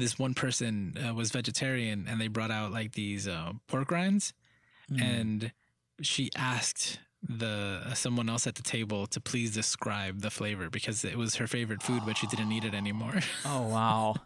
this 0.00 0.18
one 0.18 0.34
person 0.34 0.96
uh, 0.98 1.14
was 1.14 1.30
vegetarian, 1.30 2.06
and 2.08 2.20
they 2.20 2.28
brought 2.28 2.50
out 2.50 2.72
like 2.72 2.92
these 2.92 3.28
uh, 3.28 3.52
pork 3.68 3.90
rinds, 3.90 4.32
Mm. 4.90 5.02
and 5.02 5.52
she 6.02 6.30
asked 6.36 6.98
the 7.22 7.82
uh, 7.86 7.94
someone 7.94 8.28
else 8.28 8.46
at 8.46 8.54
the 8.56 8.62
table 8.62 9.06
to 9.06 9.20
please 9.20 9.52
describe 9.54 10.22
the 10.22 10.30
flavor 10.30 10.68
because 10.70 11.04
it 11.04 11.16
was 11.16 11.36
her 11.36 11.46
favorite 11.46 11.82
food, 11.82 12.02
but 12.04 12.16
she 12.16 12.26
didn't 12.26 12.50
eat 12.50 12.64
it 12.64 12.74
anymore. 12.74 13.20
oh 13.44 13.68
wow, 13.68 14.16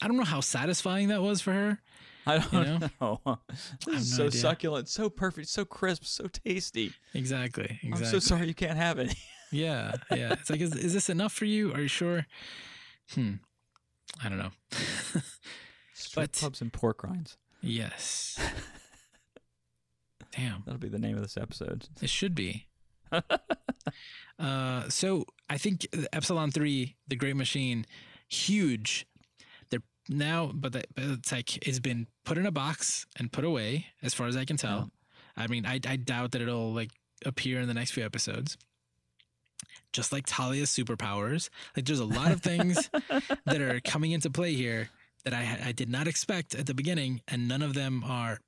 I 0.00 0.06
don't 0.08 0.16
know 0.16 0.24
how 0.24 0.40
satisfying 0.40 1.08
that 1.08 1.20
was 1.20 1.40
for 1.42 1.52
her. 1.52 1.78
I 2.24 2.38
don't 2.38 2.52
You 2.82 2.90
know. 3.00 3.20
This 3.86 4.00
is 4.02 4.10
no 4.12 4.16
so 4.16 4.26
idea. 4.28 4.40
succulent, 4.40 4.88
so 4.88 5.10
perfect, 5.10 5.48
so 5.48 5.64
crisp, 5.64 6.04
so 6.04 6.28
tasty. 6.28 6.92
Exactly. 7.14 7.80
Exactly. 7.82 7.90
I'm 7.92 8.04
so 8.04 8.18
sorry 8.20 8.46
you 8.46 8.54
can't 8.54 8.78
have 8.78 8.98
it. 8.98 9.14
Yeah, 9.54 9.96
yeah. 10.10 10.32
It's 10.32 10.48
like, 10.48 10.62
is, 10.62 10.74
is 10.74 10.94
this 10.94 11.10
enough 11.10 11.34
for 11.34 11.44
you? 11.44 11.74
Are 11.74 11.80
you 11.82 11.86
sure? 11.88 12.24
Hmm. 13.14 13.34
I 14.22 14.28
don't 14.28 14.38
know. 14.38 14.50
Strip 15.94 16.14
But- 16.14 16.32
clubs 16.32 16.60
and 16.60 16.72
pork 16.72 17.02
rinds. 17.04 17.36
yes. 17.60 18.38
Damn, 20.36 20.62
That'll 20.64 20.80
be 20.80 20.88
the 20.88 20.98
name 20.98 21.16
of 21.16 21.22
this 21.22 21.36
episode. 21.36 21.88
it 22.00 22.08
should 22.08 22.34
be. 22.34 22.66
uh, 24.38 24.88
so 24.88 25.24
I 25.50 25.58
think 25.58 25.86
Epsilon 26.12 26.50
three, 26.50 26.96
the 27.06 27.16
Great 27.16 27.36
Machine, 27.36 27.84
huge. 28.28 29.06
They're 29.70 29.82
now, 30.08 30.50
but, 30.54 30.72
that, 30.72 30.86
but 30.94 31.04
it's 31.04 31.32
like 31.32 31.66
it's 31.66 31.80
been 31.80 32.06
put 32.24 32.38
in 32.38 32.46
a 32.46 32.50
box 32.50 33.06
and 33.18 33.30
put 33.30 33.44
away, 33.44 33.86
as 34.02 34.14
far 34.14 34.26
as 34.26 34.36
I 34.36 34.46
can 34.46 34.56
tell. 34.56 34.90
I 35.36 35.46
mean, 35.48 35.66
I, 35.66 35.80
I 35.86 35.96
doubt 35.96 36.32
that 36.32 36.40
it'll 36.40 36.72
like 36.72 36.90
appear 37.26 37.60
in 37.60 37.68
the 37.68 37.74
next 37.74 37.90
few 37.90 38.04
episodes. 38.04 38.56
Just 39.92 40.12
like 40.12 40.26
Talia's 40.26 40.70
superpowers, 40.70 41.48
like 41.76 41.84
there's 41.84 42.00
a 42.00 42.04
lot 42.04 42.32
of 42.32 42.40
things 42.40 42.90
that 43.44 43.60
are 43.60 43.80
coming 43.80 44.12
into 44.12 44.30
play 44.30 44.54
here 44.54 44.88
that 45.24 45.34
I 45.34 45.58
I 45.66 45.72
did 45.72 45.88
not 45.90 46.08
expect 46.08 46.54
at 46.54 46.66
the 46.66 46.74
beginning, 46.74 47.20
and 47.28 47.46
none 47.48 47.62
of 47.62 47.74
them 47.74 48.02
are 48.04 48.38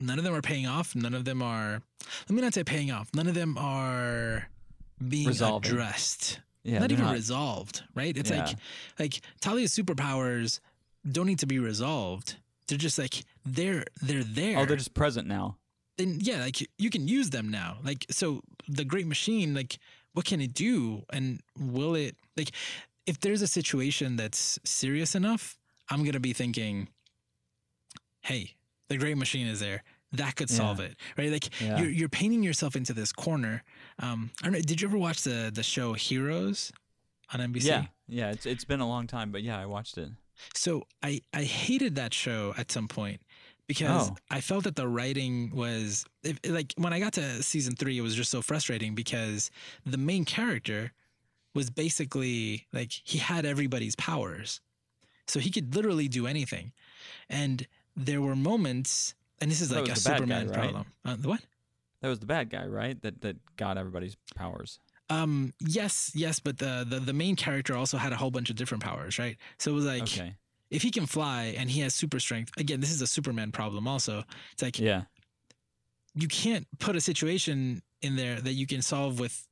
none 0.00 0.18
of 0.18 0.24
them 0.24 0.34
are 0.34 0.42
paying 0.42 0.66
off. 0.66 0.94
None 0.94 1.14
of 1.14 1.24
them 1.24 1.42
are 1.42 1.82
let 2.28 2.34
me 2.34 2.40
not 2.42 2.54
say 2.54 2.64
paying 2.64 2.90
off. 2.90 3.10
None 3.14 3.26
of 3.26 3.34
them 3.34 3.56
are 3.58 4.48
being 5.06 5.28
Resolving. 5.28 5.70
addressed. 5.70 6.40
Yeah, 6.62 6.78
not 6.78 6.92
even 6.92 7.10
resolved, 7.10 7.82
right? 7.94 8.16
It's 8.16 8.30
like 8.30 8.56
like 8.98 9.20
Talia's 9.40 9.74
superpowers 9.76 10.60
don't 11.10 11.26
need 11.26 11.40
to 11.40 11.46
be 11.46 11.58
resolved. 11.58 12.36
They're 12.68 12.78
just 12.78 12.98
like 12.98 13.22
they're 13.44 13.84
they're 14.00 14.24
there. 14.24 14.58
Oh, 14.58 14.64
they're 14.64 14.78
just 14.78 14.94
present 14.94 15.28
now. 15.28 15.58
then 15.98 16.18
yeah, 16.22 16.40
like 16.40 16.66
you 16.78 16.88
can 16.88 17.06
use 17.06 17.28
them 17.28 17.50
now. 17.50 17.76
Like 17.84 18.06
so 18.10 18.40
the 18.66 18.84
great 18.86 19.06
machine, 19.06 19.52
like 19.52 19.76
what 20.14 20.24
can 20.24 20.40
it 20.40 20.54
do? 20.54 21.04
And 21.12 21.40
will 21.58 21.94
it 21.94 22.16
like 22.36 22.50
if 23.06 23.20
there's 23.20 23.42
a 23.42 23.46
situation 23.46 24.16
that's 24.16 24.58
serious 24.64 25.14
enough, 25.14 25.58
I'm 25.90 26.04
gonna 26.04 26.20
be 26.20 26.32
thinking, 26.32 26.88
hey, 28.22 28.54
the 28.88 28.96
great 28.96 29.16
machine 29.18 29.46
is 29.46 29.60
there. 29.60 29.82
That 30.12 30.36
could 30.36 30.48
solve 30.48 30.78
it, 30.78 30.96
right? 31.18 31.30
Like 31.30 31.60
Yeah. 31.60 31.78
you're 31.80 31.90
you're 31.90 32.08
painting 32.08 32.42
yourself 32.44 32.76
into 32.76 32.92
this 32.92 33.12
corner. 33.12 33.64
Um, 33.98 34.30
I 34.40 34.44
don't 34.46 34.52
know. 34.54 34.60
Did 34.60 34.80
you 34.80 34.88
ever 34.88 34.96
watch 34.98 35.22
the 35.22 35.50
the 35.52 35.64
show 35.64 35.92
Heroes 35.94 36.72
on 37.32 37.40
NBC? 37.40 37.64
Yeah, 37.64 37.86
yeah. 38.08 38.30
It's 38.30 38.46
it's 38.46 38.64
been 38.64 38.80
a 38.80 38.88
long 38.88 39.06
time, 39.08 39.32
but 39.32 39.42
yeah, 39.42 39.58
I 39.60 39.66
watched 39.66 39.98
it. 39.98 40.10
So 40.54 40.84
I 41.02 41.20
I 41.32 41.42
hated 41.42 41.96
that 41.96 42.14
show 42.14 42.54
at 42.56 42.70
some 42.70 42.86
point 42.86 43.20
because 43.66 44.10
Oh. 44.10 44.16
I 44.30 44.40
felt 44.40 44.64
that 44.64 44.76
the 44.76 44.86
writing 44.88 45.50
was 45.54 46.04
if, 46.22 46.38
like 46.46 46.74
when 46.76 46.92
I 46.92 47.00
got 47.00 47.12
to 47.14 47.42
season 47.42 47.74
3 47.76 47.98
it 47.98 48.00
was 48.02 48.14
just 48.14 48.30
so 48.30 48.42
frustrating 48.42 48.94
because 48.94 49.50
the 49.86 49.98
main 49.98 50.24
character 50.24 50.92
was 51.54 51.70
basically 51.70 52.66
like 52.72 52.90
he 52.92 53.18
had 53.18 53.46
everybody's 53.46 53.96
powers. 53.96 54.60
So 55.26 55.40
he 55.40 55.50
could 55.50 55.74
literally 55.74 56.08
do 56.08 56.26
anything. 56.26 56.72
And 57.30 57.66
there 57.96 58.20
were 58.20 58.36
moments 58.36 59.14
and 59.40 59.50
this 59.50 59.60
is 59.60 59.70
like 59.70 59.82
a 59.82 59.82
the 59.82 59.88
guy, 59.90 59.94
Superman 59.94 60.48
right? 60.48 60.54
problem. 60.58 60.86
Uh, 61.04 61.16
the 61.18 61.28
what? 61.28 61.40
That 62.00 62.08
was 62.08 62.18
the 62.18 62.26
bad 62.26 62.50
guy, 62.50 62.66
right? 62.66 63.00
That 63.02 63.20
that 63.22 63.36
got 63.56 63.78
everybody's 63.78 64.16
powers. 64.34 64.78
Um 65.10 65.52
yes, 65.60 66.10
yes, 66.14 66.38
but 66.40 66.58
the, 66.58 66.84
the 66.88 66.98
the 67.00 67.12
main 67.12 67.36
character 67.36 67.74
also 67.76 67.96
had 67.96 68.12
a 68.12 68.16
whole 68.16 68.30
bunch 68.30 68.50
of 68.50 68.56
different 68.56 68.82
powers, 68.82 69.18
right? 69.18 69.36
So 69.58 69.70
it 69.70 69.74
was 69.74 69.84
like 69.86 70.02
okay. 70.02 70.34
If 70.74 70.82
he 70.82 70.90
can 70.90 71.06
fly 71.06 71.54
and 71.58 71.70
he 71.70 71.80
has 71.80 71.94
super 71.94 72.18
strength, 72.18 72.50
again, 72.58 72.80
this 72.80 72.90
is 72.90 73.00
a 73.00 73.06
Superman 73.06 73.52
problem 73.52 73.86
also. 73.88 74.24
It's 74.52 74.62
like 74.62 74.78
Yeah. 74.78 75.02
you 76.14 76.28
can't 76.28 76.66
put 76.78 76.96
a 76.96 77.00
situation 77.00 77.82
in 78.02 78.16
there 78.16 78.40
that 78.40 78.52
you 78.54 78.66
can 78.66 78.82
solve 78.82 79.18
with 79.20 79.46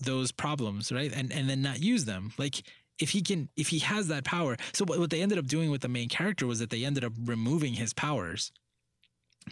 those 0.00 0.32
problems, 0.32 0.90
right? 0.92 1.12
And 1.12 1.32
and 1.32 1.48
then 1.48 1.62
not 1.62 1.80
use 1.80 2.04
them. 2.04 2.32
Like 2.38 2.62
if 2.98 3.10
he 3.10 3.22
can 3.22 3.48
if 3.56 3.68
he 3.68 3.78
has 3.80 4.08
that 4.08 4.24
power. 4.24 4.56
So 4.72 4.84
what, 4.84 4.98
what 4.98 5.10
they 5.10 5.22
ended 5.22 5.38
up 5.38 5.46
doing 5.46 5.70
with 5.70 5.80
the 5.82 5.88
main 5.88 6.08
character 6.08 6.46
was 6.46 6.58
that 6.58 6.70
they 6.70 6.84
ended 6.84 7.04
up 7.04 7.12
removing 7.24 7.74
his 7.74 7.92
powers 7.92 8.52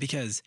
because 0.01 0.43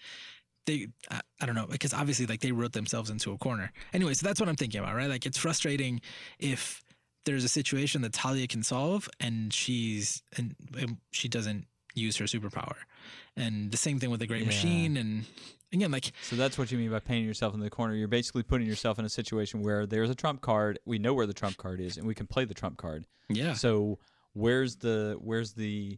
they 0.65 0.88
I, 1.11 1.21
I 1.41 1.45
don't 1.45 1.55
know 1.55 1.67
because 1.69 1.93
obviously 1.93 2.26
like 2.26 2.41
they 2.41 2.51
wrote 2.51 2.73
themselves 2.73 3.09
into 3.09 3.32
a 3.32 3.38
corner 3.38 3.71
anyway 3.93 4.15
so 4.15 4.26
that's 4.26 4.39
what 4.39 4.49
i'm 4.49 4.55
thinking 4.55 4.80
about 4.82 4.95
right 4.95 5.09
like 5.09 5.26
it's 5.28 5.38
frustrating 5.38 6.01
if 6.39 6.84
there's 7.26 7.43
a 7.43 7.49
situation 7.49 8.01
that 8.01 8.13
talia 8.13 8.47
can 8.47 8.63
solve 8.63 9.09
and 9.19 9.53
she's 9.53 10.23
and, 10.38 10.55
and 10.78 10.97
she 11.11 11.28
doesn't 11.28 11.65
use 11.93 12.17
her 12.17 12.26
superpower 12.26 12.76
and 13.38 13.71
the 13.71 13.78
same 13.78 13.99
thing 13.99 14.09
with 14.09 14.19
the 14.19 14.28
great 14.28 14.41
Yeah. 14.41 14.47
machine 14.47 14.97
and 14.97 15.26
again 15.73 15.91
like 15.91 16.11
So 16.23 16.36
that's 16.36 16.57
what 16.57 16.71
you 16.71 16.78
mean 16.78 16.91
by 16.91 16.99
painting 16.99 17.26
yourself 17.26 17.53
in 17.53 17.59
the 17.59 17.69
corner. 17.69 17.93
You're 17.95 18.07
basically 18.07 18.43
putting 18.43 18.67
yourself 18.67 18.99
in 18.99 19.05
a 19.05 19.09
situation 19.09 19.61
where 19.61 19.86
there's 19.86 20.09
a 20.09 20.15
trump 20.15 20.41
card. 20.41 20.80
We 20.86 20.99
know 20.99 21.13
where 21.13 21.26
the 21.28 21.34
trump 21.34 21.57
card 21.57 21.80
is, 21.82 21.97
and 21.97 22.05
we 22.07 22.15
can 22.15 22.28
play 22.28 22.45
the 22.45 22.53
trump 22.53 22.78
card. 22.78 23.05
yeah 23.30 23.53
So 23.53 23.99
where's 24.34 24.78
the 24.78 25.17
where's 25.21 25.53
the 25.53 25.97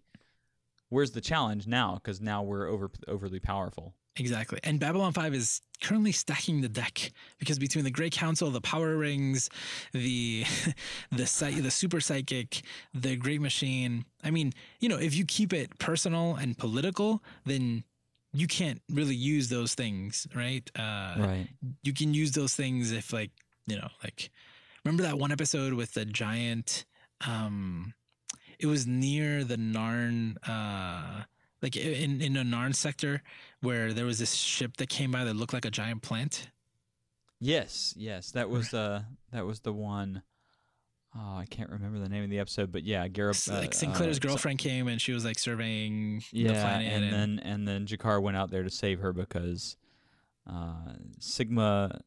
where's 0.89 1.11
the 1.11 1.21
challenge 1.21 1.67
now? 1.67 1.95
Because 1.95 2.21
now 2.21 2.43
we're 2.43 2.67
over 2.67 2.89
overly 3.07 3.39
powerful. 3.39 3.93
Exactly. 4.19 4.59
And 4.63 4.79
Babylon 4.79 5.13
5 5.13 5.33
is 5.33 5.61
currently 5.81 6.11
stacking 6.11 6.61
the 6.61 6.69
deck 6.69 7.11
because 7.37 7.59
between 7.59 7.83
the 7.83 7.91
Great 7.91 8.13
Council, 8.13 8.49
the 8.49 8.61
Power 8.61 8.97
Rings, 8.97 9.49
the 9.93 10.43
the 11.11 11.59
the 11.61 11.71
Super 11.71 12.01
Psychic, 12.01 12.61
the 12.93 13.15
Great 13.15 13.41
Machine. 13.41 14.05
I 14.23 14.31
mean, 14.31 14.53
you 14.79 14.89
know, 14.89 14.97
if 14.97 15.15
you 15.15 15.25
keep 15.25 15.53
it 15.53 15.77
personal 15.79 16.35
and 16.35 16.57
political, 16.57 17.23
then 17.45 17.83
you 18.33 18.47
can't 18.47 18.81
really 18.91 19.15
use 19.15 19.49
those 19.49 19.73
things, 19.73 20.27
right? 20.35 20.69
Uh, 20.77 21.15
right. 21.17 21.47
You 21.83 21.93
can 21.93 22.13
use 22.13 22.31
those 22.31 22.53
things 22.53 22.91
if, 22.91 23.13
like, 23.13 23.31
you 23.65 23.77
know, 23.77 23.89
like, 24.03 24.29
remember 24.83 25.03
that 25.03 25.17
one 25.17 25.31
episode 25.31 25.73
with 25.73 25.93
the 25.93 26.05
giant, 26.05 26.85
um, 27.25 27.93
it 28.59 28.65
was 28.67 28.85
near 28.85 29.43
the 29.43 29.57
Narn, 29.57 30.37
uh, 30.47 31.23
like 31.67 31.75
in, 31.75 32.21
in 32.21 32.37
a 32.37 32.43
Narn 32.43 32.73
sector 32.73 33.21
where 33.61 33.91
there 33.91 34.05
was 34.05 34.19
this 34.19 34.33
ship 34.33 34.77
that 34.77 34.87
came 34.87 35.11
by 35.11 35.25
that 35.25 35.35
looked 35.35 35.53
like 35.53 35.65
a 35.65 35.71
giant 35.71 36.01
plant. 36.01 36.49
Yes. 37.41 37.93
Yes. 37.97 38.31
That 38.31 38.49
was 38.49 38.73
uh 38.73 39.01
that 39.31 39.45
was 39.45 39.59
the 39.59 39.73
one 39.73 40.23
oh, 41.15 41.37
I 41.37 41.45
can't 41.49 41.69
remember 41.69 41.99
the 41.99 42.09
name 42.09 42.23
of 42.23 42.29
the 42.29 42.39
episode, 42.39 42.71
but 42.71 42.83
yeah, 42.83 43.07
Garib. 43.07 43.49
Uh, 43.51 43.59
like 43.59 43.71
Sinclair's 43.71 44.19
uh, 44.23 44.37
so- 44.37 44.55
came 44.55 44.87
and 44.87 45.01
she 45.01 45.11
was 45.11 45.25
like 45.25 45.39
surveying 45.39 46.19
the 46.31 46.39
yeah, 46.39 46.61
planet. 46.63 46.93
and 46.93 47.13
then 47.13 47.39
and 47.43 47.67
then 47.67 47.85
Jakar 47.85 48.21
went 48.21 48.37
out 48.37 48.49
there 48.49 48.63
to 48.63 48.69
save 48.69 48.99
her 48.99 49.11
because 49.13 49.75
uh, 50.49 50.93
Sigma 51.19 51.99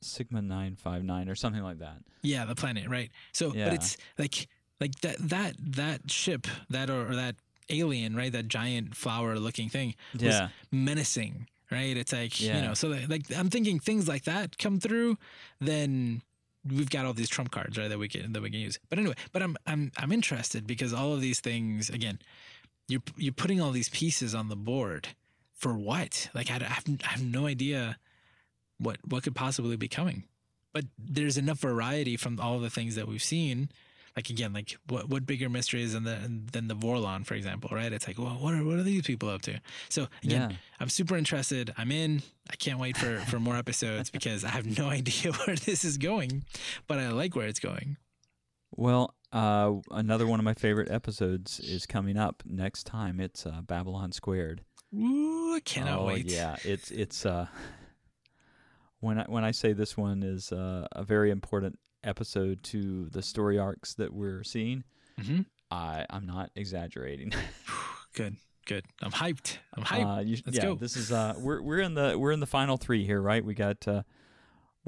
Sigma 0.00 0.42
nine 0.42 0.76
five 0.76 1.04
nine 1.04 1.28
or 1.28 1.34
something 1.36 1.62
like 1.62 1.78
that. 1.78 1.98
Yeah, 2.22 2.44
the 2.44 2.54
planet, 2.54 2.88
right? 2.88 3.10
So, 3.32 3.54
Yeah. 3.54 3.66
but 3.66 3.74
it's 3.74 3.96
like 4.18 4.48
like 4.80 4.92
that 5.00 5.16
that 5.28 5.54
that 5.58 6.10
ship 6.10 6.46
that 6.70 6.90
or, 6.90 7.10
or 7.10 7.14
that 7.14 7.36
alien, 7.70 8.14
right? 8.16 8.32
That 8.32 8.48
giant 8.48 8.94
flower-looking 8.96 9.68
thing 9.70 9.94
was 10.14 10.22
Yeah. 10.22 10.48
menacing, 10.70 11.48
right? 11.70 11.96
It's 11.96 12.12
like 12.12 12.40
you 12.56 12.62
know, 12.62 12.74
so 12.74 12.88
like, 12.88 13.08
like 13.08 13.22
I'm 13.36 13.50
thinking 13.50 13.78
things 13.80 14.06
like 14.08 14.24
that 14.24 14.58
come 14.58 14.80
through, 14.80 15.18
then 15.60 16.22
we've 16.66 16.90
got 16.90 17.04
all 17.06 17.12
these 17.12 17.28
trump 17.28 17.50
cards, 17.50 17.76
right? 17.78 17.88
That 17.88 17.98
we 17.98 18.08
can 18.08 18.32
that 18.32 18.42
we 18.42 18.50
can 18.50 18.60
use. 18.60 18.78
But 18.88 18.98
anyway, 18.98 19.14
but 19.32 19.42
I'm 19.42 19.56
I'm 19.66 19.92
I'm 19.96 20.12
interested 20.12 20.66
because 20.66 20.92
all 20.92 21.12
of 21.14 21.20
these 21.20 21.40
things 21.40 21.90
again, 21.90 22.18
you're 22.88 23.02
you're 23.16 23.32
putting 23.32 23.60
all 23.60 23.70
these 23.70 23.88
pieces 23.88 24.34
on 24.34 24.48
the 24.48 24.56
board 24.56 25.08
for 25.54 25.74
what? 25.74 26.28
Like 26.34 26.50
I, 26.50 26.56
I 26.56 26.64
have 26.64 26.84
I 27.04 27.08
have 27.08 27.22
no 27.24 27.46
idea 27.46 27.98
what 28.78 28.98
what 29.06 29.22
could 29.22 29.34
possibly 29.34 29.76
be 29.76 29.88
coming. 29.88 30.24
but 30.72 30.86
there's 30.98 31.38
enough 31.38 31.60
variety 31.60 32.16
from 32.16 32.40
all 32.40 32.58
the 32.58 32.68
things 32.70 32.96
that 32.96 33.06
we've 33.06 33.22
seen. 33.22 33.68
Like 34.16 34.30
again, 34.30 34.52
like 34.52 34.76
what 34.88 35.08
what 35.08 35.26
bigger 35.26 35.48
mystery 35.48 35.82
is 35.82 35.92
than 35.94 36.04
the 36.04 36.16
than 36.52 36.68
the 36.68 36.76
Vorlon, 36.76 37.26
for 37.26 37.34
example, 37.34 37.70
right? 37.72 37.92
It's 37.92 38.06
like, 38.06 38.18
well, 38.18 38.36
what 38.40 38.54
are 38.54 38.64
what 38.64 38.78
are 38.78 38.82
these 38.82 39.02
people 39.02 39.28
up 39.28 39.42
to? 39.42 39.60
So 39.88 40.06
again, 40.22 40.50
Yeah. 40.50 40.56
I'm 40.78 40.88
super 40.88 41.16
interested. 41.16 41.72
I'm 41.76 41.90
in. 41.90 42.22
I 42.50 42.56
can't 42.56 42.78
wait 42.78 42.96
for 42.96 43.18
for 43.20 43.40
more 43.40 43.56
episodes 43.56 44.10
because 44.18 44.44
I 44.44 44.48
have 44.48 44.78
no 44.78 44.88
idea 44.88 45.32
where 45.46 45.56
this 45.56 45.84
is 45.84 45.98
going, 45.98 46.44
but 46.86 46.98
I 46.98 47.08
like 47.08 47.34
where 47.34 47.48
it's 47.48 47.60
going. 47.60 47.96
Well, 48.76 49.14
uh, 49.32 49.74
another 49.90 50.26
one 50.26 50.40
of 50.40 50.44
my 50.44 50.54
favorite 50.54 50.90
episodes 50.90 51.60
is 51.60 51.86
coming 51.86 52.16
up 52.16 52.42
next 52.46 52.84
time. 52.84 53.20
It's 53.20 53.46
uh, 53.46 53.62
Babylon 53.66 54.12
Squared. 54.12 54.62
Ooh, 54.94 55.54
I 55.54 55.60
cannot 55.60 56.00
oh, 56.00 56.06
wait. 56.06 56.26
Yeah, 56.26 56.56
it's 56.62 56.90
it's 56.90 57.26
uh 57.26 57.46
when 59.00 59.18
I 59.18 59.24
when 59.24 59.44
I 59.44 59.50
say 59.50 59.72
this 59.72 59.96
one 59.96 60.22
is 60.22 60.52
uh, 60.52 60.86
a 60.92 61.02
very 61.02 61.30
important 61.30 61.78
episode 62.04 62.62
to 62.64 63.08
the 63.10 63.22
story 63.22 63.58
arcs 63.58 63.94
that 63.94 64.12
we're 64.12 64.42
seeing, 64.44 64.84
hmm 65.22 65.40
I 65.70 66.06
I'm 66.10 66.26
not 66.26 66.50
exaggerating. 66.54 67.32
Good, 68.14 68.36
good. 68.66 68.84
I'm 69.02 69.10
hyped. 69.10 69.58
I'm 69.76 69.82
hyped. 69.82 70.18
Uh, 70.18 70.20
you, 70.20 70.36
Let's 70.46 70.56
yeah, 70.58 70.62
go. 70.66 70.74
this 70.76 70.96
is 70.96 71.10
uh 71.10 71.34
we're 71.36 71.60
we're 71.60 71.80
in 71.80 71.94
the 71.94 72.16
we're 72.16 72.30
in 72.30 72.38
the 72.38 72.46
final 72.46 72.76
three 72.76 73.04
here, 73.04 73.20
right? 73.20 73.44
We 73.44 73.54
got 73.54 73.88
uh 73.88 74.02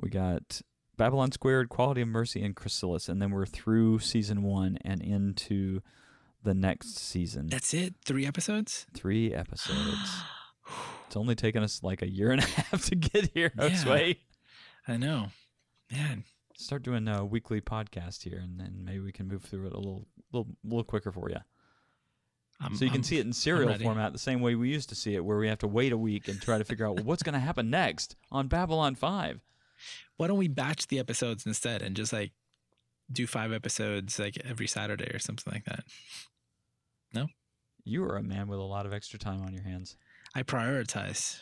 we 0.01 0.11
got 0.11 0.61
Babylon 0.97 1.33
Squared, 1.33 1.69
Quality 1.69 2.03
of 2.03 2.09
Mercy, 2.09 2.45
and 2.45 2.55
Chrysalis, 2.55 3.09
and 3.09 3.21
then 3.21 3.33
we're 3.33 3.47
through 3.47 3.99
season 3.99 4.43
one 4.45 4.79
and 4.85 5.03
into 5.03 5.81
the 6.45 6.55
next 6.55 6.97
season. 6.99 7.49
That's 7.49 7.75
it. 7.75 7.95
Three 8.05 8.25
episodes. 8.27 8.87
Three 8.95 9.33
episodes. 9.35 9.99
It's 11.07 11.17
only 11.17 11.37
taken 11.37 11.62
us 11.62 11.85
like 11.85 12.03
a 12.03 12.11
year 12.11 12.33
and 12.33 12.43
a 12.43 12.45
half 12.71 12.87
to 12.87 12.97
get 12.97 13.31
here, 13.33 13.53
Yeah. 13.57 13.69
Josue. 13.69 14.17
I 14.89 14.97
know, 14.97 15.29
man. 15.93 16.25
Start 16.59 16.82
doing 16.82 17.07
a 17.09 17.24
weekly 17.24 17.61
podcast 17.61 18.22
here, 18.22 18.38
and 18.42 18.59
then 18.59 18.80
maybe 18.84 19.00
we 19.00 19.12
can 19.12 19.28
move 19.28 19.42
through 19.44 19.66
it 19.66 19.72
a 19.74 19.76
little, 19.76 20.07
little, 20.32 20.48
little 20.64 20.84
quicker 20.84 21.12
for 21.12 21.28
you. 21.28 21.36
I'm, 22.61 22.74
So 22.74 22.84
you 22.86 22.90
can 22.90 23.00
I'm- 23.00 23.04
see 23.04 23.18
it 23.18 23.26
in 23.26 23.32
serial 23.34 23.74
format 23.78 24.12
the 24.12 24.18
same 24.18 24.40
way 24.40 24.54
we 24.54 24.70
used 24.70 24.88
to 24.88 24.94
see 24.94 25.14
it, 25.14 25.24
where 25.24 25.36
we 25.38 25.48
have 25.48 25.59
to 25.59 25.66
wait 25.68 25.92
a 25.92 25.98
week 25.98 26.28
and 26.28 26.40
try 26.40 26.57
to 26.57 26.64
figure 26.64 26.86
out 26.86 26.96
well, 26.96 27.04
what's 27.04 27.22
going 27.22 27.34
to 27.34 27.38
happen 27.40 27.68
next 27.68 28.16
on 28.32 28.48
Babylon 28.48 28.94
Five. 28.94 29.40
Why 30.16 30.26
don't 30.28 30.38
we 30.38 30.48
batch 30.48 30.86
the 30.86 30.98
episodes 30.98 31.44
instead 31.44 31.82
and 31.82 31.94
just 31.94 32.12
like 32.12 32.32
do 33.12 33.26
five 33.26 33.52
episodes 33.52 34.18
like 34.18 34.38
every 34.42 34.66
Saturday 34.66 35.11
or 35.12 35.18
something 35.18 35.52
like 35.52 35.66
that? 35.66 35.84
No. 37.12 37.26
You 37.84 38.02
are 38.04 38.16
a 38.16 38.22
man 38.22 38.48
with 38.48 38.59
a 38.59 38.62
lot 38.62 38.86
of 38.86 38.94
extra 38.94 39.18
time 39.18 39.42
on 39.42 39.52
your 39.52 39.62
hands. 39.62 39.96
I 40.34 40.42
prioritize. 40.42 41.38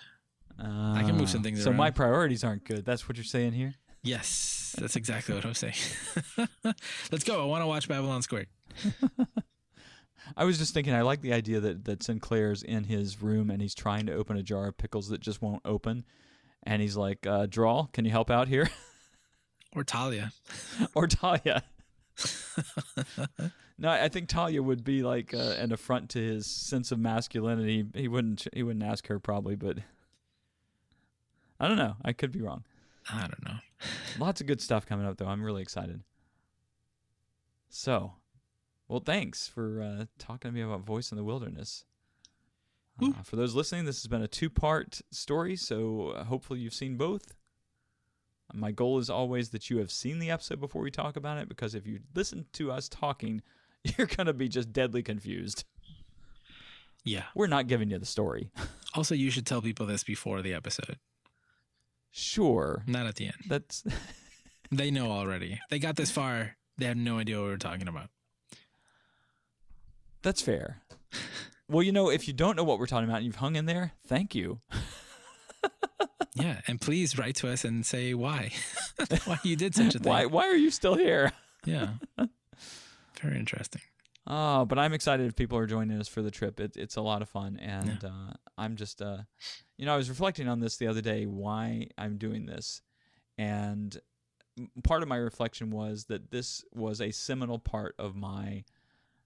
Uh, 0.59 0.95
can 0.99 1.17
move 1.17 1.31
some 1.31 1.43
things 1.43 1.63
So 1.63 1.73
my 1.73 1.91
priorities 1.91 2.43
aren't 2.45 2.65
good. 2.65 2.85
That's 2.85 3.09
what 3.09 3.17
you're 3.17 3.25
saying 3.25 3.53
here. 3.53 3.75
Yes, 4.05 4.77
that's 4.79 4.97
exactly 4.97 5.35
what 5.35 5.47
I'm 5.47 5.55
saying. 5.55 5.75
Let's 7.11 7.25
go. 7.25 7.43
I 7.43 7.47
want 7.47 7.63
to 7.63 7.67
watch 7.67 7.89
Babylon 7.89 8.21
Squared. 8.21 8.49
I 10.37 10.45
was 10.45 10.59
just 10.59 10.75
thinking, 10.75 10.93
I 10.93 11.01
like 11.01 11.23
the 11.23 11.33
idea 11.33 11.59
that, 11.61 11.87
that 11.87 12.03
Sinclair's 12.03 12.63
in 12.63 12.85
his 12.85 13.23
room 13.23 13.51
and 13.51 13.63
he's 13.63 13.75
trying 13.75 14.07
to 14.07 14.15
open 14.15 14.37
a 14.37 14.43
jar 14.43 14.67
of 14.69 14.77
pickles 14.77 15.09
that 15.09 15.21
just 15.21 15.41
won't 15.41 15.63
open. 15.65 16.05
And 16.63 16.83
he's 16.83 16.97
like, 16.97 17.27
uh, 17.27 17.47
Draal, 17.47 17.91
can 17.93 18.05
you 18.05 18.11
help 18.11 18.31
out 18.31 18.49
here? 18.49 18.69
Or 19.75 19.85
Talia. 19.85 20.33
or 20.95 21.07
Talia. 21.07 21.65
no, 23.79 23.89
I 23.89 24.09
think 24.09 24.29
Talia 24.29 24.63
would 24.63 24.85
be 24.85 25.03
like 25.03 25.35
uh, 25.35 25.55
an 25.59 25.73
affront 25.73 26.11
to 26.11 26.19
his 26.19 26.47
sense 26.47 26.93
of 26.93 26.99
masculinity. 26.99 27.85
He 27.95 28.07
wouldn't 28.07 28.47
he 28.53 28.63
wouldn't 28.63 28.85
ask 28.85 29.09
her 29.09 29.19
probably, 29.19 29.57
but 29.57 29.79
I 31.59 31.67
don't 31.67 31.77
know. 31.77 31.97
I 32.05 32.13
could 32.13 32.31
be 32.31 32.41
wrong. 32.41 32.65
I 33.11 33.21
don't 33.21 33.45
know. 33.45 33.59
Lots 34.19 34.41
of 34.41 34.47
good 34.47 34.61
stuff 34.61 34.87
coming 34.87 35.07
up 35.07 35.17
though. 35.19 35.27
I'm 35.27 35.43
really 35.43 35.63
excited. 35.63 36.03
So, 37.69 38.13
well, 38.89 39.01
thanks 39.01 39.49
for 39.49 39.83
uh, 39.83 40.05
talking 40.19 40.51
to 40.51 40.55
me 40.55 40.63
about 40.63 40.81
Voice 40.83 41.11
in 41.11 41.17
the 41.17 41.25
Wilderness. 41.25 41.85
Uh, 43.03 43.23
for 43.25 43.35
those 43.35 43.55
listening, 43.57 43.85
this 43.85 44.01
has 44.03 44.07
been 44.07 44.23
a 44.23 44.29
two-part 44.29 45.01
story, 45.11 45.57
so 45.57 46.11
uh, 46.11 46.25
hopefully 46.25 46.61
you've 46.61 46.75
seen 46.75 46.97
both. 46.97 47.35
My 48.53 48.71
goal 48.71 48.99
is 48.99 49.11
always 49.11 49.49
that 49.51 49.69
you 49.69 49.79
have 49.79 49.91
seen 49.91 50.21
the 50.21 50.31
episode 50.31 50.61
before 50.61 50.81
we 50.81 50.93
talk 50.93 51.17
about 51.17 51.39
it, 51.39 51.49
because 51.49 51.75
if 51.75 51.89
you 51.89 52.01
listen 52.15 52.47
to 52.53 52.71
us 52.71 52.89
talking, 52.89 53.43
you're 53.99 54.07
gonna 54.07 54.33
be 54.33 54.49
just 54.49 54.73
deadly 54.73 55.03
confused. 55.03 55.65
Yeah. 57.05 57.25
We're 57.35 57.49
not 57.49 57.67
giving 57.67 57.91
you 57.91 57.99
the 57.99 58.07
story. 58.07 58.51
Also, 58.97 59.17
you 59.17 59.29
should 59.29 59.45
tell 59.45 59.61
people 59.61 59.87
this 59.87 60.05
before 60.05 60.41
the 60.41 60.55
episode, 60.55 60.99
Sure, 62.17 62.85
not 62.87 63.07
at 63.07 63.17
the 63.17 63.27
end. 63.27 63.35
that's 63.49 63.83
They 64.71 64.91
know 64.91 65.11
already. 65.11 65.61
They 65.69 65.79
got 65.81 65.97
this 65.97 66.11
far. 66.11 66.57
They 66.79 66.87
have 66.87 66.97
no 66.97 67.19
idea 67.19 67.39
what 67.39 67.47
we're 67.47 67.57
talking 67.57 67.89
about. 67.89 68.09
That's 70.23 70.41
fair. 70.41 70.81
Well, 71.69 71.83
you 71.83 71.93
know, 71.93 72.11
if 72.11 72.27
you 72.29 72.35
don't 72.35 72.57
know 72.57 72.65
what 72.65 72.79
we're 72.79 72.87
talking 72.87 73.09
about 73.09 73.19
and 73.19 73.27
you've 73.27 73.37
hung 73.37 73.57
in 73.57 73.67
there, 73.67 73.93
thank 74.07 74.35
you. 74.35 74.61
Yeah, 76.37 76.61
and 76.67 76.81
please 76.81 77.17
write 77.17 77.37
to 77.37 77.49
us 77.49 77.65
and 77.65 77.87
say 77.87 78.13
why, 78.13 78.51
why 79.25 79.39
you 79.45 79.55
did 79.55 79.73
such 79.73 79.95
a 79.95 80.01
thing. 80.01 80.11
Why 80.11 80.27
why 80.27 80.49
are 80.49 80.57
you 80.57 80.73
still 80.73 80.97
here? 80.97 81.31
Yeah, 81.65 81.91
very 83.23 83.39
interesting. 83.39 83.83
Oh, 84.27 84.65
but 84.65 84.79
I'm 84.79 84.95
excited 84.95 85.27
if 85.27 85.37
people 85.37 85.59
are 85.59 85.67
joining 85.67 86.01
us 86.01 86.09
for 86.09 86.23
the 86.23 86.31
trip. 86.31 86.59
It, 86.59 86.77
it's 86.77 86.97
a 86.97 87.03
lot 87.03 87.21
of 87.21 87.29
fun, 87.29 87.59
and 87.61 88.03
uh, 88.05 88.33
I'm 88.57 88.77
just, 88.77 89.03
uh, 89.03 89.19
you 89.77 89.85
know, 89.85 89.93
I 89.93 89.99
was 89.99 90.09
reflecting 90.09 90.49
on 90.49 90.61
this 90.61 90.79
the 90.79 90.87
other 90.87 91.03
day 91.03 91.27
why 91.27 91.89
I'm 91.99 92.17
doing 92.17 92.47
this, 92.47 92.81
and 93.37 94.01
part 94.83 95.03
of 95.03 95.09
my 95.09 95.17
reflection 95.17 95.71
was 95.71 96.05
that 96.07 96.31
this 96.31 96.65
was 96.73 97.01
a 97.01 97.11
seminal 97.11 97.59
part 97.59 97.95
of 97.99 98.17
my 98.17 98.65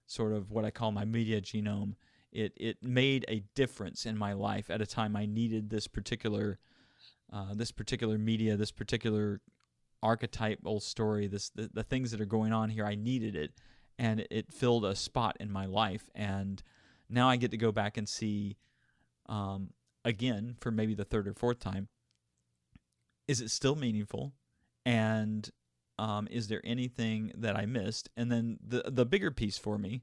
sort 0.05 0.33
of 0.33 0.51
what 0.51 0.65
I 0.65 0.71
call 0.71 0.91
my 0.91 1.05
media 1.05 1.39
genome. 1.39 1.93
It 2.31 2.53
it 2.57 2.83
made 2.83 3.25
a 3.27 3.43
difference 3.55 4.05
in 4.05 4.17
my 4.17 4.33
life 4.33 4.69
at 4.69 4.81
a 4.81 4.85
time 4.85 5.15
I 5.15 5.25
needed 5.25 5.69
this 5.69 5.87
particular 5.87 6.59
uh, 7.31 7.53
this 7.53 7.71
particular 7.71 8.17
media, 8.17 8.57
this 8.57 8.71
particular 8.71 9.39
archetypal 10.01 10.79
story, 10.79 11.27
this 11.27 11.49
the, 11.49 11.69
the 11.73 11.83
things 11.83 12.11
that 12.11 12.21
are 12.21 12.25
going 12.25 12.51
on 12.51 12.69
here. 12.69 12.85
I 12.85 12.95
needed 12.95 13.35
it, 13.35 13.51
and 13.99 14.25
it 14.31 14.51
filled 14.51 14.85
a 14.85 14.95
spot 14.95 15.35
in 15.41 15.51
my 15.51 15.65
life. 15.65 16.09
And 16.15 16.63
now 17.09 17.29
I 17.29 17.35
get 17.35 17.51
to 17.51 17.57
go 17.57 17.73
back 17.73 17.97
and 17.97 18.07
see 18.07 18.57
um, 19.27 19.71
again 20.05 20.55
for 20.59 20.71
maybe 20.71 20.95
the 20.95 21.03
third 21.03 21.27
or 21.27 21.33
fourth 21.33 21.59
time. 21.59 21.89
Is 23.27 23.41
it 23.41 23.51
still 23.51 23.75
meaningful? 23.75 24.31
And 24.85 25.47
um, 25.99 26.29
is 26.31 26.47
there 26.47 26.61
anything 26.63 27.33
that 27.35 27.57
I 27.57 27.65
missed? 27.65 28.09
And 28.15 28.31
then 28.31 28.57
the 28.65 28.83
the 28.87 29.05
bigger 29.05 29.31
piece 29.31 29.57
for 29.57 29.77
me, 29.77 30.01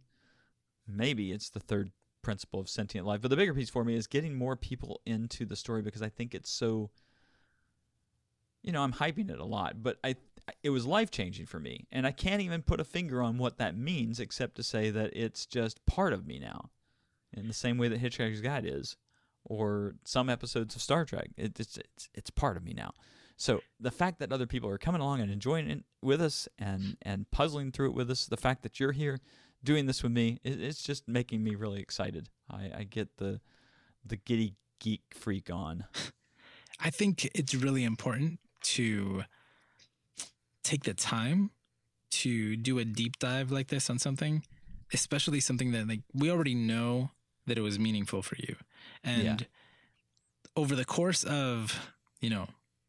maybe 0.87 1.33
it's 1.33 1.49
the 1.49 1.59
third 1.59 1.91
principle 2.23 2.61
of 2.61 2.69
sentient 2.69 3.07
life, 3.07 3.23
but 3.23 3.31
the 3.31 3.37
bigger 3.37 3.55
piece 3.55 3.71
for 3.71 3.83
me 3.83 3.97
is 3.97 4.07
getting 4.07 4.35
more 4.35 4.57
people 4.57 5.01
into 5.07 5.47
the 5.47 5.57
story 5.57 5.81
because 5.81 6.03
I 6.03 6.11
think 6.11 6.35
it's 6.35 6.51
so. 6.51 6.91
You 8.63 8.73
know, 8.73 8.83
I'm 8.83 8.93
hyping 8.93 9.31
it 9.31 9.39
a 9.39 9.45
lot, 9.45 9.83
but 9.83 9.99
I 10.05 10.17
it 10.63 10.71
was 10.71 10.87
life 10.87 11.11
changing 11.11 11.47
for 11.47 11.59
me, 11.59 11.87
and 11.91 12.07
I 12.07 12.13
can't 12.13 12.43
even 12.43 12.63
put 12.63 12.81
a 12.81 12.85
finger 12.85 13.23
on 13.23 13.39
what 13.39 13.59
that 13.59 13.77
means 13.77 14.21
except 14.21 14.57
to 14.57 14.63
say 14.63 14.91
that 14.91 15.11
it's 15.17 15.47
just 15.47 15.85
part 15.87 16.13
of 16.13 16.27
me 16.27 16.39
now, 16.39 16.71
in 17.33 17.49
the 17.49 17.55
same 17.55 17.79
way 17.79 17.89
that 17.89 18.01
Hitchhiker's 18.01 18.41
Guide 18.41 18.65
is, 18.67 18.97
or 19.45 19.95
some 20.05 20.29
episodes 20.29 20.77
of 20.77 20.83
Star 20.83 21.05
Trek. 21.05 21.31
It, 21.37 21.59
it's 21.59 21.77
it's 21.77 22.09
it's 22.15 22.31
part 22.31 22.57
of 22.57 22.65
me 22.65 22.75
now. 22.75 22.93
So 23.37 23.61
the 23.79 23.91
fact 23.91 24.19
that 24.21 24.33
other 24.33 24.47
people 24.47 24.71
are 24.71 24.79
coming 24.79 25.01
along 25.01 25.21
and 25.21 25.31
enjoying 25.31 25.69
it 25.69 25.85
with 26.03 26.23
us 26.23 26.49
and 26.59 26.97
and 27.03 27.31
puzzling 27.31 27.73
through 27.73 27.91
it 27.91 27.95
with 27.95 28.11
us, 28.11 28.27
the 28.27 28.37
fact 28.37 28.63
that 28.63 28.81
you're 28.81 28.93
here 28.93 29.19
doing 29.63 29.87
this 29.87 30.03
with 30.03 30.13
me, 30.13 30.39
it, 30.45 30.61
it's 30.61 30.83
just 30.83 31.09
making 31.09 31.43
me 31.43 31.55
really 31.55 31.81
excited. 31.81 32.29
I, 32.51 32.71
I 32.79 32.85
get 32.85 33.17
the 33.19 33.41
the 34.05 34.17
giddy 34.17 34.55
geek 34.81 35.03
freak 35.13 35.51
on. 35.51 35.85
I 36.81 36.91
think 36.91 37.31
it's 37.35 37.55
really 37.55 37.85
important 37.85 38.39
to 38.63 39.25
take 40.67 40.85
the 40.85 40.95
time 40.95 41.51
to 42.11 42.57
do 42.57 42.79
a 42.79 42.85
deep 42.85 43.19
dive 43.19 43.51
like 43.51 43.69
this 43.69 43.89
on 43.91 43.99
something, 43.99 44.45
especially 44.93 45.41
something 45.41 45.73
that 45.73 45.89
like 45.89 46.03
we 46.14 46.31
already 46.31 46.55
know 46.55 47.11
that 47.47 47.59
it 47.59 47.62
was 47.62 47.79
meaningful 47.79 48.23
for 48.23 48.37
you. 48.39 48.57
And 49.05 49.41
Yeah. 49.43 49.47
over 50.57 50.75
the 50.75 50.85
course 50.85 51.25
of, 51.25 51.91
you 52.21 52.31
know, 52.31 52.49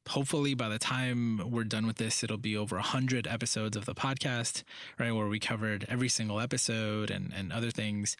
hopefully 0.09 0.53
by 0.53 0.69
the 0.69 0.80
time 0.80 1.51
we're 1.51 1.65
done 1.65 1.86
with 1.86 1.97
this, 1.97 2.23
it'll 2.23 2.38
be 2.38 2.55
over 2.55 2.78
a 2.78 2.82
hundred 2.82 3.28
episodes 3.28 3.75
of 3.75 3.86
the 3.86 3.93
podcast, 3.93 4.63
right? 4.97 5.11
Where 5.11 5.28
we 5.28 5.39
covered 5.39 5.86
every 5.89 6.09
single 6.09 6.39
episode 6.39 7.11
and, 7.11 7.34
and 7.36 7.51
other 7.51 7.71
things. 7.71 8.15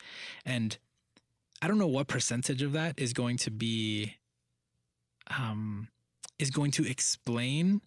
And 0.45 0.78
I 1.62 1.68
don't 1.68 1.80
know 1.80 1.88
what 1.88 2.08
percentage 2.08 2.62
of 2.62 2.74
that 2.74 2.99
is 2.99 3.14
going 3.14 3.38
to 3.38 3.51
be 3.51 4.16
um 5.39 5.88
is 6.39 6.51
going 6.51 6.72
to 6.72 6.86
explain 6.86 7.82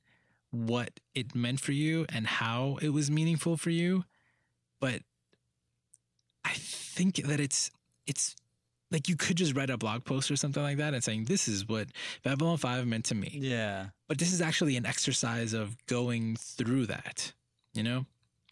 what 0.51 1.01
it 1.15 1.35
meant 1.35 1.61
for 1.61 1.73
you 1.73 2.07
and 2.09 2.27
how 2.27 2.79
it 2.83 2.91
was 2.91 3.11
meaningful 3.11 3.57
for 3.57 3.71
you 3.71 4.05
but 4.81 5.03
i 6.45 6.53
think 6.55 7.17
that 7.17 7.41
it's 7.41 7.71
it's 8.07 8.35
like 8.91 9.09
you 9.09 9.17
could 9.17 9.37
just 9.37 9.55
write 9.55 9.71
a 9.71 9.79
blog 9.79 10.05
post 10.05 10.31
or 10.31 10.37
something 10.37 10.63
like 10.63 10.79
that 10.79 10.95
and 10.95 11.03
saying 11.03 11.25
this 11.25 11.47
is 11.47 11.69
what 11.69 11.89
Babylon 12.23 12.57
5 12.57 12.87
meant 12.87 13.05
to 13.07 13.15
me. 13.15 13.31
Yeah. 13.33 13.87
But 14.09 14.19
this 14.19 14.33
is 14.33 14.41
actually 14.41 14.77
an 14.77 14.85
exercise 14.85 15.53
of 15.53 15.77
going 15.87 16.37
through 16.37 16.87
that, 16.87 17.33
you 17.73 17.83
know? 17.83 18.07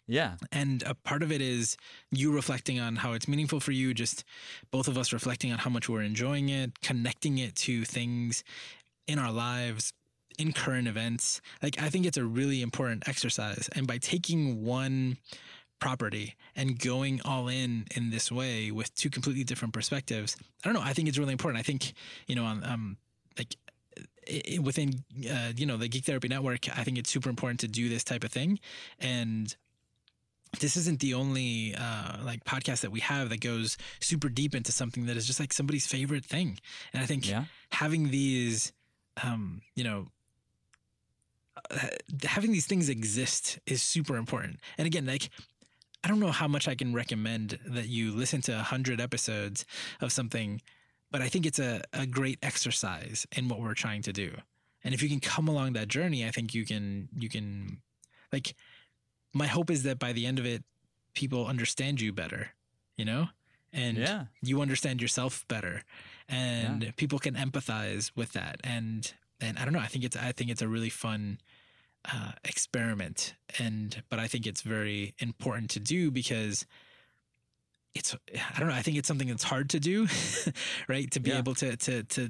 Yeah. 0.07 0.35
And 0.51 0.81
a 0.83 0.95
part 0.95 1.21
of 1.21 1.31
it 1.31 1.41
is 1.41 1.77
you 2.09 2.33
reflecting 2.33 2.79
on 2.79 2.95
how 2.95 3.13
it's 3.13 3.27
meaningful 3.27 3.59
for 3.59 3.71
you, 3.71 3.93
just 3.93 4.23
both 4.71 4.87
of 4.87 4.97
us 4.97 5.13
reflecting 5.13 5.51
on 5.51 5.59
how 5.59 5.69
much 5.69 5.87
we're 5.87 6.01
enjoying 6.01 6.49
it, 6.49 6.81
connecting 6.81 7.37
it 7.37 7.55
to 7.57 7.85
things 7.85 8.43
in 9.07 9.19
our 9.19 9.31
lives, 9.31 9.93
in 10.39 10.53
current 10.53 10.87
events. 10.87 11.41
Like, 11.61 11.81
I 11.81 11.89
think 11.89 12.05
it's 12.05 12.17
a 12.17 12.23
really 12.25 12.61
important 12.61 13.07
exercise. 13.07 13.69
And 13.75 13.85
by 13.87 13.97
taking 13.97 14.63
one 14.63 15.17
property 15.79 16.35
and 16.55 16.77
going 16.79 17.21
all 17.23 17.47
in 17.47 17.85
in 17.95 18.09
this 18.09 18.31
way 18.31 18.71
with 18.71 18.93
two 18.95 19.09
completely 19.09 19.43
different 19.43 19.73
perspectives, 19.73 20.35
I 20.63 20.67
don't 20.67 20.73
know. 20.73 20.81
I 20.81 20.93
think 20.93 21.07
it's 21.07 21.17
really 21.17 21.31
important. 21.33 21.59
I 21.59 21.63
think, 21.63 21.93
you 22.27 22.35
know, 22.35 22.45
on, 22.45 22.63
um, 22.63 22.97
like, 23.37 23.55
within 24.61 25.03
uh, 25.29 25.51
you 25.57 25.65
know 25.65 25.75
the 25.77 25.87
geek 25.87 26.05
therapy 26.05 26.27
network 26.27 26.69
i 26.77 26.83
think 26.83 26.99
it's 26.99 27.09
super 27.09 27.29
important 27.31 27.59
to 27.59 27.67
do 27.67 27.89
this 27.89 28.03
type 28.03 28.23
of 28.23 28.31
thing 28.31 28.59
and 28.99 29.55
this 30.59 30.77
isn't 30.77 30.99
the 30.99 31.15
only 31.15 31.73
uh, 31.75 32.17
like 32.23 32.43
podcast 32.43 32.81
that 32.81 32.91
we 32.91 32.99
have 32.99 33.29
that 33.29 33.39
goes 33.41 33.75
super 33.99 34.29
deep 34.29 34.53
into 34.53 34.71
something 34.71 35.05
that 35.07 35.17
is 35.17 35.25
just 35.25 35.39
like 35.39 35.53
somebody's 35.53 35.85
favorite 35.85 36.25
thing. 36.25 36.59
And 36.93 37.03
I 37.03 37.05
think 37.05 37.27
Yeah. 37.29 37.45
having 37.71 38.09
these, 38.09 38.73
um, 39.23 39.61
you 39.75 39.83
know, 39.83 40.07
uh, 41.71 41.87
having 42.23 42.51
these 42.51 42.65
things 42.65 42.89
exist 42.89 43.59
is 43.65 43.81
super 43.83 44.15
important. 44.17 44.59
And 44.77 44.87
again, 44.87 45.05
like 45.05 45.29
I 46.03 46.07
don't 46.07 46.19
know 46.19 46.31
how 46.31 46.47
much 46.47 46.67
I 46.67 46.75
can 46.75 46.93
recommend 46.93 47.59
that 47.65 47.87
you 47.87 48.11
listen 48.11 48.41
to 48.43 48.53
a 48.53 48.63
hundred 48.63 49.01
episodes 49.01 49.65
of 49.99 50.11
something, 50.11 50.61
but 51.11 51.21
I 51.21 51.27
think 51.27 51.45
it's 51.45 51.59
a, 51.59 51.81
a 51.91 52.05
great 52.05 52.39
exercise 52.41 53.27
in 53.35 53.49
what 53.49 53.59
we're 53.59 53.73
trying 53.73 54.01
to 54.03 54.13
do. 54.13 54.31
And 54.83 54.93
if 54.93 55.03
you 55.03 55.09
can 55.09 55.19
come 55.19 55.47
along 55.47 55.73
that 55.73 55.89
journey, 55.89 56.25
I 56.25 56.31
think 56.31 56.53
you 56.53 56.65
can 56.65 57.09
you 57.17 57.29
can 57.29 57.81
like 58.31 58.55
my 59.33 59.47
hope 59.47 59.69
is 59.69 59.83
that 59.83 59.99
by 59.99 60.13
the 60.13 60.25
end 60.25 60.39
of 60.39 60.45
it, 60.45 60.63
people 61.13 61.45
understand 61.47 62.01
you 62.01 62.13
better, 62.13 62.49
you 62.97 63.05
know? 63.05 63.29
And 63.73 63.97
Yeah. 63.97 64.25
you 64.41 64.61
understand 64.61 65.01
yourself 65.01 65.45
better. 65.47 65.83
And 66.27 66.93
people 66.95 67.19
can 67.19 67.35
empathize 67.35 68.11
with 68.15 68.31
that. 68.33 68.59
And 68.63 69.11
and 69.41 69.57
I 69.57 69.63
don't 69.63 69.73
know, 69.73 69.79
I 69.79 69.87
think 69.87 70.03
it's 70.05 70.15
I 70.15 70.31
think 70.31 70.49
it's 70.49 70.61
a 70.61 70.67
really 70.67 70.89
fun 70.89 71.39
uh, 72.05 72.31
experiment. 72.43 73.35
And 73.57 74.03
but 74.09 74.19
I 74.19 74.27
think 74.27 74.45
it's 74.47 74.61
very 74.61 75.15
important 75.19 75.69
to 75.71 75.79
do 75.79 76.11
because 76.11 76.65
it's 77.95 78.15
I 78.55 78.59
don't 78.59 78.69
know, 78.69 78.75
I 78.75 78.81
think 78.81 78.97
it's 78.97 79.07
something 79.07 79.27
that's 79.27 79.43
hard 79.43 79.69
to 79.71 79.79
do, 79.79 80.07
right? 80.87 81.09
To 81.11 81.19
be 81.19 81.31
Yeah. 81.31 81.39
able 81.39 81.55
to 81.55 81.75
to 81.77 82.03
to 82.03 82.29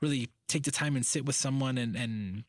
really 0.00 0.28
take 0.48 0.64
the 0.64 0.70
time 0.70 0.96
and 0.96 1.04
sit 1.04 1.24
with 1.24 1.36
someone 1.36 1.78
and 1.78 1.96
and 1.96 2.44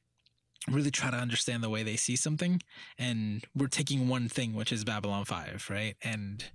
really 0.70 0.91
try 0.91 1.09
to 1.09 1.18
understand 1.18 1.64
the 1.64 1.70
way 1.70 1.82
they 1.82 1.95
see 1.95 2.16
something 2.16 2.62
and 2.99 3.43
we're 3.55 3.66
taking 3.66 4.07
one 4.07 4.30
thing 4.30 4.53
which 4.53 4.72
is 4.72 4.84
babylon 4.84 5.26
5 5.26 5.68
right 5.72 5.95
and 6.03 6.51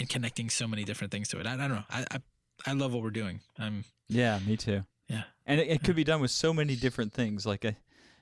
and 0.00 0.08
connecting 0.08 0.50
so 0.50 0.66
many 0.66 0.82
different 0.82 1.12
things 1.12 1.28
to 1.28 1.38
it 1.38 1.46
i, 1.46 1.52
I 1.54 1.56
don't 1.56 1.68
know 1.70 1.84
I, 1.88 2.04
I 2.10 2.18
i 2.66 2.72
love 2.72 2.92
what 2.92 3.04
we're 3.04 3.10
doing 3.10 3.42
i'm 3.56 3.84
Yeah, 4.08 4.40
me 4.44 4.56
too. 4.56 4.82
Yeah. 5.08 5.22
And 5.46 5.60
it, 5.60 5.68
it 5.68 5.82
could 5.84 5.94
be 5.94 6.02
done 6.02 6.20
with 6.20 6.32
so 6.32 6.52
many 6.52 6.74
different 6.74 7.12
things. 7.12 7.46
Like, 7.46 7.64
I, 7.64 7.76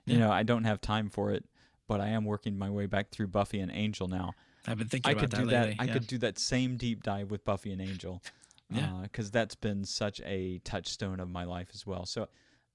you 0.07 0.15
Yeah. 0.15 0.21
know, 0.27 0.31
I 0.33 0.43
don't 0.43 0.65
have 0.65 0.81
time 0.81 1.09
for 1.11 1.31
it, 1.33 1.45
but 1.89 2.01
I 2.01 2.09
am 2.09 2.25
working 2.25 2.59
my 2.59 2.71
way 2.71 2.87
back 2.87 3.11
through 3.11 3.29
Buffy 3.29 3.61
and 3.61 3.71
Angel 3.73 4.09
now. 4.09 4.33
i've 4.67 4.79
been 4.79 4.89
thinking 4.89 5.09
I 5.09 5.13
about 5.13 5.21
could 5.23 5.31
that 5.33 5.37
do 5.39 5.45
lately 5.47 5.75
that. 5.75 5.81
I 5.83 5.87
could 5.89 6.07
do 6.07 6.19
that 6.19 6.39
same 6.39 6.77
deep 6.77 7.03
dive 7.03 7.31
with 7.31 7.45
Buffy 7.45 7.73
and 7.73 7.81
Angel. 7.81 8.23
Yeah. 8.71 9.01
Because 9.03 9.31
that's 9.31 9.55
been 9.55 9.85
such 9.85 10.19
a 10.25 10.59
touchstone 10.65 11.21
of 11.21 11.29
my 11.29 11.45
life 11.45 11.69
as 11.75 11.87
well. 11.87 12.07
So, 12.07 12.29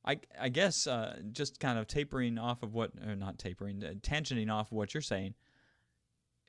I 0.05 0.19
I 0.39 0.49
guess 0.49 0.85
uh, 0.85 1.19
just 1.31 1.59
kind 1.59 1.79
of 1.79 1.87
tapering 1.87 2.37
off 2.37 2.61
of 2.61 2.75
what, 2.75 2.91
or 3.03 3.15
not 3.15 3.39
tapering, 3.39 3.83
uh, 3.83 3.93
tangenting 4.01 4.51
off 4.51 4.71
of 4.71 4.77
what 4.77 4.93
you're 4.93 5.01
saying. 5.01 5.33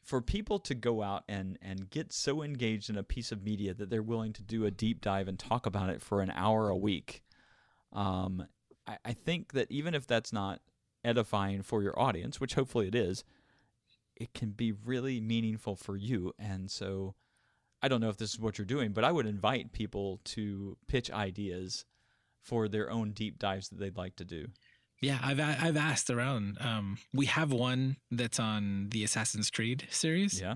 For 0.04 0.20
people 0.20 0.58
to 0.60 0.74
go 0.74 1.02
out 1.02 1.24
and 1.28 1.58
and 1.62 1.88
get 1.88 2.12
so 2.12 2.42
engaged 2.42 2.90
in 2.90 2.98
a 2.98 3.02
piece 3.02 3.32
of 3.32 3.42
media 3.42 3.72
that 3.72 3.88
they're 3.88 4.02
willing 4.02 4.34
to 4.34 4.42
do 4.42 4.66
a 4.66 4.70
deep 4.70 5.00
dive 5.00 5.28
and 5.28 5.38
talk 5.38 5.64
about 5.64 5.88
it 5.88 6.02
for 6.02 6.20
an 6.20 6.30
hour 6.34 6.68
a 6.68 6.76
week, 6.76 7.22
um, 7.94 8.46
I, 8.88 8.96
I 9.04 9.12
think 9.12 9.52
that 9.52 9.70
even 9.70 9.94
if 9.94 10.06
that's 10.06 10.32
not 10.32 10.60
edifying 11.04 11.62
for 11.62 11.82
your 11.82 11.98
audience, 12.00 12.40
which 12.40 12.54
hopefully 12.54 12.88
it 12.88 12.94
is, 12.94 13.22
it 14.16 14.32
can 14.34 14.50
be 14.50 14.72
really 14.72 15.20
meaningful 15.20 15.76
for 15.76 15.96
you. 15.96 16.32
And 16.38 16.70
so 16.70 17.14
I 17.80 17.86
don't 17.88 18.00
know 18.00 18.08
if 18.08 18.16
this 18.16 18.34
is 18.34 18.40
what 18.40 18.58
you're 18.58 18.64
doing, 18.64 18.92
but 18.92 19.04
I 19.04 19.12
would 19.12 19.26
invite 19.26 19.72
people 19.72 20.18
to 20.24 20.76
pitch 20.88 21.10
ideas 21.10 21.84
for 22.42 22.66
their 22.68 22.90
own 22.90 23.12
deep 23.12 23.38
dives 23.38 23.68
that 23.68 23.78
they'd 23.78 23.96
like 23.96 24.16
to 24.16 24.24
do. 24.24 24.48
yeah 25.02 25.18
i've 25.22 25.38
i've 25.38 25.76
asked 25.76 26.08
around 26.10 26.56
um 26.60 26.98
we 27.12 27.26
have 27.26 27.52
one 27.52 27.96
that's 28.10 28.40
on 28.40 28.88
the 28.90 29.04
assassin's 29.04 29.50
creed 29.50 29.86
series 29.90 30.40
Yeah. 30.40 30.54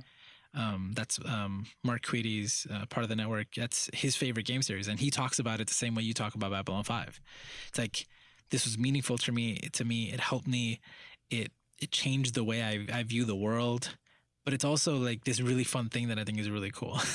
um, 0.55 0.93
that's 0.95 1.19
um, 1.25 1.67
Mark 1.85 2.03
Queedy's 2.03 2.67
uh, 2.73 2.87
part 2.87 3.05
of 3.05 3.09
the 3.09 3.17
network. 3.17 3.49
That's 3.57 3.89
his 3.95 4.17
favorite 4.17 4.45
game 4.47 4.63
series, 4.63 4.89
and 4.89 4.99
he 5.01 5.11
talks 5.11 5.39
about 5.39 5.61
it 5.61 5.67
the 5.69 5.75
same 5.75 5.95
way 5.95 6.03
you 6.03 6.13
talk 6.15 6.35
about 6.35 6.51
Babylon 6.51 6.85
Five. 6.85 7.21
It's 7.69 7.79
like 7.79 8.07
this 8.53 8.65
was 8.65 8.79
meaningful 8.79 9.19
to 9.19 9.33
me. 9.33 9.57
To 9.73 9.85
me, 9.85 10.13
it 10.13 10.21
helped 10.21 10.47
me. 10.47 10.79
It 11.31 11.51
it 11.81 11.91
changed 11.91 12.35
the 12.35 12.45
way 12.45 12.63
I, 12.63 12.87
I 13.01 13.03
view 13.03 13.25
the 13.25 13.35
world. 13.35 13.97
But 14.45 14.55
it's 14.55 14.65
also 14.65 14.97
like 14.97 15.25
this 15.25 15.41
really 15.41 15.65
fun 15.65 15.89
thing 15.89 16.09
that 16.09 16.19
I 16.19 16.25
think 16.25 16.39
is 16.39 16.49
really 16.49 16.71
cool. 16.71 17.01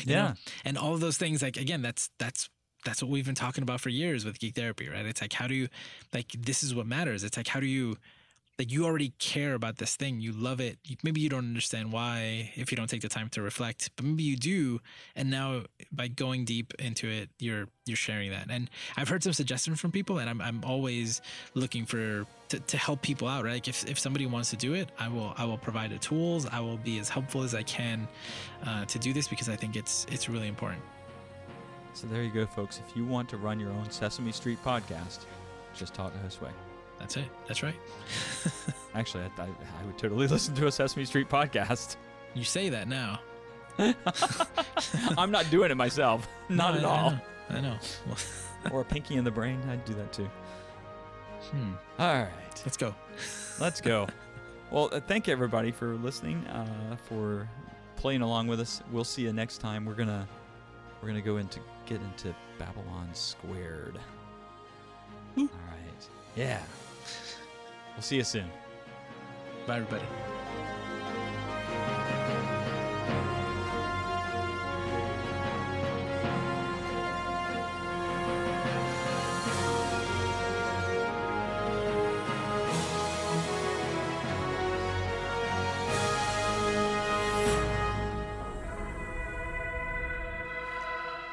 You 0.00 0.14
know? 0.14 0.22
Yeah. 0.22 0.34
and 0.64 0.78
all 0.78 0.94
of 0.94 1.00
those 1.00 1.18
things. 1.18 1.42
Like 1.42 1.58
again, 1.58 1.82
that's 1.82 2.08
that's 2.18 2.48
that's 2.86 3.02
what 3.02 3.10
we've 3.10 3.26
been 3.26 3.34
talking 3.34 3.62
about 3.62 3.80
for 3.82 3.90
years 3.90 4.24
with 4.24 4.38
geek 4.38 4.54
therapy, 4.54 4.88
right? 4.88 5.04
It's 5.04 5.20
like 5.20 5.32
how 5.34 5.46
do 5.46 5.54
you 5.54 5.68
like 6.14 6.28
this 6.32 6.62
is 6.62 6.74
what 6.74 6.86
matters. 6.86 7.22
It's 7.24 7.36
like 7.36 7.48
how 7.48 7.60
do 7.60 7.66
you 7.66 7.98
like 8.58 8.72
you 8.72 8.84
already 8.84 9.12
care 9.18 9.54
about 9.54 9.76
this 9.76 9.94
thing. 9.94 10.20
You 10.20 10.32
love 10.32 10.60
it. 10.60 10.78
Maybe 11.04 11.20
you 11.20 11.28
don't 11.28 11.44
understand 11.44 11.92
why 11.92 12.52
if 12.56 12.72
you 12.72 12.76
don't 12.76 12.90
take 12.90 13.02
the 13.02 13.08
time 13.08 13.28
to 13.30 13.42
reflect 13.42 13.90
but 13.96 14.04
maybe 14.04 14.24
you 14.24 14.36
do. 14.36 14.80
And 15.14 15.30
now 15.30 15.62
by 15.92 16.08
going 16.08 16.44
deep 16.44 16.74
into 16.78 17.08
it 17.08 17.30
you're 17.38 17.68
you're 17.86 17.96
sharing 17.96 18.30
that. 18.30 18.46
And 18.50 18.68
i've 18.96 19.08
heard 19.08 19.22
some 19.22 19.32
suggestions 19.32 19.80
from 19.80 19.92
people 19.92 20.18
and 20.18 20.28
i'm, 20.28 20.40
I'm 20.40 20.62
always 20.64 21.20
looking 21.54 21.86
for 21.86 22.26
to, 22.48 22.60
to 22.60 22.76
help 22.76 23.02
people 23.02 23.28
out 23.28 23.44
right? 23.44 23.54
Like 23.54 23.68
if, 23.68 23.88
if 23.88 23.98
somebody 23.98 24.26
wants 24.26 24.50
to 24.50 24.56
do 24.56 24.74
it 24.74 24.90
i 24.98 25.08
will 25.08 25.34
i 25.36 25.44
will 25.44 25.58
provide 25.58 25.90
the 25.90 25.98
tools. 25.98 26.46
I 26.46 26.60
will 26.60 26.78
be 26.78 26.98
as 26.98 27.08
helpful 27.08 27.42
as 27.42 27.54
i 27.54 27.62
can 27.62 28.08
uh, 28.66 28.84
to 28.86 28.98
do 28.98 29.12
this 29.12 29.28
because 29.28 29.48
i 29.48 29.56
think 29.56 29.76
it's 29.76 30.06
it's 30.10 30.28
really 30.28 30.48
important. 30.48 30.82
So 31.94 32.06
there 32.06 32.22
you 32.22 32.30
go, 32.30 32.46
folks. 32.46 32.80
If 32.86 32.96
you 32.96 33.04
want 33.04 33.28
to 33.30 33.36
run 33.36 33.58
your 33.58 33.70
own 33.70 33.90
Sesame 33.90 34.30
Street 34.30 34.58
podcast, 34.64 35.26
just 35.74 35.94
talk 35.94 36.12
to 36.12 36.18
Josue. 36.20 36.52
That's 36.98 37.16
it 37.16 37.24
that's 37.46 37.62
right 37.62 37.76
Actually, 38.94 39.24
I, 39.38 39.42
I, 39.42 39.44
I 39.46 39.84
would 39.86 39.96
totally 39.98 40.26
listen 40.34 40.54
to 40.56 40.66
a 40.66 40.72
Sesame 40.72 41.04
Street 41.04 41.28
podcast. 41.28 41.96
you 42.34 42.42
say 42.42 42.68
that 42.70 42.88
now 42.88 43.20
I'm 45.16 45.30
not 45.30 45.48
doing 45.50 45.70
it 45.70 45.76
myself. 45.76 46.26
Not 46.48 46.74
No, 46.74 46.78
at 46.80 46.84
I- 46.84 46.88
I 46.88 46.90
all. 47.02 47.10
know, 47.10 47.20
i 47.50 47.60
know 47.60 47.78
well, 48.06 48.16
or 48.72 48.80
a 48.80 48.84
Pinky 48.84 49.14
in 49.16 49.24
the 49.24 49.30
Brain. 49.30 49.60
I'd 49.70 49.84
do 49.84 49.94
that 49.94 50.12
too. 50.12 50.28
hmm, 51.52 51.72
All 51.98 52.14
right. 52.14 52.28
let's 52.64 52.76
go 52.76 52.94
Let's 53.60 53.80
go. 53.80 54.06
well, 54.70 54.88
uh, 54.92 55.00
thank 55.00 55.28
everybody 55.28 55.70
for 55.70 55.94
listening, 55.96 56.44
uh, 56.48 56.96
for 57.08 57.48
playing 57.96 58.22
along 58.22 58.48
with 58.48 58.58
us. 58.60 58.82
We'll 58.90 59.04
see 59.04 59.22
you 59.22 59.32
next 59.32 59.58
time. 59.58 59.84
We're 59.84 59.94
gonna 59.94 60.26
we're 61.00 61.08
gonna 61.08 61.20
go 61.22 61.36
into 61.36 61.60
get 61.86 62.00
into 62.00 62.34
Babylon 62.58 63.08
Squared. 63.12 63.98
All 65.36 65.44
right. 65.44 66.08
Yeah. 66.36 66.60
We'll 67.98 68.04
see 68.04 68.16
you 68.18 68.22
soon. 68.22 68.48
bye 69.66 69.78
everybody 69.78 70.04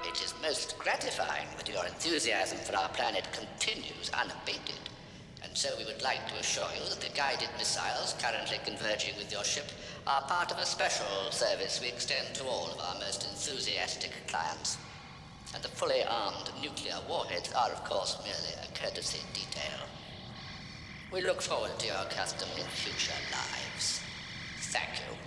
It 0.03 0.20
is 0.24 0.34
most 0.41 0.80
gratifying 0.80 1.45
that 1.57 1.70
your 1.70 1.86
enthusiasm 1.86 2.57
for 2.57 2.76
our 2.76 2.89
planet 2.89 3.28
continues 3.32 4.09
unabated. 4.20 4.64
So 5.66 5.76
we 5.80 5.86
would 5.86 6.03
like 6.03 6.28
to 6.28 6.36
assure 6.36 6.70
you 6.76 6.88
that 6.89 7.01
the 7.01 7.09
guided 7.18 7.49
missiles 7.57 8.13
currently 8.22 8.59
converging 8.63 9.18
with 9.18 9.32
your 9.32 9.43
ship 9.43 9.66
are 10.05 10.22
part 10.22 10.51
of 10.51 10.59
a 10.59 10.66
special 10.66 11.32
service 11.32 11.82
we 11.82 11.88
extend 11.88 12.36
to 12.36 12.43
all 12.43 12.68
of 12.68 12.80
our 12.80 12.93
most 12.99 13.24
enthusiastic 13.24 14.11
clients. 14.28 14.78
And 15.55 15.63
the 15.63 15.70
fully 15.70 16.03
armed 16.03 16.51
nuclear 16.61 16.99
warheads 17.09 17.51
are, 17.53 17.72
of 17.72 17.84
course, 17.84 18.16
merely 18.24 18.53
a 18.61 18.78
courtesy 18.80 19.22
detail. 19.34 19.89
We 21.11 21.22
look 21.22 21.41
forward 21.41 21.80
to 21.80 21.88
your 21.88 22.05
custom 22.11 22.49
in 22.59 22.68
future 22.68 23.18
lives. 23.34 24.01
Thank 24.70 24.99
you. 24.99 25.24